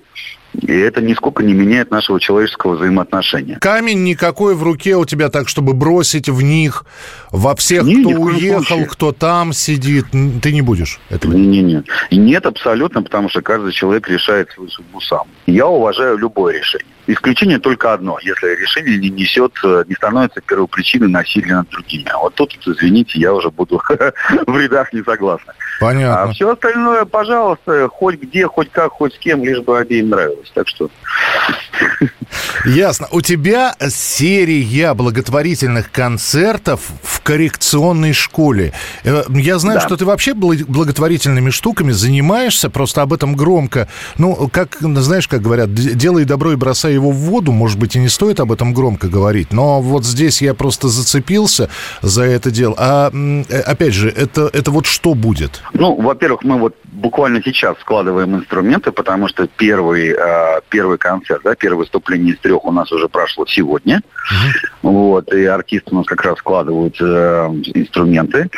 И 0.54 0.72
это 0.74 1.02
нисколько 1.02 1.43
не 1.43 1.54
меняет 1.54 1.91
нашего 1.91 2.20
человеческого 2.20 2.76
взаимоотношения. 2.76 3.58
Камень 3.60 4.04
никакой 4.04 4.56
в 4.56 4.64
руке 4.64 4.95
у 4.95 5.06
тебя 5.06 5.30
так, 5.30 5.47
чтобы 5.47 5.74
бросить 5.74 6.28
в 6.28 6.41
них, 6.41 6.86
во 7.32 7.56
всех, 7.56 7.84
Не, 7.84 8.02
кто 8.02 8.10
уехал, 8.22 8.64
случае. 8.64 8.86
кто 8.88 9.12
там 9.12 9.54
сидит. 9.54 10.08
Ты 10.41 10.52
не 10.52 10.62
будешь 10.62 11.00
этого 11.10 11.34
Не-не-не. 11.34 11.84
И 12.10 12.18
нет 12.18 12.45
абсолютно, 12.45 13.04
потому 13.04 13.30
что 13.30 13.41
каждый 13.41 13.72
человек 13.72 14.10
решает 14.10 14.50
свою 14.52 14.70
судьбу 14.70 15.00
сам. 15.02 15.28
Я 15.45 15.68
уважаю 15.68 16.18
любое 16.18 16.58
решение. 16.58 16.88
Исключение 17.08 17.58
только 17.58 17.93
одно, 17.93 18.20
если 18.22 18.56
решение 18.62 18.97
не 19.00 19.10
несет, 19.10 19.54
э, 19.64 19.84
не 19.88 19.95
становится 19.95 20.41
первопричиной 20.41 21.10
насилия 21.10 21.56
над 21.56 21.70
другими. 21.70 22.06
А 22.14 22.20
Вот 22.20 22.36
тут, 22.36 22.56
извините, 22.66 23.20
я 23.20 23.34
уже 23.34 23.50
буду 23.50 23.82
в 24.47 24.58
рядах 24.60 24.93
не 24.93 25.02
согласна. 25.02 25.54
Понятно. 25.80 26.24
А 26.24 26.34
все 26.34 26.52
остальное, 26.52 27.06
пожалуйста, 27.06 27.88
хоть 27.90 28.20
где, 28.22 28.48
хоть 28.48 28.70
как, 28.72 28.92
хоть 28.94 29.14
с 29.16 29.18
кем, 29.20 29.44
лишь 29.44 29.60
бы 29.62 29.78
обеим 29.80 30.10
нравилось. 30.10 30.52
Так 30.54 30.68
что 30.68 30.90
Ясно. 32.66 33.08
У 33.12 33.22
тебя 33.22 33.76
серия 33.90 34.94
благотворительных 34.94 35.92
концертов 35.92 36.82
в 37.04 37.22
коррекционной 37.22 38.14
школе. 38.14 38.74
Э, 39.04 39.24
Я 39.30 39.60
знаю, 39.60 39.80
Да. 39.80 39.86
что 39.86 39.96
ты 39.98 40.06
вообще 40.06 40.32
бл- 40.34 40.66
благотворительными 40.68 41.50
штуками 41.52 41.92
занимаешься, 41.92 42.70
просто 42.70 43.02
об 43.02 43.14
этом 43.14 43.36
громко. 43.36 43.88
Ну, 44.18 44.50
как, 44.52 44.78
знаешь, 44.82 45.28
как 45.28 45.42
говорят, 45.42 45.74
делай 45.74 46.26
добро 46.26 46.52
и 46.52 46.56
бросай 46.56 46.94
его 46.94 47.12
в 47.12 47.16
воду. 47.16 47.52
Может 47.52 47.80
быть, 47.80 47.96
и 47.96 48.00
не 48.00 48.10
стоит 48.10 48.40
об 48.40 48.52
этом 48.52 48.74
громко 48.74 49.08
говорить. 49.08 49.52
Но 49.54 49.82
вот 49.82 50.06
здесь 50.06 50.42
я 50.42 50.54
просто 50.54 50.90
зацепился 50.90 51.70
за 52.02 52.24
это 52.24 52.52
дело. 52.52 52.76
А, 52.78 53.12
э, 53.50 53.60
опять 53.62 53.94
же, 53.94 54.10
это, 54.10 54.50
это 54.52 54.72
вот 54.72 54.86
что 54.86 55.14
будет? 55.14 55.62
Ну, 55.74 55.95
во-первых, 55.95 56.43
мы 56.43 56.57
вот 56.57 56.76
буквально 56.84 57.41
сейчас 57.43 57.78
складываем 57.80 58.36
инструменты, 58.36 58.91
потому 58.91 59.28
что 59.28 59.47
первый, 59.47 60.09
э, 60.09 60.61
первый 60.70 60.97
концерт, 60.97 61.41
да, 61.43 61.55
первое 61.55 61.80
выступление 61.80 62.34
из 62.34 62.39
трех 62.39 62.65
у 62.65 62.72
нас 62.72 62.91
уже 62.91 63.07
прошло 63.07 63.45
сегодня. 63.47 64.01
Вот, 64.82 65.32
и 65.34 65.45
артисты 65.45 65.91
у 65.91 65.95
нас 65.95 66.05
как 66.05 66.24
раз 66.24 66.38
складывают 66.39 66.95
э, 66.99 67.03
инструменты. 67.74 68.49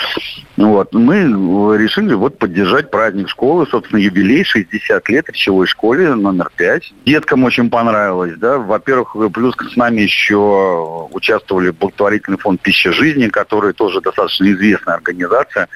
Вот, 0.57 0.93
мы 0.93 1.77
решили 1.77 2.13
вот 2.13 2.37
поддержать 2.37 2.91
праздник 2.91 3.29
школы, 3.29 3.65
собственно, 3.67 3.99
юбилей 3.99 4.43
60 4.43 5.09
лет 5.09 5.25
в 5.27 5.31
пищевой 5.31 5.67
школе 5.67 6.13
номер 6.15 6.51
5. 6.55 6.93
Деткам 7.05 7.43
очень 7.43 7.69
понравилось, 7.69 8.33
да. 8.37 8.57
Во-первых, 8.57 9.15
плюс 9.33 9.55
с 9.55 9.75
нами 9.75 10.01
еще 10.01 11.07
участвовали 11.11 11.71
благотворительный 11.71 12.37
фонд 12.37 12.61
«Пища 12.61 12.91
жизни», 12.91 13.27
который 13.27 13.73
тоже 13.73 14.01
достаточно 14.01 14.45
известная 14.51 14.95
организация 14.95 15.67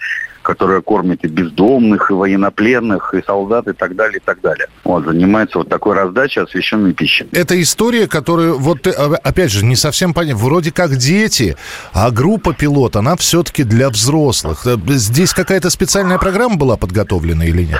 которая 0.45 0.81
кормит 0.81 1.25
и 1.25 1.27
бездомных, 1.27 2.11
и 2.11 2.13
военнопленных, 2.13 3.13
и 3.15 3.23
солдат, 3.23 3.67
и 3.67 3.73
так 3.73 3.95
далее, 3.95 4.17
и 4.17 4.21
так 4.23 4.39
далее. 4.41 4.67
Вот, 4.83 5.05
занимается 5.05 5.57
вот 5.57 5.69
такой 5.69 5.95
раздачей 5.95 6.43
освященной 6.43 6.93
пищи. 6.93 7.27
Это 7.31 7.59
история, 7.61 8.07
которую, 8.07 8.59
вот 8.59 8.83
ты, 8.83 8.91
а, 8.91 9.15
опять 9.23 9.51
же, 9.51 9.65
не 9.65 9.75
совсем 9.75 10.13
понятно. 10.13 10.43
Вроде 10.43 10.71
как 10.71 10.95
дети, 10.97 11.57
а 11.93 12.11
группа 12.11 12.53
пилот, 12.53 12.95
она 12.95 13.15
все-таки 13.15 13.63
для 13.63 13.89
взрослых. 13.89 14.67
Э, 14.67 14.77
Здесь 14.87 15.33
какая-то 15.33 15.69
специальная 15.69 16.19
программа 16.19 16.57
была 16.57 16.77
подготовлена 16.77 17.45
или 17.45 17.63
нет? 17.63 17.79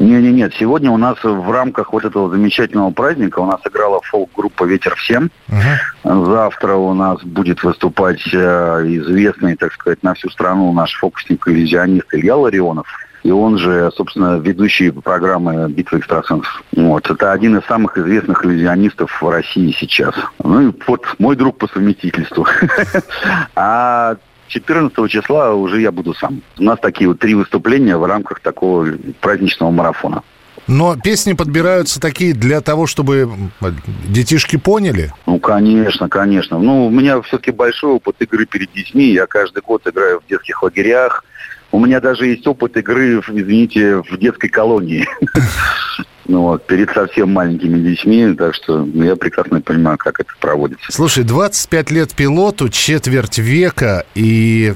Не-не-нет, 0.00 0.34
нет, 0.34 0.54
сегодня 0.58 0.90
у 0.90 0.96
нас 0.96 1.16
в 1.22 1.50
рамках 1.50 1.92
вот 1.92 2.04
этого 2.04 2.30
замечательного 2.30 2.90
праздника 2.90 3.40
у 3.40 3.46
нас 3.46 3.60
играла 3.66 4.00
фолк-группа 4.02 4.64
«Ветер 4.64 4.96
всем». 4.96 5.30
Завтра 6.02 6.74
у 6.74 6.94
нас 6.94 7.22
будет 7.22 7.62
выступать 7.62 8.22
э, 8.32 8.38
известный, 8.86 9.56
так 9.56 9.72
сказать, 9.74 10.02
на 10.02 10.14
всю 10.14 10.30
страну 10.30 10.72
наш 10.72 10.94
фокусник-иллюзионист 10.98 11.99
Илья 12.12 12.36
Ларионов. 12.36 12.86
И 13.22 13.30
он 13.30 13.58
же, 13.58 13.90
собственно, 13.94 14.38
ведущий 14.38 14.90
программы 14.90 15.68
«Битва 15.68 15.98
экстрасенсов». 15.98 16.62
Вот. 16.74 17.10
Это 17.10 17.32
один 17.32 17.58
из 17.58 17.66
самых 17.66 17.98
известных 17.98 18.44
иллюзионистов 18.44 19.20
в 19.20 19.28
России 19.28 19.74
сейчас. 19.78 20.14
Ну 20.42 20.68
и 20.68 20.72
вот 20.86 21.02
мой 21.18 21.36
друг 21.36 21.58
по 21.58 21.68
совместительству. 21.68 22.46
А 23.54 24.16
14 24.48 25.10
числа 25.10 25.54
уже 25.54 25.80
я 25.80 25.92
буду 25.92 26.14
сам. 26.14 26.42
У 26.58 26.62
нас 26.62 26.78
такие 26.80 27.08
вот 27.08 27.18
три 27.18 27.34
выступления 27.34 27.96
в 27.96 28.04
рамках 28.04 28.40
такого 28.40 28.88
праздничного 29.20 29.70
марафона. 29.70 30.22
Но 30.66 30.96
песни 30.96 31.32
подбираются 31.32 32.00
такие 32.00 32.32
для 32.32 32.60
того, 32.60 32.86
чтобы 32.86 33.28
детишки 34.06 34.56
поняли. 34.56 35.12
Ну, 35.26 35.38
конечно, 35.38 36.08
конечно. 36.08 36.58
Ну, 36.58 36.86
у 36.86 36.90
меня 36.90 37.20
все-таки 37.22 37.50
большой 37.50 37.92
опыт 37.92 38.16
игры 38.20 38.46
перед 38.46 38.72
детьми. 38.72 39.06
Я 39.06 39.26
каждый 39.26 39.62
год 39.62 39.86
играю 39.86 40.20
в 40.20 40.28
детских 40.28 40.62
лагерях. 40.62 41.24
У 41.72 41.78
меня 41.78 42.00
даже 42.00 42.26
есть 42.26 42.46
опыт 42.46 42.76
игры, 42.76 43.20
извините, 43.20 44.02
в 44.02 44.16
детской 44.18 44.48
колонии. 44.48 45.06
Ну 46.26 46.42
вот, 46.42 46.64
перед 46.64 46.90
совсем 46.90 47.32
маленькими 47.32 47.80
детьми, 47.80 48.32
так 48.38 48.54
что 48.54 48.86
я 48.94 49.16
прекрасно 49.16 49.60
понимаю, 49.60 49.98
как 49.98 50.20
это 50.20 50.30
проводится. 50.38 50.92
Слушай, 50.92 51.24
25 51.24 51.90
лет 51.90 52.14
пилоту, 52.14 52.68
четверть 52.68 53.38
века, 53.38 54.06
и 54.14 54.74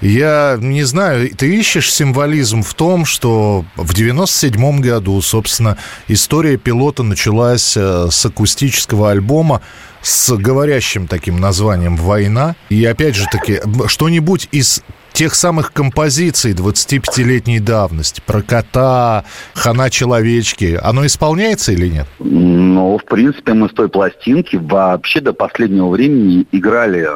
я 0.00 0.58
не 0.60 0.82
знаю, 0.82 1.30
ты 1.34 1.56
ищешь 1.56 1.92
символизм 1.92 2.62
в 2.62 2.74
том, 2.74 3.04
что 3.04 3.64
в 3.76 3.94
97 3.94 4.80
году, 4.80 5.20
собственно, 5.22 5.78
история 6.08 6.56
пилота 6.56 7.02
началась 7.02 7.76
э, 7.76 8.08
с 8.10 8.26
акустического 8.26 9.10
альбома 9.10 9.62
с 10.02 10.36
говорящим 10.36 11.06
таким 11.06 11.40
названием 11.40 11.96
«Война». 11.96 12.56
И 12.68 12.84
опять 12.84 13.14
же 13.14 13.26
таки, 13.30 13.60
что-нибудь 13.86 14.48
из 14.52 14.82
тех 15.16 15.34
самых 15.34 15.72
композиций 15.72 16.52
25-летней 16.52 17.58
давности, 17.58 18.20
про 18.26 18.42
кота, 18.42 19.24
хана 19.54 19.88
человечки, 19.88 20.78
оно 20.82 21.06
исполняется 21.06 21.72
или 21.72 21.88
нет? 21.88 22.06
Ну, 22.18 22.98
в 22.98 23.04
принципе, 23.06 23.54
мы 23.54 23.70
с 23.70 23.72
той 23.72 23.88
пластинки 23.88 24.56
вообще 24.56 25.22
до 25.22 25.32
последнего 25.32 25.88
времени 25.88 26.46
играли 26.52 27.08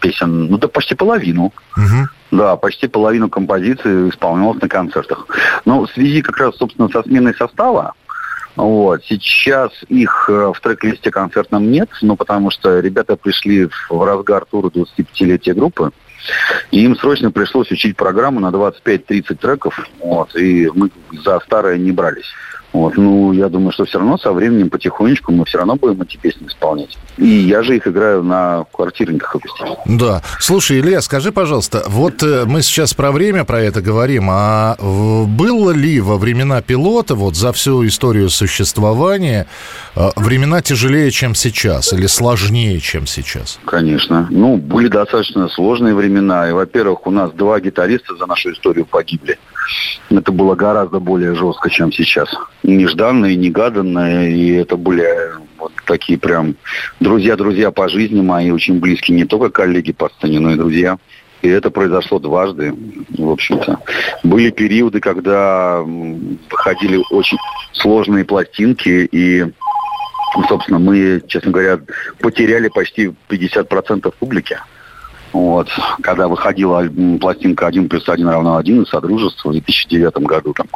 песен, 0.00 0.46
ну, 0.46 0.56
да 0.56 0.66
почти 0.66 0.94
половину. 0.94 1.52
Да, 2.30 2.56
почти 2.56 2.88
половину 2.88 3.28
композиции 3.28 4.08
исполнялось 4.08 4.62
на 4.62 4.68
концертах. 4.70 5.26
Но 5.66 5.82
в 5.82 5.90
связи 5.90 6.22
как 6.22 6.38
раз, 6.38 6.56
собственно, 6.56 6.88
со 6.88 7.02
сменой 7.02 7.34
состава, 7.34 7.92
вот. 8.56 9.04
Сейчас 9.04 9.72
их 9.88 10.26
э, 10.28 10.52
в 10.54 10.60
трек-листе 10.60 11.10
концертном 11.10 11.70
нет, 11.70 11.90
ну, 12.00 12.16
потому 12.16 12.50
что 12.50 12.80
ребята 12.80 13.16
пришли 13.16 13.68
в 13.90 14.04
разгар 14.04 14.46
тура 14.46 14.68
25-летия 14.68 15.54
группы. 15.54 15.90
И 16.70 16.84
им 16.84 16.96
срочно 16.96 17.30
пришлось 17.30 17.70
учить 17.70 17.96
программу 17.96 18.40
на 18.40 18.50
25-30 18.50 19.34
треков, 19.36 19.78
вот, 19.98 20.34
и 20.36 20.70
мы 20.74 20.90
за 21.24 21.40
старое 21.40 21.78
не 21.78 21.92
брались. 21.92 22.32
Вот, 22.72 22.96
ну, 22.96 23.32
я 23.32 23.48
думаю, 23.48 23.72
что 23.72 23.84
все 23.84 23.98
равно 23.98 24.16
со 24.16 24.32
временем 24.32 24.70
потихонечку 24.70 25.30
мы 25.30 25.44
все 25.44 25.58
равно 25.58 25.76
будем 25.76 26.00
эти 26.02 26.16
песни 26.16 26.46
исполнять. 26.46 26.96
И 27.18 27.26
я 27.26 27.62
же 27.62 27.76
их 27.76 27.86
играю 27.86 28.22
на 28.22 28.64
квартирниках 28.72 29.36
акустических. 29.36 29.76
Да. 29.86 30.22
Слушай, 30.40 30.80
Илья, 30.80 31.02
скажи, 31.02 31.32
пожалуйста, 31.32 31.82
вот 31.86 32.22
э, 32.22 32.44
мы 32.46 32.62
сейчас 32.62 32.94
про 32.94 33.12
время 33.12 33.44
про 33.44 33.60
это 33.60 33.82
говорим, 33.82 34.28
а 34.30 34.76
было 34.80 35.72
ли 35.72 36.00
во 36.00 36.16
времена 36.16 36.62
пилота, 36.62 37.14
вот 37.14 37.36
за 37.36 37.52
всю 37.52 37.86
историю 37.86 38.30
существования, 38.30 39.46
э, 39.94 40.08
времена 40.16 40.62
тяжелее, 40.62 41.10
чем 41.10 41.34
сейчас, 41.34 41.92
или 41.92 42.06
сложнее, 42.06 42.80
чем 42.80 43.06
сейчас? 43.06 43.58
Конечно. 43.66 44.28
Ну, 44.30 44.56
были 44.56 44.88
достаточно 44.88 45.48
сложные 45.48 45.94
времена. 45.94 46.48
И, 46.48 46.52
во-первых, 46.52 47.06
у 47.06 47.10
нас 47.10 47.32
два 47.32 47.60
гитариста 47.60 48.16
за 48.16 48.26
нашу 48.26 48.52
историю 48.52 48.86
погибли. 48.86 49.38
Это 50.10 50.32
было 50.32 50.54
гораздо 50.54 50.98
более 51.00 51.34
жестко, 51.34 51.70
чем 51.70 51.92
сейчас. 51.92 52.28
Нежданное, 52.62 53.34
негаданное, 53.34 54.28
и 54.28 54.52
это 54.52 54.76
были 54.76 55.06
вот 55.58 55.72
такие 55.86 56.18
прям 56.18 56.56
друзья-друзья 57.00 57.70
по 57.70 57.88
жизни 57.88 58.20
мои, 58.20 58.50
очень 58.50 58.80
близкие, 58.80 59.16
не 59.16 59.24
только 59.24 59.50
коллеги 59.50 59.92
по 59.92 60.08
сцене, 60.08 60.40
но 60.40 60.52
и 60.52 60.56
друзья. 60.56 60.98
И 61.42 61.48
это 61.48 61.70
произошло 61.70 62.18
дважды, 62.20 62.72
в 63.18 63.28
общем-то. 63.28 63.78
Были 64.22 64.50
периоды, 64.50 65.00
когда 65.00 65.80
выходили 65.82 67.02
очень 67.10 67.38
сложные 67.72 68.24
пластинки, 68.24 69.08
и, 69.10 69.46
собственно, 70.48 70.78
мы, 70.78 71.20
честно 71.26 71.50
говоря, 71.50 71.80
потеряли 72.20 72.68
почти 72.68 73.12
50% 73.28 74.14
публики. 74.20 74.56
Вот. 75.32 75.68
Когда 76.02 76.28
выходила 76.28 76.86
пластинка 77.20 77.68
«1 77.68 77.88
плюс 77.88 78.08
1 78.08 78.28
равно 78.28 78.60
1» 78.60 78.86
Содружество 78.86 79.48
в 79.48 79.52
2009 79.52 80.18
году, 80.18 80.52
там, 80.52 80.66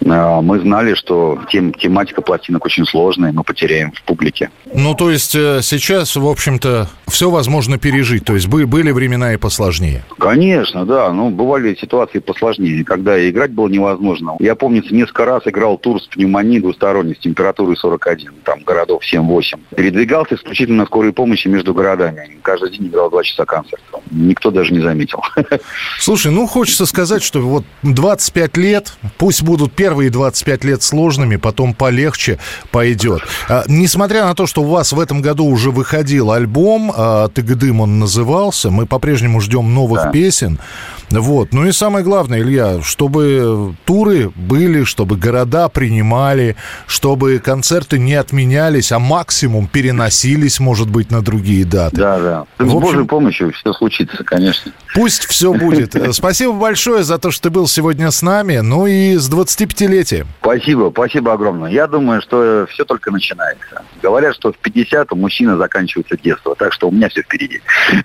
мы 0.00 0.60
знали, 0.60 0.94
что 0.94 1.38
тем, 1.50 1.72
тематика 1.72 2.22
пластинок 2.22 2.64
очень 2.64 2.84
сложная, 2.86 3.32
мы 3.32 3.44
потеряем 3.44 3.92
в 3.92 4.02
публике. 4.02 4.50
Ну, 4.72 4.94
то 4.94 5.10
есть 5.10 5.34
э, 5.34 5.60
сейчас, 5.62 6.16
в 6.16 6.26
общем-то, 6.26 6.88
все 7.08 7.30
возможно 7.30 7.78
пережить. 7.78 8.24
То 8.24 8.34
есть 8.34 8.46
были 8.48 8.90
времена 8.90 9.34
и 9.34 9.36
посложнее. 9.36 10.04
Конечно, 10.18 10.86
да. 10.86 11.12
Ну, 11.12 11.30
бывали 11.30 11.74
ситуации 11.74 12.18
посложнее, 12.18 12.84
когда 12.84 13.28
играть 13.28 13.50
было 13.50 13.68
невозможно. 13.68 14.36
Я 14.40 14.54
помню, 14.54 14.82
несколько 14.90 15.24
раз 15.24 15.42
играл 15.46 15.76
тур 15.78 16.00
с 16.00 16.06
пневмонией 16.06 16.60
двусторонней 16.60 17.14
с 17.14 17.18
температурой 17.18 17.76
41, 17.76 18.32
там 18.44 18.60
городов 18.64 19.02
7-8. 19.12 19.58
Передвигался 19.76 20.36
исключительно 20.36 20.78
на 20.78 20.86
скорой 20.86 21.12
помощи 21.12 21.48
между 21.48 21.74
городами. 21.74 22.38
Каждый 22.42 22.70
день 22.70 22.88
играл 22.88 23.10
2 23.10 23.22
часа 23.24 23.44
концерта. 23.44 24.00
Никто 24.10 24.50
даже 24.50 24.72
не 24.72 24.80
заметил. 24.80 25.22
Слушай, 25.98 26.32
ну 26.32 26.46
хочется 26.46 26.86
сказать, 26.86 27.22
что 27.22 27.40
вот 27.40 27.64
25 27.82 28.56
лет, 28.56 28.94
пусть 29.18 29.42
будут 29.42 29.72
первые 29.72 29.89
первые 29.90 30.10
25 30.10 30.62
лет 30.62 30.82
сложными, 30.84 31.34
потом 31.34 31.74
полегче 31.74 32.38
пойдет. 32.70 33.22
А, 33.48 33.64
несмотря 33.66 34.24
на 34.24 34.36
то, 34.36 34.46
что 34.46 34.62
у 34.62 34.66
вас 34.66 34.92
в 34.92 35.00
этом 35.00 35.20
году 35.20 35.46
уже 35.46 35.72
выходил 35.72 36.30
альбом, 36.30 36.92
а, 36.96 37.26
«Тыгдым» 37.26 37.80
он 37.80 37.98
назывался, 37.98 38.70
мы 38.70 38.86
по-прежнему 38.86 39.40
ждем 39.40 39.74
новых 39.74 40.04
да. 40.04 40.10
песен. 40.12 40.60
Вот. 41.10 41.52
Ну 41.52 41.66
и 41.66 41.72
самое 41.72 42.04
главное, 42.04 42.40
Илья, 42.40 42.82
чтобы 42.82 43.74
туры 43.84 44.30
были, 44.34 44.84
чтобы 44.84 45.16
города 45.16 45.68
принимали, 45.68 46.56
чтобы 46.86 47.38
концерты 47.38 47.98
не 47.98 48.14
отменялись, 48.14 48.92
а 48.92 48.98
максимум 48.98 49.66
переносились, 49.66 50.60
может 50.60 50.88
быть, 50.88 51.10
на 51.10 51.22
другие 51.22 51.64
даты. 51.64 51.96
Да, 51.96 52.18
да. 52.18 52.46
С 52.58 52.62
общем, 52.62 52.80
Божьей 52.80 53.04
помощью 53.04 53.52
все 53.52 53.72
случится, 53.72 54.22
конечно. 54.24 54.72
Пусть 54.94 55.24
все 55.26 55.52
будет. 55.54 55.96
Спасибо 56.14 56.52
большое 56.52 57.02
за 57.02 57.18
то, 57.18 57.30
что 57.30 57.44
ты 57.44 57.50
был 57.50 57.66
сегодня 57.66 58.10
с 58.10 58.22
нами. 58.22 58.58
Ну 58.58 58.86
и 58.86 59.16
с 59.16 59.30
25-летием. 59.30 60.26
Спасибо, 60.40 60.90
спасибо 60.92 61.32
огромное. 61.32 61.70
Я 61.70 61.86
думаю, 61.86 62.22
что 62.22 62.66
все 62.70 62.84
только 62.84 63.10
начинается. 63.10 63.82
Говорят, 64.02 64.34
что 64.34 64.52
в 64.52 64.58
50 64.58 65.12
у 65.12 65.16
мужчины 65.16 65.56
заканчивается 65.56 66.16
детство, 66.16 66.54
так 66.54 66.72
что 66.72 66.88
у 66.88 66.92
меня 66.92 67.08
все 67.08 67.22
впереди. 67.22 67.60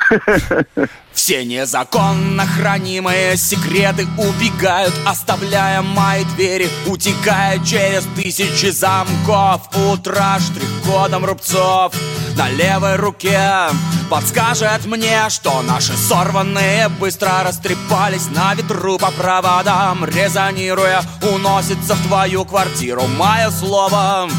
Все 1.16 1.46
незаконно 1.46 2.46
хранимые 2.46 3.38
секреты 3.38 4.06
убегают, 4.18 4.94
оставляя 5.06 5.82
мои 5.82 6.26
двери, 6.36 6.70
утекая 6.86 7.58
через 7.64 8.04
тысячи 8.18 8.70
замков. 8.70 9.62
Утро 9.92 10.38
штрих-кодом 10.40 11.26
рубцов 11.26 11.94
на 12.36 12.50
левой 12.50 12.98
руке 12.98 13.70
подскажет 14.10 14.86
мне, 14.86 15.30
что 15.30 15.62
наши 15.62 15.94
сорванные 15.96 16.90
быстро 16.90 17.44
растрепались 17.44 18.28
на 18.30 18.54
ветру 18.54 18.98
по 18.98 19.10
проводам, 19.12 20.04
резонируя, 20.06 21.02
уносится 21.22 21.96
в 21.96 22.08
твою 22.08 22.44
квартиру 22.44 23.04
мое 23.18 23.50
слово 23.52 24.30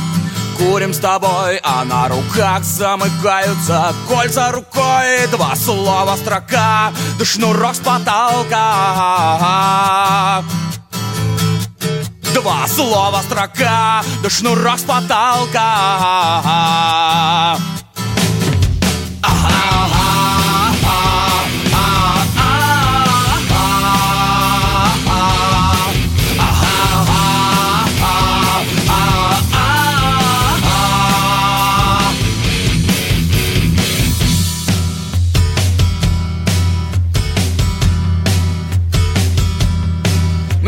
курим 0.58 0.92
с 0.92 0.98
тобой 0.98 1.60
А 1.62 1.84
на 1.84 2.08
руках 2.08 2.62
замыкаются 2.64 3.94
кольца 4.08 4.50
рукой. 4.52 5.26
Два 5.30 5.54
слова 5.56 6.16
строка, 6.16 6.92
да 7.18 7.24
шнурок 7.24 7.74
с 7.74 7.78
потолка. 7.78 8.54
Два 12.34 12.66
слова 12.68 13.22
строка, 13.22 14.02
да 14.22 14.30
шнурок 14.30 14.78
с 14.78 14.82
потолка 14.82 15.56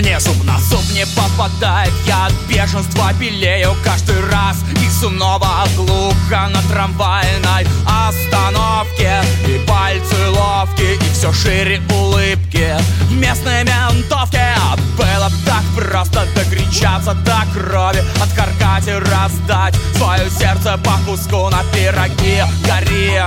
не 0.03 1.07
попадает 1.07 1.92
Я 2.07 2.26
от 2.26 2.32
бешенства 2.49 3.12
белею 3.14 3.74
каждый 3.84 4.20
раз. 4.30 4.59
И 4.82 4.88
снова 4.90 5.66
глухо 5.76 6.49
на 6.51 6.62
трамвайной 6.70 7.66
остановке 7.84 9.22
И 9.46 9.59
пальцы 9.66 10.28
ловкие, 10.28 10.96
и 10.96 11.12
все 11.12 11.32
шире 11.32 11.80
улыбки. 11.90 12.76
В 13.09 13.12
местной 13.12 13.64
ментовке 13.64 14.55
Было 14.96 15.30
так 15.44 15.64
просто 15.76 16.26
докричаться 16.34 17.14
до 17.14 17.42
крови 17.53 18.03
Откаркать 18.22 18.88
и 18.88 18.92
раздать. 18.92 19.74
Свое 19.96 20.30
сердце 20.30 20.78
по 20.78 20.92
куску 21.07 21.49
на 21.49 21.62
пироги 21.72 22.42
Гори. 22.66 23.22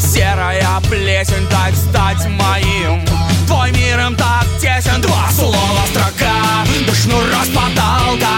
Серая 0.00 0.80
плесень, 0.88 1.46
так 1.48 1.74
стать 1.74 2.26
моим 2.28 3.04
Твой 3.46 3.70
мир 3.72 4.00
им 4.00 4.16
так 4.16 4.46
тесен. 4.60 5.00
Два 5.00 5.30
слова 5.30 5.86
строка 5.90 6.64
Да 6.86 6.94
шнура 6.94 7.44
с 7.44 7.48
потолка 7.48 8.34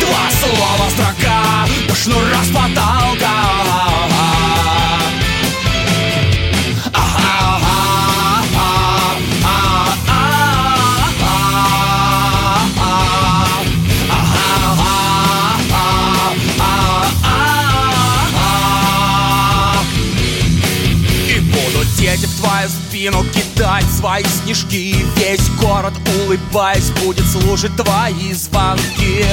Два 0.00 0.30
слова 0.40 0.90
строка 0.90 1.66
Да 1.88 1.94
шнура 1.94 2.42
с 2.42 2.48
потолка 2.48 3.35
спину 23.06 23.24
кидать 23.24 23.84
свои 23.98 24.24
снежки. 24.24 24.96
Весь 25.16 25.48
город, 25.60 25.92
улыбаясь, 26.24 26.90
будет 27.02 27.26
слушать 27.26 27.74
твои 27.76 28.32
звонки. 28.32 29.24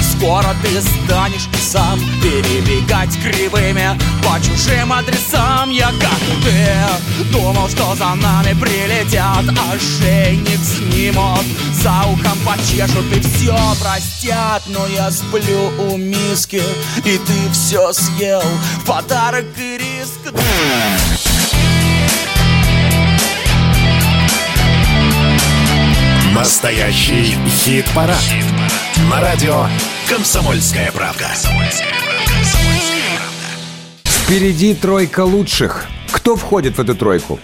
Скоро 0.00 0.54
ты 0.62 0.80
станешь 0.80 1.48
сам 1.60 1.98
перебегать 2.22 3.10
кривыми 3.20 3.98
По 4.22 4.40
чужим 4.40 4.92
адресам. 4.92 5.70
Я 5.70 5.86
как 5.86 6.20
ты 6.44 7.32
Думал, 7.32 7.68
что 7.68 7.94
за 7.96 8.14
нами 8.14 8.54
прилетят 8.58 9.44
Ошейник 9.72 10.60
снимут. 10.60 11.44
За 11.82 12.04
ухом 12.06 12.38
почешут 12.46 13.04
и 13.12 13.20
все 13.20 13.56
простят. 13.80 14.62
Но 14.68 14.86
я 14.86 15.10
сплю 15.10 15.72
у 15.90 15.96
миски 15.96 16.62
И 16.98 17.18
ты 17.18 17.52
все 17.52 17.92
съел. 17.92 18.42
В 18.82 18.86
подарок 18.86 19.46
и 19.58 19.78
риск 19.78 20.32
Настоящий 26.34 27.36
хит-парад. 27.46 28.16
На 29.10 29.20
радио 29.20 29.66
«Комсомольская 30.08 30.90
правда». 30.90 31.28
Впереди 34.04 34.74
тройка 34.74 35.24
лучших. 35.24 35.84
Кто 36.10 36.36
входит 36.36 36.78
в 36.78 36.80
эту 36.80 36.94
тройку? 36.94 37.38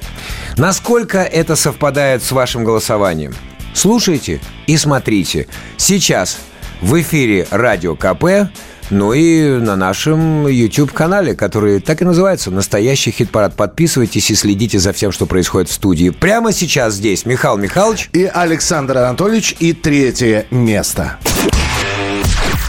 Насколько 0.57 1.19
это 1.19 1.55
совпадает 1.55 2.23
с 2.23 2.33
вашим 2.33 2.65
голосованием? 2.65 3.35
Слушайте 3.75 4.41
и 4.67 4.79
смотрите. 4.79 5.49
Сейчас 5.77 6.39
в 6.81 6.99
эфире 7.03 7.47
Радио 7.51 7.95
КП, 7.95 8.51
ну 8.91 9.13
и 9.13 9.59
на 9.59 9.77
нашем 9.77 10.47
YouTube-канале, 10.47 11.35
который 11.35 11.81
так 11.81 12.03
и 12.03 12.05
называется 12.05 12.51
«Настоящий 12.51 13.11
хит-парад». 13.11 13.55
Подписывайтесь 13.55 14.31
и 14.31 14.35
следите 14.35 14.79
за 14.79 14.93
всем, 14.93 15.13
что 15.13 15.27
происходит 15.27 15.69
в 15.69 15.73
студии. 15.73 16.11
Прямо 16.11 16.53
сейчас 16.53 16.95
здесь 16.95 17.27
Михаил 17.27 17.57
Михайлович 17.57 18.11
и 18.13 18.25
Александр 18.25 18.99
Анатольевич 18.99 19.57
и 19.59 19.73
третье 19.73 20.47
место. 20.51 21.19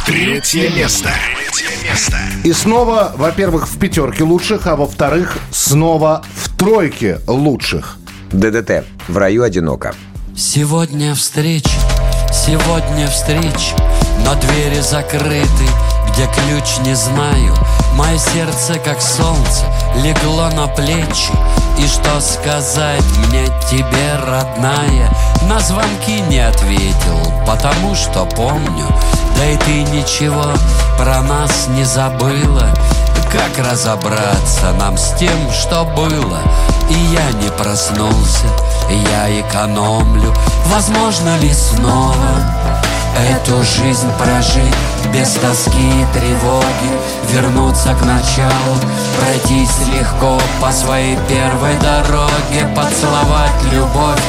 Третье 0.05 0.69
место. 0.71 1.09
И 2.43 2.53
снова, 2.53 3.13
во-первых, 3.15 3.67
в 3.67 3.77
пятерке 3.77 4.23
лучших, 4.23 4.67
а 4.67 4.75
во-вторых, 4.75 5.37
снова 5.51 6.23
в 6.35 6.55
тройке 6.57 7.19
лучших. 7.27 7.97
ДДТ. 8.31 8.85
В 9.07 9.17
раю 9.17 9.43
одиноко. 9.43 9.93
Сегодня 10.35 11.15
встреча, 11.15 11.69
сегодня 12.31 13.07
встреча, 13.07 13.75
но 14.25 14.35
двери 14.35 14.79
закрыты, 14.79 15.65
где 16.19 16.27
ключ 16.27 16.79
не 16.79 16.95
знаю. 16.95 17.55
Мое 17.93 18.17
сердце, 18.17 18.77
как 18.77 19.01
солнце, 19.01 19.63
легло 19.95 20.49
на 20.49 20.67
плечи. 20.67 21.31
И 21.77 21.87
что 21.87 22.19
сказать 22.19 23.05
мне 23.27 23.45
тебе, 23.69 24.15
родная? 24.17 25.09
На 25.43 25.59
звонки 25.61 26.19
не 26.27 26.39
ответил, 26.39 27.33
потому 27.47 27.95
что 27.95 28.25
помню. 28.25 28.85
Да 29.37 29.45
и 29.45 29.55
ты 29.59 29.83
ничего 29.83 30.47
про 30.97 31.21
нас 31.21 31.67
не 31.69 31.85
забыла. 31.85 32.67
Как 33.31 33.65
разобраться 33.65 34.73
нам 34.77 34.97
с 34.97 35.13
тем, 35.13 35.49
что 35.53 35.85
было? 35.85 36.39
И 36.89 36.95
я 37.13 37.31
не 37.41 37.49
проснулся, 37.51 38.47
я 38.89 39.39
экономлю. 39.39 40.33
Возможно 40.65 41.37
ли 41.37 41.53
снова 41.53 42.15
эту 43.17 43.63
жизнь 43.63 44.09
прожить 44.17 44.75
без 45.13 45.29
тоски 45.33 45.89
и 45.89 46.05
тревоги, 46.13 46.91
вернуться 47.31 47.93
к 47.95 48.05
началу, 48.05 48.75
пройтись 49.17 49.87
легко 49.93 50.39
по 50.61 50.71
своей 50.71 51.17
первой 51.27 51.75
дороге, 51.81 52.67
поцеловать 52.75 53.63
любовь 53.71 54.19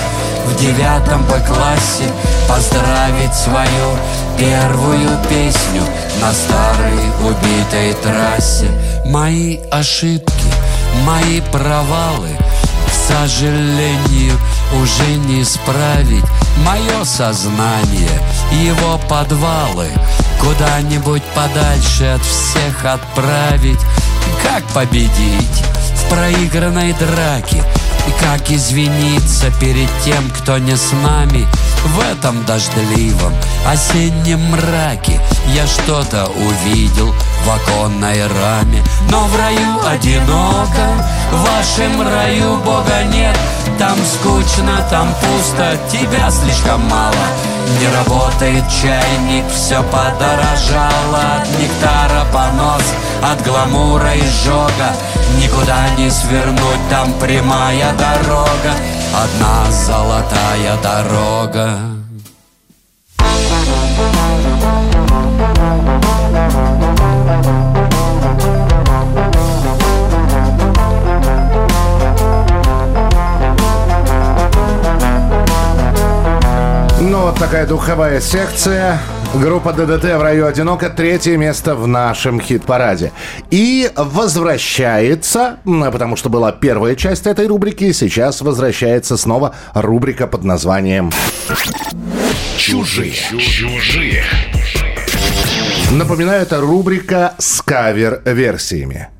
в 0.46 0.56
девятом 0.56 1.22
Б-классе, 1.24 2.10
поздравить 2.48 3.34
свою 3.34 3.96
первую 4.38 5.08
песню 5.28 5.82
на 6.20 6.32
старой 6.32 7.00
убитой 7.20 7.94
трассе. 8.02 8.66
Мои 9.06 9.58
ошибки, 9.70 10.46
мои 11.04 11.40
провалы, 11.52 12.30
к 12.86 13.12
сожалению, 13.12 14.38
уже 14.72 15.16
не 15.16 15.42
исправить. 15.42 16.24
Мое 16.64 17.04
сознание, 17.04 18.20
его 18.52 18.98
подвалы. 19.08 19.88
Куда-нибудь 20.40 21.22
подальше 21.34 22.04
от 22.04 22.22
всех 22.22 22.84
отправить. 22.84 23.80
Как 24.42 24.64
победить 24.68 25.64
в 25.96 26.10
проигранной 26.10 26.92
драке 26.94 27.64
И 28.06 28.12
как 28.20 28.50
извиниться 28.50 29.50
перед 29.60 29.88
тем, 30.04 30.30
кто 30.30 30.58
не 30.58 30.76
с 30.76 30.92
нами 30.92 31.46
В 31.84 32.00
этом 32.00 32.44
дождливом 32.44 33.34
осеннем 33.66 34.40
мраке? 34.50 35.20
Я 35.54 35.66
что-то 35.66 36.26
увидел 36.26 37.14
в 37.44 37.50
оконной 37.50 38.26
раме 38.26 38.82
Но 39.10 39.24
в 39.24 39.36
раю 39.36 39.86
одиноко, 39.86 41.08
в 41.32 41.42
вашем 41.42 42.02
раю 42.02 42.56
Бога 42.58 43.02
нет. 43.12 43.36
Там 43.78 43.96
скучно, 44.04 44.86
там 44.90 45.08
пусто, 45.20 45.78
тебя 45.90 46.30
слишком 46.30 46.86
мало. 46.88 47.14
Не 47.78 47.86
работает 47.96 48.64
чайник, 48.68 49.44
все 49.54 49.82
подорожало 49.84 51.40
От 51.40 51.48
нектара 51.58 52.26
понос, 52.32 52.82
от 53.22 53.42
гламура 53.42 54.14
и 54.14 54.26
жога. 54.44 54.92
Никуда 55.38 55.88
не 55.96 56.10
свернуть, 56.10 56.88
там 56.90 57.12
прямая 57.14 57.89
дорога 57.92 58.72
Одна 59.14 59.70
золотая 59.70 60.76
дорога 60.82 62.00
Ну, 77.02 77.22
вот 77.22 77.38
такая 77.38 77.66
духовая 77.66 78.20
секция. 78.20 79.00
Группа 79.34 79.72
ДДТ 79.72 80.04
в 80.16 80.22
раю 80.22 80.46
одиноко. 80.46 80.90
Третье 80.90 81.36
место 81.36 81.76
в 81.76 81.86
нашем 81.86 82.40
хит-параде. 82.40 83.12
И 83.52 83.88
возвращается, 83.94 85.58
потому 85.64 86.16
что 86.16 86.28
была 86.28 86.50
первая 86.50 86.96
часть 86.96 87.28
этой 87.28 87.46
рубрики, 87.46 87.92
сейчас 87.92 88.40
возвращается 88.40 89.16
снова 89.16 89.54
рубрика 89.72 90.26
под 90.26 90.42
названием 90.42 91.12
Чужие. 92.56 93.12
Чужие. 93.12 94.24
Напоминаю, 95.92 96.42
это 96.42 96.60
рубрика 96.60 97.34
с 97.38 97.62
кавер-версиями. 97.62 99.10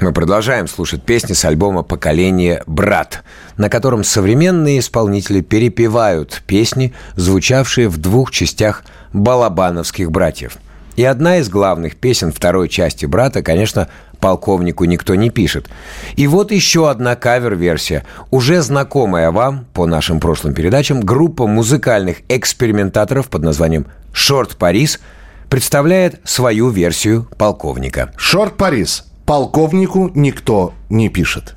Мы 0.00 0.12
продолжаем 0.12 0.66
слушать 0.66 1.02
песни 1.02 1.34
с 1.34 1.44
альбома 1.44 1.82
«Поколение 1.82 2.62
брат», 2.66 3.22
на 3.56 3.68
котором 3.68 4.02
современные 4.02 4.78
исполнители 4.80 5.42
перепевают 5.42 6.42
песни, 6.46 6.94
звучавшие 7.16 7.88
в 7.88 7.98
двух 7.98 8.30
частях 8.30 8.82
балабановских 9.12 10.10
братьев. 10.10 10.58
И 10.96 11.04
одна 11.04 11.38
из 11.38 11.48
главных 11.48 11.96
песен 11.96 12.32
второй 12.32 12.68
части 12.68 13.06
«Брата», 13.06 13.42
конечно, 13.42 13.88
полковнику 14.18 14.84
никто 14.84 15.14
не 15.14 15.30
пишет. 15.30 15.70
И 16.16 16.26
вот 16.26 16.52
еще 16.52 16.90
одна 16.90 17.16
кавер-версия, 17.16 18.04
уже 18.30 18.60
знакомая 18.60 19.30
вам 19.30 19.66
по 19.72 19.86
нашим 19.86 20.20
прошлым 20.20 20.52
передачам, 20.52 21.00
группа 21.00 21.46
музыкальных 21.46 22.18
экспериментаторов 22.28 23.28
под 23.28 23.42
названием 23.42 23.86
«Шорт 24.12 24.56
Парис» 24.56 25.00
представляет 25.48 26.20
свою 26.24 26.68
версию 26.68 27.26
полковника. 27.38 28.12
«Шорт 28.16 28.56
Парис» 28.56 29.06
полковнику 29.24 30.10
никто 30.14 30.74
не 30.90 31.08
пишет. 31.08 31.54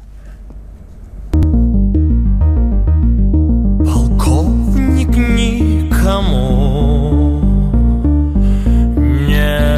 Полковник 3.84 5.10
никому 5.10 6.43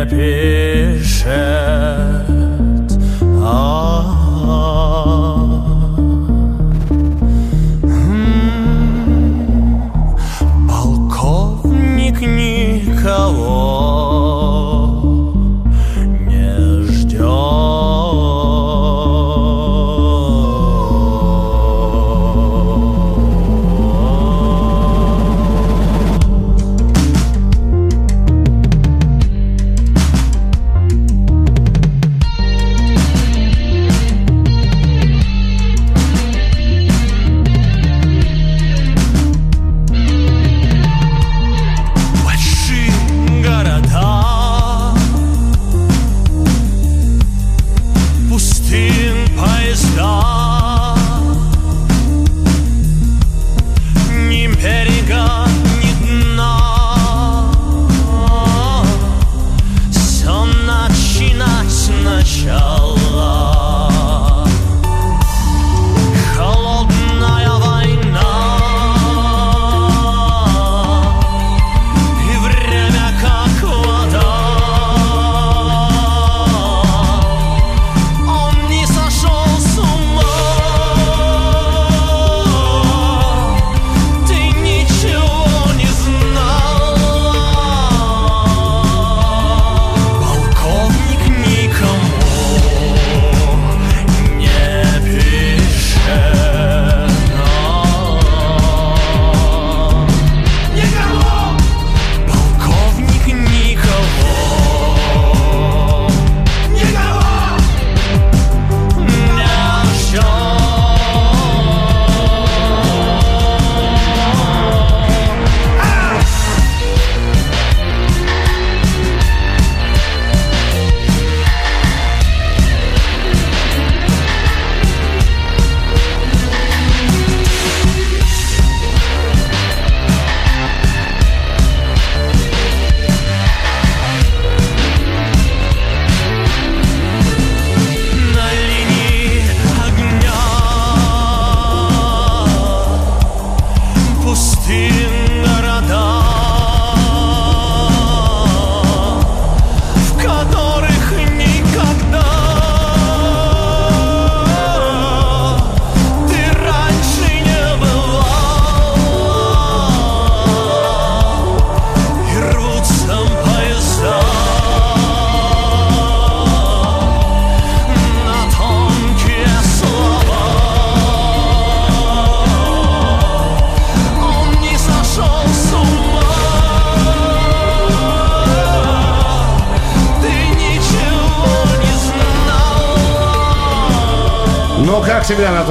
не 0.05 0.09
пишет. 0.09 1.25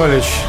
Анатольевич? 0.05 0.45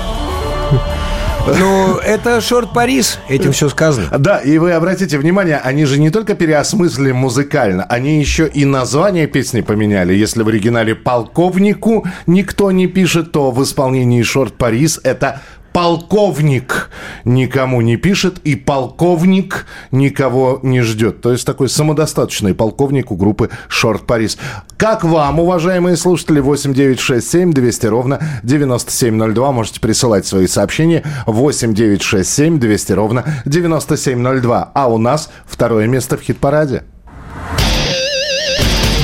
Ну, 1.47 1.97
это 1.99 2.41
шорт 2.41 2.73
Парис, 2.73 3.20
этим 3.28 3.53
все 3.53 3.69
сказано. 3.69 4.19
Да, 4.19 4.39
и 4.39 4.59
вы 4.59 4.73
обратите 4.73 5.16
внимание, 5.16 5.59
они 5.59 5.85
же 5.85 5.99
не 5.99 6.11
только 6.11 6.35
переосмыслили 6.35 7.12
музыкально, 7.12 7.85
они 7.85 8.19
еще 8.19 8.49
и 8.49 8.65
название 8.65 9.28
песни 9.28 9.61
поменяли. 9.61 10.12
Если 10.12 10.43
в 10.43 10.49
оригинале 10.49 10.97
«полковнику» 10.97 12.05
никто 12.27 12.73
не 12.73 12.89
пишет, 12.89 13.31
то 13.31 13.53
в 13.53 13.62
исполнении 13.62 14.23
«Шорт 14.23 14.55
Парис» 14.55 15.01
это 15.05 15.41
полковник 15.77 16.89
никому 17.27 17.82
не 17.82 17.98
пишет, 17.98 18.39
и 18.44 18.57
полковник 18.57 19.66
никого 19.90 20.59
не 20.62 20.81
ждет. 20.81 21.20
То 21.20 21.32
есть 21.32 21.44
такой 21.44 21.69
самодостаточный 21.69 22.55
полковник 22.55 23.11
у 23.11 23.15
группы 23.15 23.51
Шорт 23.69 24.07
Парис. 24.07 24.39
Как 24.78 25.05
вам, 25.05 25.39
уважаемые 25.39 25.98
слушатели, 25.98 26.40
8967 26.40 27.53
200 27.53 27.86
ровно 27.89 28.20
9702. 28.43 29.53
Можете 29.53 29.81
присылать 29.81 30.27
свои 30.27 30.47
сообщения 30.47 31.05
8967 31.27 32.59
200 32.59 32.93
ровно 32.93 33.24
9702. 33.44 34.70
А 34.73 34.89
у 34.90 34.97
нас 34.97 35.28
второе 35.44 35.86
место 35.89 36.16
в 36.16 36.23
хит-параде. 36.23 36.85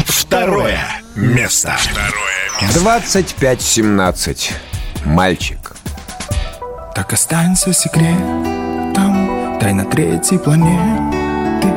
Второе 0.07 0.81
место. 1.17 1.77
25-17. 2.63 4.53
Мальчик. 5.05 5.82
Так 6.95 7.11
останься 7.15 7.73
секретом 7.73 9.57
Тайна 9.59 9.85
третьей 9.87 10.37
планеты 10.37 11.69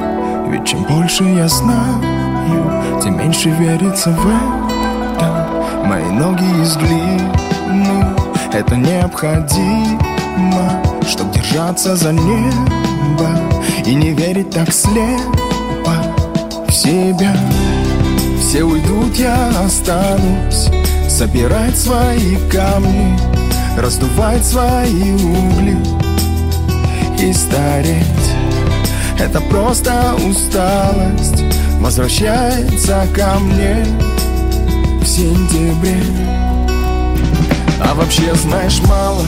Ведь 0.50 0.66
чем 0.66 0.84
больше 0.84 1.24
я 1.24 1.48
знаю 1.48 3.02
Тем 3.02 3.18
меньше 3.18 3.50
верится 3.50 4.10
в 4.10 4.28
это. 4.28 5.48
Мои 5.86 6.10
ноги 6.12 6.44
из 6.62 6.76
глины 6.76 8.14
Это 8.52 8.76
необходимо 8.76 10.02
Чтоб 11.08 11.32
держаться 11.32 11.96
за 11.96 12.12
небо 12.12 13.30
И 13.86 13.96
не 13.96 14.10
верить 14.10 14.50
так 14.50 14.74
слепо 14.74 15.94
В 16.68 16.72
себя. 16.74 17.34
Все 18.42 18.64
уйдут, 18.64 19.16
я 19.16 19.50
останусь 19.64 20.70
Собирать 21.08 21.78
свои 21.78 22.36
камни 22.52 23.45
Раздувать 23.78 24.46
свои 24.46 25.12
угли 25.16 25.78
И 27.20 27.34
стареть. 27.34 28.06
Это 29.20 29.42
просто 29.42 30.16
усталость 30.16 31.44
Возвращается 31.82 33.06
ко 33.14 33.38
мне 33.40 33.86
В 35.02 35.06
сентябре. 35.06 36.02
А 37.82 37.94
вообще 37.96 38.34
знаешь 38.36 38.80
мало 38.88 39.26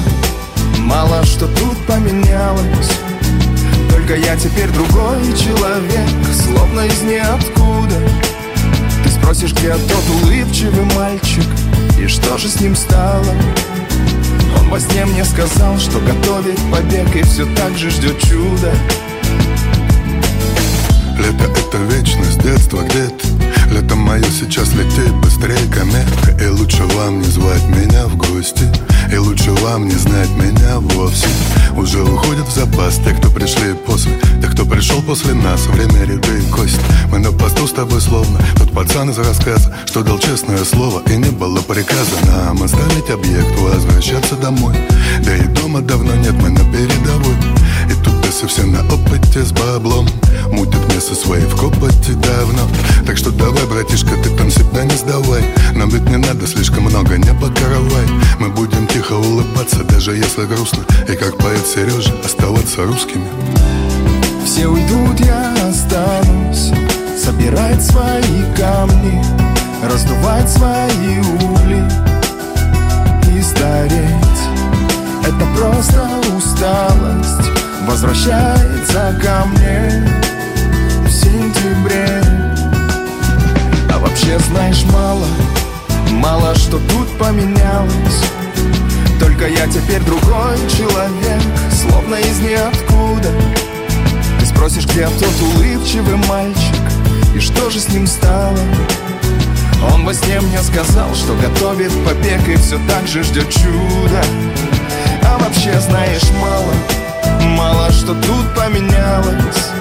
Мало 0.80 1.26
что 1.26 1.48
тут 1.48 1.78
поменялось. 1.86 2.92
Только 3.92 4.16
я 4.16 4.38
теперь 4.38 4.70
другой 4.70 5.24
человек 5.38 6.08
Словно 6.32 6.82
из 6.82 7.02
ниоткуда. 7.02 7.96
Ты 9.04 9.10
спросишь, 9.10 9.52
где 9.52 9.74
тот 9.74 10.24
улыбчивый 10.24 10.86
мальчик 10.96 11.46
И 12.00 12.08
что 12.08 12.38
же 12.38 12.48
с 12.48 12.62
ним 12.62 12.78
стало 12.78 13.26
во 14.70 14.80
сне 14.80 15.06
мне 15.06 15.24
сказал, 15.24 15.78
что 15.80 16.00
готовит 16.00 16.60
побег 16.72 17.16
И 17.16 17.24
все 17.24 17.46
так 17.56 17.78
же 17.78 17.90
ждет 17.90 18.20
чудо. 18.20 18.74
Лето 21.18 21.46
это 21.46 21.78
вечность, 21.94 22.42
детство 22.44 22.84
где-то 22.84 23.28
Лето 23.72 23.96
мое 23.96 24.24
сейчас 24.26 24.72
летит 24.74 25.14
быстрее 25.16 25.58
комета 25.74 26.44
И 26.44 26.48
лучше 26.48 26.84
вам 26.84 27.20
не 27.20 27.26
звать 27.26 27.64
меня 27.70 28.06
в 28.06 28.18
гости 28.18 28.66
И 29.12 29.18
лучше 29.18 29.52
вам 29.52 29.88
не 29.88 29.96
знать 29.96 30.30
меня 30.36 30.80
вовсе. 30.80 31.28
Уже 31.76 32.04
уходят 32.04 32.48
в 32.48 32.54
запас 32.54 32.98
те, 32.98 33.12
кто 33.12 33.30
пришли 33.30 33.74
после. 33.74 34.12
Те, 34.42 34.48
кто 34.48 34.66
пришел 34.66 35.02
после 35.02 35.34
нас 35.34 35.66
Время 35.68 36.06
ряды 36.06 36.40
и 36.40 36.52
кость. 36.52 36.80
Мы 37.12 37.20
на 37.20 37.32
посту 37.32 37.68
с 37.68 37.72
тобой 37.72 38.02
словно 38.02 38.40
Тот 38.58 38.72
пацан 38.72 39.10
из 39.10 39.18
рассказа 39.18 39.74
Что 39.86 40.04
дал 40.04 40.20
честное 40.20 40.64
слово 40.64 41.02
И 41.08 41.16
не 41.16 41.30
было 41.30 41.60
приказа 41.62 42.16
нам 42.26 42.64
оставить 42.64 43.10
объект 43.10 43.60
Возвращаться 43.60 44.36
домой. 44.36 44.76
Да 45.24 45.36
и 45.36 45.44
дома 45.44 45.82
давно 45.82 46.16
нет, 46.16 46.34
мы 46.34 46.50
на 46.50 46.64
передовой 46.72 47.57
Крысы 48.40 48.54
все 48.54 48.68
на 48.68 48.82
опыте 48.94 49.44
с 49.44 49.52
баблом. 49.52 50.08
Мутят 50.52 50.94
место 50.94 51.16
свои 51.16 51.42
в 51.42 51.56
копоте 51.56 52.14
давно. 52.14 52.68
Так 53.06 53.18
что 53.18 53.32
давай, 53.32 53.66
братишка, 53.66 54.12
ты 54.24 54.30
там 54.30 54.52
всегда 54.52 54.84
не 54.84 54.96
сдавай. 54.96 55.44
Нам 55.74 55.90
ведь 55.90 56.08
не 56.08 56.18
надо 56.18 56.46
слишком 56.46 56.84
много, 56.84 57.18
не 57.18 57.34
покоровай 57.34 58.06
Мы 58.40 58.50
будем 58.50 58.86
тихо 58.86 59.14
улыбаться, 59.14 59.84
даже 59.86 60.16
если 60.16 60.46
грустно. 60.46 60.84
И 61.08 61.16
как 61.16 61.36
поет 61.38 61.66
Сережа, 61.66 62.14
оставаться 62.24 62.84
русскими. 62.84 63.26
Все 64.46 64.68
уйдут, 64.68 65.20
я 65.20 65.56
останусь. 65.68 66.72
Собирать 67.20 67.84
свои 67.84 68.56
камни 68.56 69.24
Раздувать 69.84 70.50
свои 70.50 71.20
угли 71.42 71.84
И 73.36 73.42
стареть. 73.42 74.42
Это 75.24 75.46
просто 75.56 76.08
усталость 76.38 77.67
возвращается 77.88 79.18
ко 79.22 79.46
мне 79.48 80.06
в 81.06 81.10
сентябре. 81.10 82.22
А 83.94 83.98
вообще 83.98 84.38
знаешь 84.40 84.84
мало, 84.92 85.26
мало 86.12 86.54
что 86.56 86.80
тут 86.80 87.18
поменялось. 87.18 88.24
Только 89.20 89.48
я 89.48 89.66
теперь 89.68 90.02
другой 90.02 90.58
человек, 90.70 91.42
словно 91.72 92.16
из 92.16 92.40
ниоткуда. 92.40 93.32
Ты 94.40 94.46
спросишь, 94.46 94.86
где 94.86 95.08
тот 95.08 95.42
улыбчивый 95.42 96.18
мальчик 96.28 96.76
и 97.34 97.40
что 97.40 97.70
же 97.70 97.80
с 97.80 97.90
ним 97.90 98.06
стало? 98.06 98.60
Он 99.94 100.06
во 100.06 100.14
сне 100.14 100.42
мне 100.42 100.60
сказал, 100.60 101.14
что 101.16 101.36
готовит 101.36 101.92
побег 102.04 102.48
и 102.48 102.56
все 102.58 102.80
так 102.88 103.08
же 103.08 103.24
ждет 103.24 103.50
чуда, 103.50 104.24
А 105.24 105.38
вообще 105.38 105.80
знаешь 105.80 106.30
мало, 106.42 106.74
Мало 107.58 107.92
что 107.92 108.14
тут 108.14 108.54
поменялось 108.56 109.72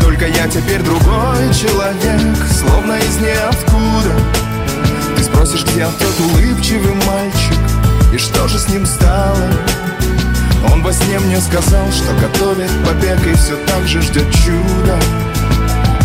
Только 0.00 0.28
я 0.28 0.46
теперь 0.46 0.80
другой 0.82 1.52
человек 1.52 2.36
Словно 2.48 2.92
из 2.92 3.16
ниоткуда 3.16 4.14
Ты 5.16 5.24
спросишь, 5.24 5.64
где 5.64 5.84
тот 5.84 6.20
улыбчивый 6.20 6.94
мальчик 6.94 7.58
И 8.12 8.18
что 8.18 8.46
же 8.46 8.56
с 8.56 8.68
ним 8.68 8.86
стало? 8.86 9.50
Он 10.72 10.80
во 10.80 10.92
сне 10.92 11.18
мне 11.18 11.40
сказал, 11.40 11.90
что 11.90 12.14
готовит 12.20 12.70
побег 12.86 13.26
И 13.26 13.34
все 13.34 13.56
так 13.66 13.84
же 13.88 14.00
ждет 14.00 14.32
чуда 14.32 14.96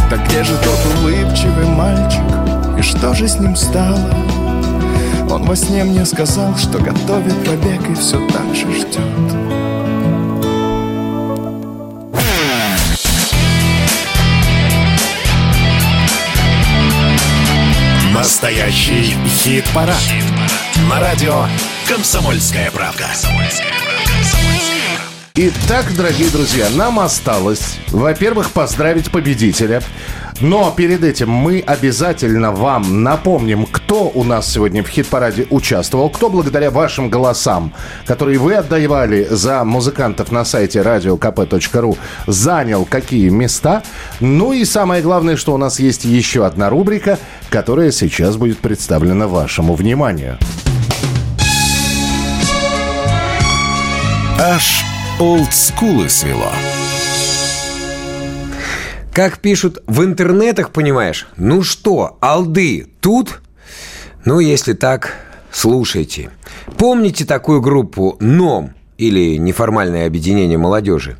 Так 0.10 0.28
где 0.28 0.44
же 0.44 0.57
тот 0.57 0.80
улыбчивый 0.99 1.68
мальчик? 1.68 2.24
И 2.80 2.82
что 2.82 3.14
же 3.14 3.28
с 3.28 3.40
ним 3.40 3.56
стало? 3.56 4.15
Он 5.30 5.44
во 5.44 5.56
сне 5.56 5.84
мне 5.84 6.06
сказал, 6.07 6.57
что 6.57 6.80
готовит 6.80 7.45
побег 7.45 7.88
И 7.88 7.94
все 7.94 8.18
так 8.30 8.56
же 8.56 8.65
ждет 8.74 9.47
Настоящий 18.27 19.15
хит-парад. 19.25 19.95
На 20.89 20.99
радио 20.99 21.45
«Комсомольская 21.87 22.69
правда». 22.71 23.07
Итак, 25.33 25.85
дорогие 25.95 26.29
друзья, 26.29 26.69
нам 26.71 26.99
осталось, 26.99 27.77
во-первых, 27.87 28.51
поздравить 28.51 29.11
победителя. 29.11 29.81
Но 30.39 30.72
перед 30.72 31.03
этим 31.03 31.30
мы 31.30 31.64
обязательно 31.65 32.51
вам 32.51 33.03
напомним, 33.03 33.65
кто 33.65 34.11
у 34.14 34.23
нас 34.23 34.51
сегодня 34.51 34.84
в 34.84 34.88
хит-параде 34.88 35.47
участвовал, 35.49 36.09
кто 36.09 36.30
благодаря 36.30 36.69
вашим 36.69 37.09
голосам, 37.09 37.73
которые 38.05 38.38
вы 38.38 38.53
отдавали 38.53 39.27
за 39.30 39.64
музыкантов 39.64 40.31
на 40.31 40.45
сайте 40.45 40.80
radiokp.ru, 40.80 41.97
занял 42.27 42.85
какие 42.85 43.30
места. 43.30 43.81
Ну 44.19 44.53
и 44.53 44.64
самое 44.64 45.01
главное, 45.01 45.38
что 45.38 45.53
у 45.53 45.57
нас 45.57 45.80
есть 45.80 46.05
еще 46.05 46.45
одна 46.45 46.69
рубрика, 46.69 47.18
которая 47.49 47.91
сейчас 47.91 48.38
будет 48.38 48.59
представлена 48.59 49.27
вашему 49.27 49.73
вниманию. 49.73 50.38
Аж 54.39 54.85
олдскулы 55.19 56.09
свело. 56.09 56.51
Как 59.18 59.39
пишут 59.39 59.81
в 59.88 60.03
интернетах, 60.03 60.69
понимаешь? 60.69 61.26
Ну 61.38 61.64
что, 61.64 62.18
алды 62.22 62.85
тут? 62.99 63.41
Ну, 64.26 64.39
если 64.39 64.73
так, 64.73 65.15
слушайте. 65.52 66.30
Помните 66.77 67.26
такую 67.26 67.60
группу 67.60 68.18
«НОМ» 68.19 68.73
или 68.99 69.38
«Неформальное 69.38 70.06
объединение 70.06 70.60
молодежи»? 70.60 71.18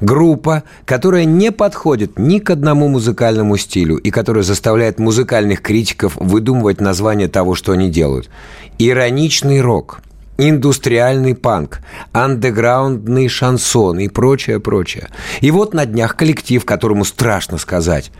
Группа, 0.00 0.62
которая 0.84 1.24
не 1.24 1.50
подходит 1.50 2.20
ни 2.20 2.38
к 2.38 2.50
одному 2.50 2.86
музыкальному 2.86 3.56
стилю 3.56 3.96
и 3.96 4.12
которая 4.12 4.44
заставляет 4.44 5.00
музыкальных 5.00 5.60
критиков 5.60 6.14
выдумывать 6.14 6.80
название 6.80 7.26
того, 7.26 7.56
что 7.56 7.72
они 7.72 7.90
делают. 7.90 8.30
Ироничный 8.78 9.60
рок– 9.60 10.02
индустриальный 10.40 11.34
панк, 11.34 11.80
андеграундный 12.12 13.28
шансон 13.28 13.98
и 13.98 14.08
прочее, 14.08 14.58
прочее. 14.58 15.08
И 15.40 15.50
вот 15.50 15.74
на 15.74 15.86
днях 15.86 16.16
коллектив, 16.16 16.64
которому 16.64 17.04
страшно 17.04 17.58
сказать, 17.58 18.10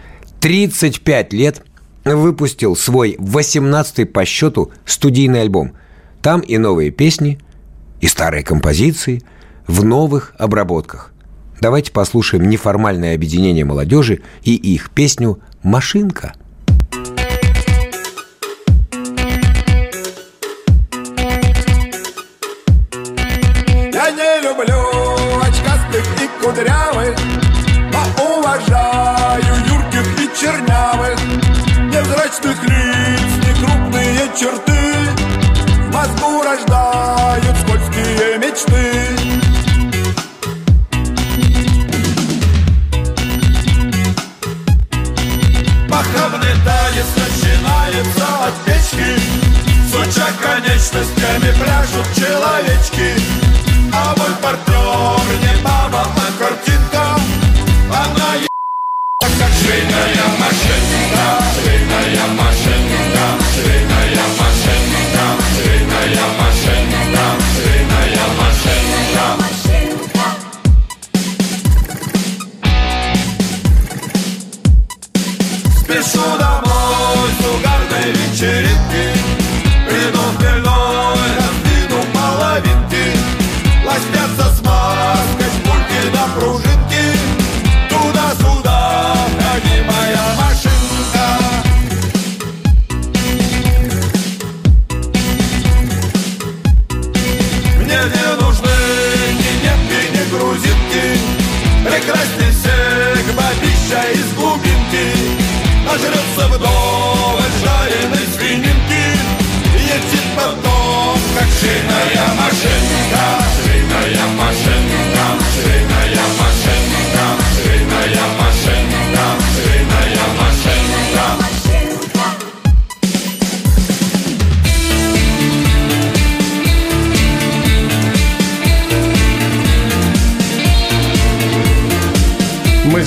35 0.40 1.32
лет 1.32 1.62
выпустил 2.04 2.76
свой 2.76 3.16
18-й 3.18 4.06
по 4.06 4.24
счету 4.24 4.70
студийный 4.84 5.42
альбом. 5.42 5.72
Там 6.22 6.40
и 6.40 6.58
новые 6.58 6.90
песни, 6.90 7.38
и 8.00 8.06
старые 8.06 8.42
композиции 8.42 9.22
в 9.66 9.84
новых 9.84 10.34
обработках. 10.38 11.12
Давайте 11.60 11.92
послушаем 11.92 12.48
неформальное 12.48 13.14
объединение 13.14 13.64
молодежи 13.64 14.20
и 14.42 14.54
их 14.54 14.90
песню 14.90 15.40
«Машинка». 15.62 16.34
Невзрачных 32.42 32.62
лиц, 32.64 33.30
некрупные 33.46 34.30
черты. 34.38 34.80
В 35.88 35.92
мозгу 35.92 36.42
рождают 36.42 37.56
скользкие 37.58 38.38
мечты. 38.38 39.06
Похабный 45.88 46.54
танец 46.64 47.08
начинается 47.16 48.26
от 48.46 48.54
печки. 48.64 49.20
Суча 49.90 50.28
конечностями 50.40 51.52
пляшут 51.62 52.06
человечки. 52.16 53.20
А 53.92 54.14
мой 54.16 54.30
партнер 54.40 55.36
не 55.42 55.62
баба, 55.62 56.06
а 56.06 56.42
картинка. 56.42 57.20
Она 57.90 58.49
швейная 59.70 60.26
машинка 60.40 61.26
Швейная 61.54 62.26
машинка 62.38 63.26
Швейная 63.54 64.26
машинка 64.40 65.24
Швейная 65.54 66.26
машинка 66.40 67.24
Швейная 67.54 68.26
машинка 68.40 69.26
Спешу 75.78 76.39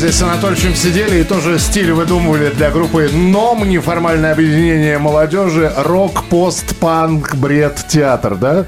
здесь 0.04 0.16
с 0.16 0.22
Анатольевичем 0.22 0.76
сидели 0.76 1.22
и 1.22 1.24
тоже 1.24 1.58
стиль 1.60 1.94
выдумывали 1.94 2.50
для 2.50 2.72
группы 2.72 3.10
НОМ, 3.10 3.70
неформальное 3.70 4.34
объединение 4.34 4.98
молодежи, 4.98 5.72
рок, 5.78 6.26
пост, 6.26 6.76
панк, 6.76 7.36
бред, 7.36 7.86
театр, 7.88 8.36
да? 8.36 8.66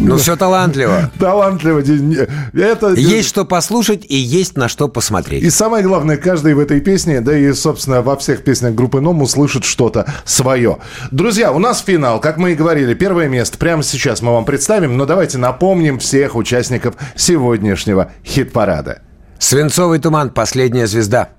Ну, 0.00 0.16
все 0.16 0.34
талантливо. 0.34 1.12
Талантливо. 1.20 1.78
Это... 2.54 2.94
Есть 2.94 3.28
что 3.28 3.44
послушать 3.44 4.04
и 4.08 4.16
есть 4.16 4.56
на 4.56 4.68
что 4.68 4.88
посмотреть. 4.88 5.44
И 5.44 5.50
самое 5.50 5.84
главное, 5.84 6.16
каждый 6.16 6.54
в 6.54 6.58
этой 6.58 6.80
песне, 6.80 7.20
да 7.20 7.38
и, 7.38 7.52
собственно, 7.52 8.02
во 8.02 8.16
всех 8.16 8.42
песнях 8.42 8.74
группы 8.74 9.00
НОМ 9.00 9.22
услышит 9.22 9.64
что-то 9.64 10.12
свое. 10.24 10.78
Друзья, 11.12 11.52
у 11.52 11.60
нас 11.60 11.80
финал, 11.80 12.20
как 12.20 12.36
мы 12.36 12.52
и 12.52 12.54
говорили, 12.56 12.94
первое 12.94 13.28
место. 13.28 13.58
Прямо 13.58 13.84
сейчас 13.84 14.22
мы 14.22 14.32
вам 14.32 14.44
представим, 14.44 14.96
но 14.96 15.06
давайте 15.06 15.38
напомним 15.38 16.00
всех 16.00 16.34
участников 16.34 16.96
сегодняшнего 17.14 18.10
хит-парада. 18.24 19.02
Свинцовый 19.38 19.98
туман, 19.98 20.30
последняя 20.30 20.86
звезда. 20.86 21.30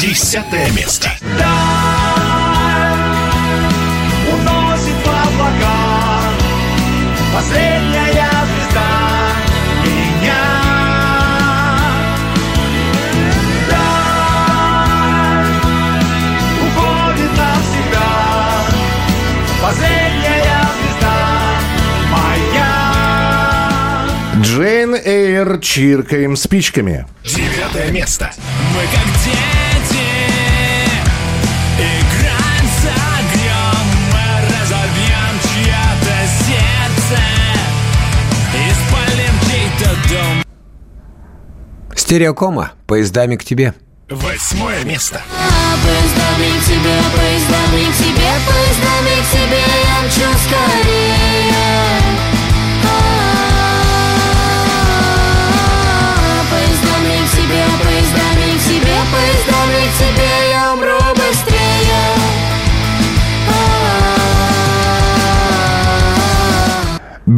Десятое 0.00 0.70
место. 0.72 1.10
Уносит 1.22 1.73
Air 25.44 25.60
чиркаем 25.60 26.36
спичками. 26.36 27.06
Девятое 27.22 27.90
место. 27.90 28.30
Мы 28.72 28.80
как 28.84 29.06
дети 29.24 30.04
Играем 31.76 32.66
с 32.66 32.84
огнем 32.86 33.86
Мы 34.12 34.26
разобьем 34.46 35.34
чье-то 35.42 36.16
сердце 36.46 37.20
И 38.54 38.56
спалим 38.72 39.34
чей-то 39.46 39.90
дом 40.08 40.44
Стереокома. 41.94 42.72
Поездами 42.86 43.36
к 43.36 43.44
тебе. 43.44 43.74
Восьмое 44.08 44.82
место. 44.84 45.20
Поездами 45.82 46.58
к 46.58 46.64
тебе, 46.64 46.96
поездами 47.14 47.84
к 47.90 47.96
тебе, 47.98 48.32
поездами 48.46 49.14
к 49.20 49.30
тебе 49.30 49.62
я 49.84 49.96
мчу 50.06 50.38
скорее. 50.46 52.13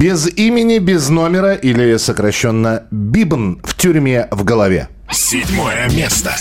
Без 0.07 0.29
имени, 0.29 0.79
без 0.79 1.09
номера 1.09 1.55
или 1.55 1.97
сокращенно 1.97 2.85
Бибн 2.93 3.61
в 3.65 3.75
тюрьме 3.77 4.29
в 4.31 4.45
голове. 4.45 4.89
Седьмое 5.11 5.91
место. 5.91 6.33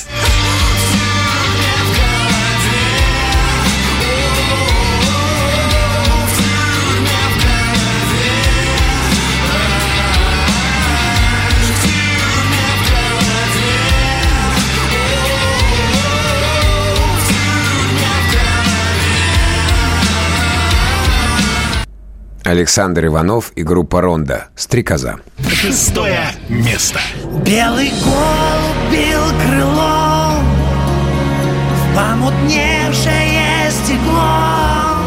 Александр 22.46 23.08
Иванов 23.08 23.52
и 23.56 23.64
группа 23.64 24.02
«Ронда». 24.02 24.50
«Стрекоза». 24.56 25.16
Шестое 25.52 26.28
место. 26.48 27.00
Белый 27.44 27.92
голубь 28.04 28.92
бил 28.92 29.22
крылом 29.42 30.46
В 31.74 31.96
помутневшее 31.96 33.72
стекло 33.72 35.02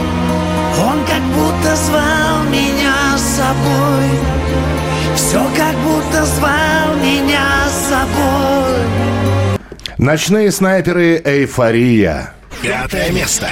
Он 0.85 0.98
как 1.06 1.23
будто 1.35 1.77
звал 1.77 2.43
меня 2.51 3.16
с 3.16 3.23
собой 3.36 4.09
Все 5.15 5.47
как 5.56 5.77
будто 5.77 6.27
звал 6.27 6.97
меня 6.97 7.69
с 7.69 7.89
собой 7.89 8.89
Ночные 9.97 10.51
снайперы 10.51 11.23
«Эйфория». 11.24 12.35
Пятое 12.62 13.10
место. 13.12 13.48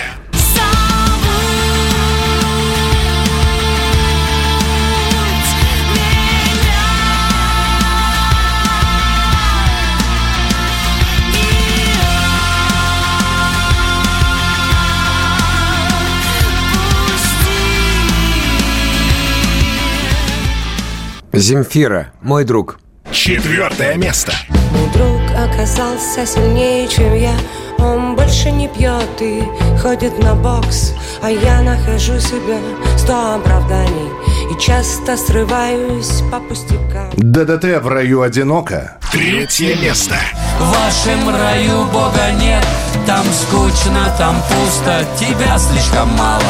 Земфира. 21.39 22.13
Мой 22.23 22.45
друг. 22.45 22.79
Четвертое 23.13 23.97
место. 23.97 24.33
Мой 24.49 24.91
друг 24.95 25.21
оказался 25.37 26.25
сильнее, 26.25 26.89
чем 26.89 27.15
я 27.15 27.35
Он 27.79 28.17
больше 28.17 28.51
не 28.51 28.69
пьет 28.69 29.21
и 29.21 29.43
ходит 29.79 30.19
на 30.19 30.35
бокс 30.35 30.95
А 31.23 31.31
я 31.31 31.61
нахожу 31.61 32.19
себя 32.19 32.59
сто 32.97 33.35
оправданий 33.35 34.11
И 34.51 34.55
часто 34.60 35.16
срываюсь 35.16 36.23
по 36.31 36.39
пустякам. 36.39 37.10
ДДТ 37.16 37.82
в 37.82 37.89
раю 37.89 38.23
одиноко. 38.23 38.97
Третье 39.10 39.74
место. 39.77 40.14
В 40.60 40.70
вашем 40.70 41.28
раю 41.35 41.85
Бога 41.86 42.31
нет. 42.40 42.64
Там 43.06 43.24
скучно, 43.32 44.14
там 44.18 44.36
пусто. 44.48 45.05
Тебя 45.18 45.59
слишком 45.59 46.09
мало. 46.16 46.43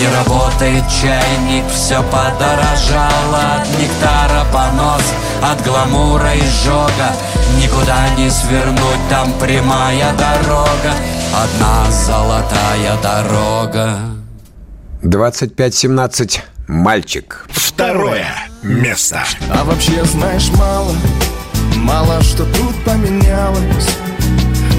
Не 0.00 0.06
работает 0.18 0.84
чайник 0.88 1.64
Все 1.72 2.02
подорожало. 2.02 3.60
От 3.60 3.68
нектара 3.80 4.44
понос 4.52 5.02
От 5.42 5.64
гламура 5.64 6.36
изжога. 6.38 7.12
Никуда 7.56 8.08
не 8.16 8.30
свернуть 8.30 9.08
Там 9.08 9.32
прямая 9.40 10.12
дорога. 10.12 10.92
Одна 11.32 11.90
золотая 11.90 12.96
дорога. 13.02 13.98
25-17. 15.02 16.40
Мальчик. 16.68 17.46
Второе 17.48 18.26
место. 18.62 19.24
А 19.50 19.64
вообще 19.64 20.04
знаешь 20.04 20.50
мало, 20.50 20.94
мало 21.76 22.22
что 22.22 22.44
тут 22.44 22.76
поменялось 22.84 23.88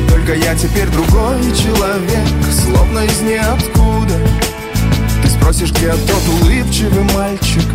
Только 0.08 0.36
я 0.36 0.54
теперь 0.54 0.88
другой 0.90 1.42
человек, 1.58 2.28
словно 2.52 3.00
из 3.00 3.22
ниоткуда 3.22 4.14
Ты 5.24 5.30
спросишь, 5.30 5.72
где 5.72 5.92
тот 5.94 6.22
улыбчивый 6.44 7.04
мальчик 7.16 7.66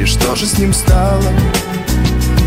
И 0.00 0.06
что 0.06 0.34
же 0.34 0.46
с 0.46 0.58
ним 0.58 0.72
стало? 0.72 1.30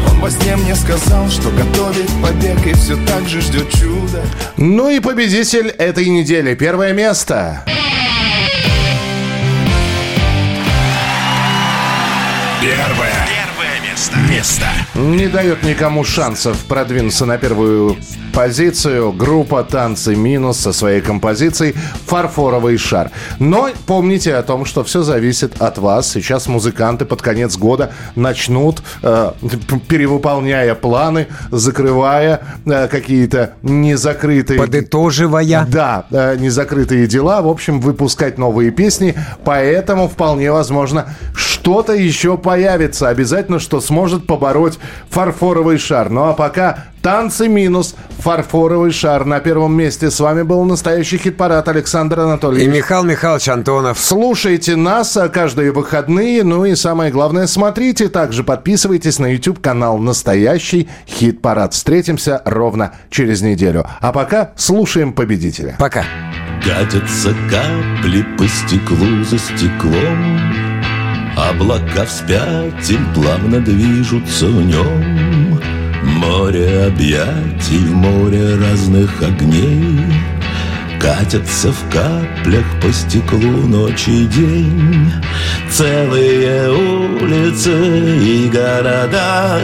Он 0.09 0.21
во 0.21 0.31
сне 0.31 0.55
мне 0.55 0.73
сказал, 0.73 1.29
что 1.29 1.51
готовит 1.51 2.09
побег 2.23 2.65
И 2.65 2.73
все 2.73 2.97
так 3.05 3.29
же 3.29 3.41
ждет 3.41 3.71
чуда 3.71 4.23
Ну 4.57 4.89
и 4.89 4.99
победитель 4.99 5.67
этой 5.67 6.07
недели. 6.09 6.55
Первое 6.55 6.93
место. 6.93 7.61
Первое. 7.67 7.81
Первое 12.61 13.20
место. 14.01 14.17
Место. 14.29 14.65
Не 14.95 15.27
дает 15.27 15.63
никому 15.63 16.03
шансов 16.03 16.57
продвинуться 16.67 17.25
на 17.25 17.37
первую 17.37 17.97
позицию. 18.33 19.11
Группа 19.11 19.63
«Танцы 19.63 20.15
минус» 20.15 20.57
со 20.57 20.73
своей 20.73 21.01
композицией 21.01 21.75
«Фарфоровый 22.07 22.77
шар». 22.77 23.11
Но 23.39 23.69
помните 23.85 24.35
о 24.35 24.43
том, 24.43 24.65
что 24.65 24.83
все 24.83 25.03
зависит 25.03 25.61
от 25.61 25.77
вас. 25.77 26.09
Сейчас 26.09 26.47
музыканты 26.47 27.05
под 27.05 27.21
конец 27.21 27.57
года 27.57 27.91
начнут, 28.15 28.81
э, 29.03 29.31
перевыполняя 29.87 30.75
планы, 30.75 31.27
закрывая 31.51 32.41
э, 32.65 32.87
какие-то 32.87 33.53
незакрытые... 33.61 34.59
Подытоживая. 34.59 35.65
Да, 35.69 36.05
э, 36.11 36.37
незакрытые 36.37 37.07
дела. 37.07 37.41
В 37.41 37.47
общем, 37.47 37.81
выпускать 37.81 38.37
новые 38.37 38.71
песни. 38.71 39.13
Поэтому 39.43 40.07
вполне 40.07 40.51
возможно, 40.51 41.13
что-то 41.35 41.93
еще 41.93 42.37
появится. 42.37 43.09
Обязательно, 43.09 43.59
что 43.59 43.81
сможет 43.91 44.25
побороть 44.25 44.79
фарфоровый 45.09 45.77
шар. 45.77 46.09
Ну 46.09 46.23
а 46.23 46.33
пока 46.33 46.85
танцы 47.01 47.49
минус, 47.49 47.93
фарфоровый 48.19 48.93
шар 48.93 49.25
на 49.25 49.41
первом 49.41 49.73
месте. 49.75 50.09
С 50.09 50.21
вами 50.21 50.43
был 50.43 50.63
настоящий 50.63 51.17
хит-парад 51.17 51.67
Александр 51.67 52.19
И 52.19 52.23
Анатольевич. 52.23 52.73
Михаил 52.73 53.03
Михайлович 53.03 53.49
Антонов. 53.49 53.99
Слушайте 53.99 54.77
нас 54.77 55.17
а, 55.17 55.27
каждые 55.27 55.73
выходные. 55.73 56.45
Ну 56.45 56.63
и 56.63 56.75
самое 56.75 57.11
главное, 57.11 57.47
смотрите. 57.47 58.07
Также 58.07 58.45
подписывайтесь 58.45 59.19
на 59.19 59.33
YouTube-канал 59.33 59.97
«Настоящий 59.97 60.87
хит-парад». 61.05 61.73
Встретимся 61.73 62.41
ровно 62.45 62.93
через 63.09 63.41
неделю. 63.41 63.85
А 63.99 64.13
пока 64.13 64.51
слушаем 64.55 65.11
победителя. 65.11 65.75
Пока. 65.77 66.05
Катятся 66.63 67.35
капли 67.49 68.25
по 68.37 68.47
стеклу 68.47 69.25
за 69.25 69.37
стеклом 69.37 70.70
Облака 71.35 72.05
вспять 72.05 72.89
им 72.89 73.13
плавно 73.13 73.59
движутся 73.59 74.47
в 74.47 74.65
нем. 74.65 75.59
Море 76.03 76.85
объятий, 76.87 77.79
море 77.79 78.55
разных 78.55 79.21
огней 79.21 79.99
Катятся 81.01 81.71
в 81.71 81.89
каплях 81.89 82.65
по 82.79 82.93
стеклу 82.93 83.39
ночь 83.39 84.07
и 84.07 84.27
день. 84.27 85.11
Целые 85.71 86.69
улицы 86.69 87.71
и 88.19 88.47
города 88.47 89.59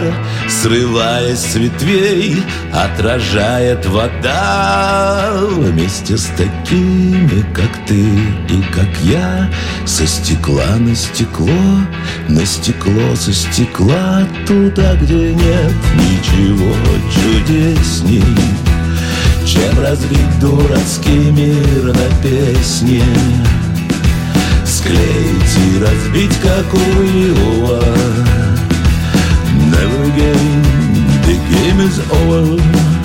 Срываясь 0.49 1.37
с 1.37 1.55
ветвей, 1.55 2.41
отражает 2.73 3.85
вода. 3.85 5.31
Вместе 5.51 6.17
с 6.17 6.25
такими, 6.35 7.45
как 7.53 7.85
ты 7.85 7.99
и 7.99 8.61
как 8.73 8.89
я 9.03 9.47
Со 9.85 10.07
стекла 10.07 10.77
на 10.79 10.95
стекло, 10.95 11.47
на 12.29 12.43
стекло 12.47 13.15
со 13.15 13.31
стекла 13.31 14.23
Туда, 14.47 14.95
где 14.95 15.33
нет 15.35 15.73
ничего 15.93 16.73
чудесней 17.13 18.23
чем 19.47 19.79
разбить 19.79 20.39
дурацкий 20.41 21.31
мир 21.31 21.85
на 21.85 22.21
песни 22.21 23.01
Склеить 24.65 24.97
и 24.97 25.79
разбить, 25.79 26.37
как 26.43 26.73
у 26.73 26.77
Never 29.71 30.03
again 30.03 30.77
the 31.25 31.35
game 31.49 31.79
is 31.79 31.97
over. 32.11 32.96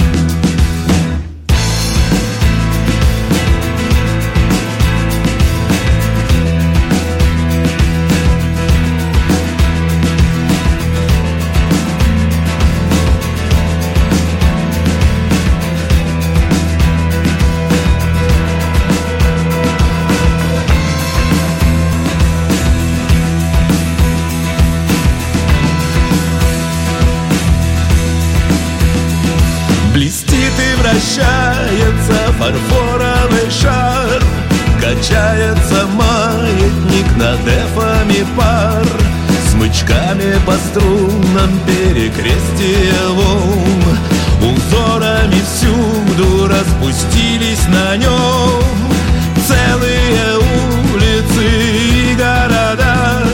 Качается 35.03 35.85
маятник 35.95 37.16
над 37.16 37.41
эфами 37.41 38.24
пар. 38.37 38.87
Смычками 39.51 40.39
по 40.47 40.53
струнам 40.53 41.59
перекрестие 41.66 42.95
волн. 43.09 43.99
Узорами 44.39 45.43
всюду 45.43 46.47
распустились 46.47 47.66
на 47.66 47.97
нем 47.97 48.62
Целые 49.49 50.39
улицы 50.93 51.49
и 51.51 52.15
города. 52.15 53.24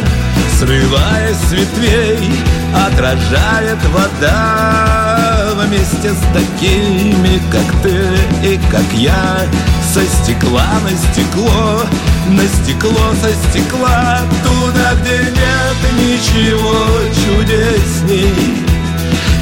Срываясь 0.59 1.36
с 1.36 1.53
ветвей, 1.53 2.32
отражает 2.74 3.78
вода 3.93 5.51
Вместе 5.55 6.12
с 6.12 6.20
такими, 6.32 7.43
как 7.51 7.82
ты 7.82 8.07
и 8.43 8.59
как 8.70 8.90
я 8.95 9.47
Со 9.90 10.05
стекла 10.05 10.66
на 10.85 10.90
стекло, 10.90 11.82
на 12.28 12.47
стекло 12.47 13.15
со 13.23 13.31
стекла. 13.48 14.20
Туда, 14.44 14.94
где 15.01 15.16
нет 15.16 15.78
ничего 15.97 16.77
чудесней 17.24 18.65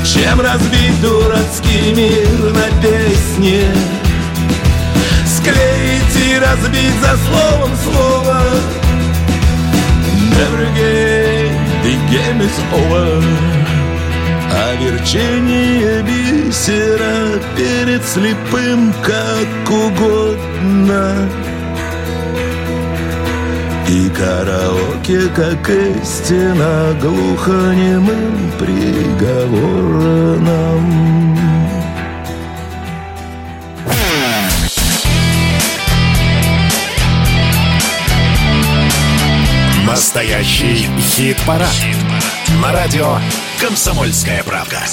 Чем 0.05 0.41
разбить 0.41 1.01
дурацкий 1.03 1.93
мир 1.97 2.53
на 2.53 2.81
песне. 2.81 3.65
Склеить 5.27 6.17
и 6.31 6.39
разбить 6.39 7.01
за 7.01 7.17
словом 7.27 7.73
слово. 7.83 8.41
Every 10.39 10.71
game, 10.77 11.57
the 11.83 11.95
game 12.09 12.41
is 12.41 12.57
over 12.73 13.56
А 14.51 14.75
верчение 14.77 16.03
бисера 16.03 17.41
перед 17.57 18.05
слепым 18.05 18.93
как 19.03 19.71
угодно 19.71 21.29
И 23.89 24.09
караоке, 24.11 25.29
как 25.35 25.69
истина, 25.71 26.97
глухонемым 27.01 28.53
приговором 28.59 30.07
Настоящий 39.87 40.89
хит-парад. 41.01 41.75
На 42.63 42.73
радио 42.73 43.19
«Комсомольская 43.61 44.45
правка». 44.45 44.87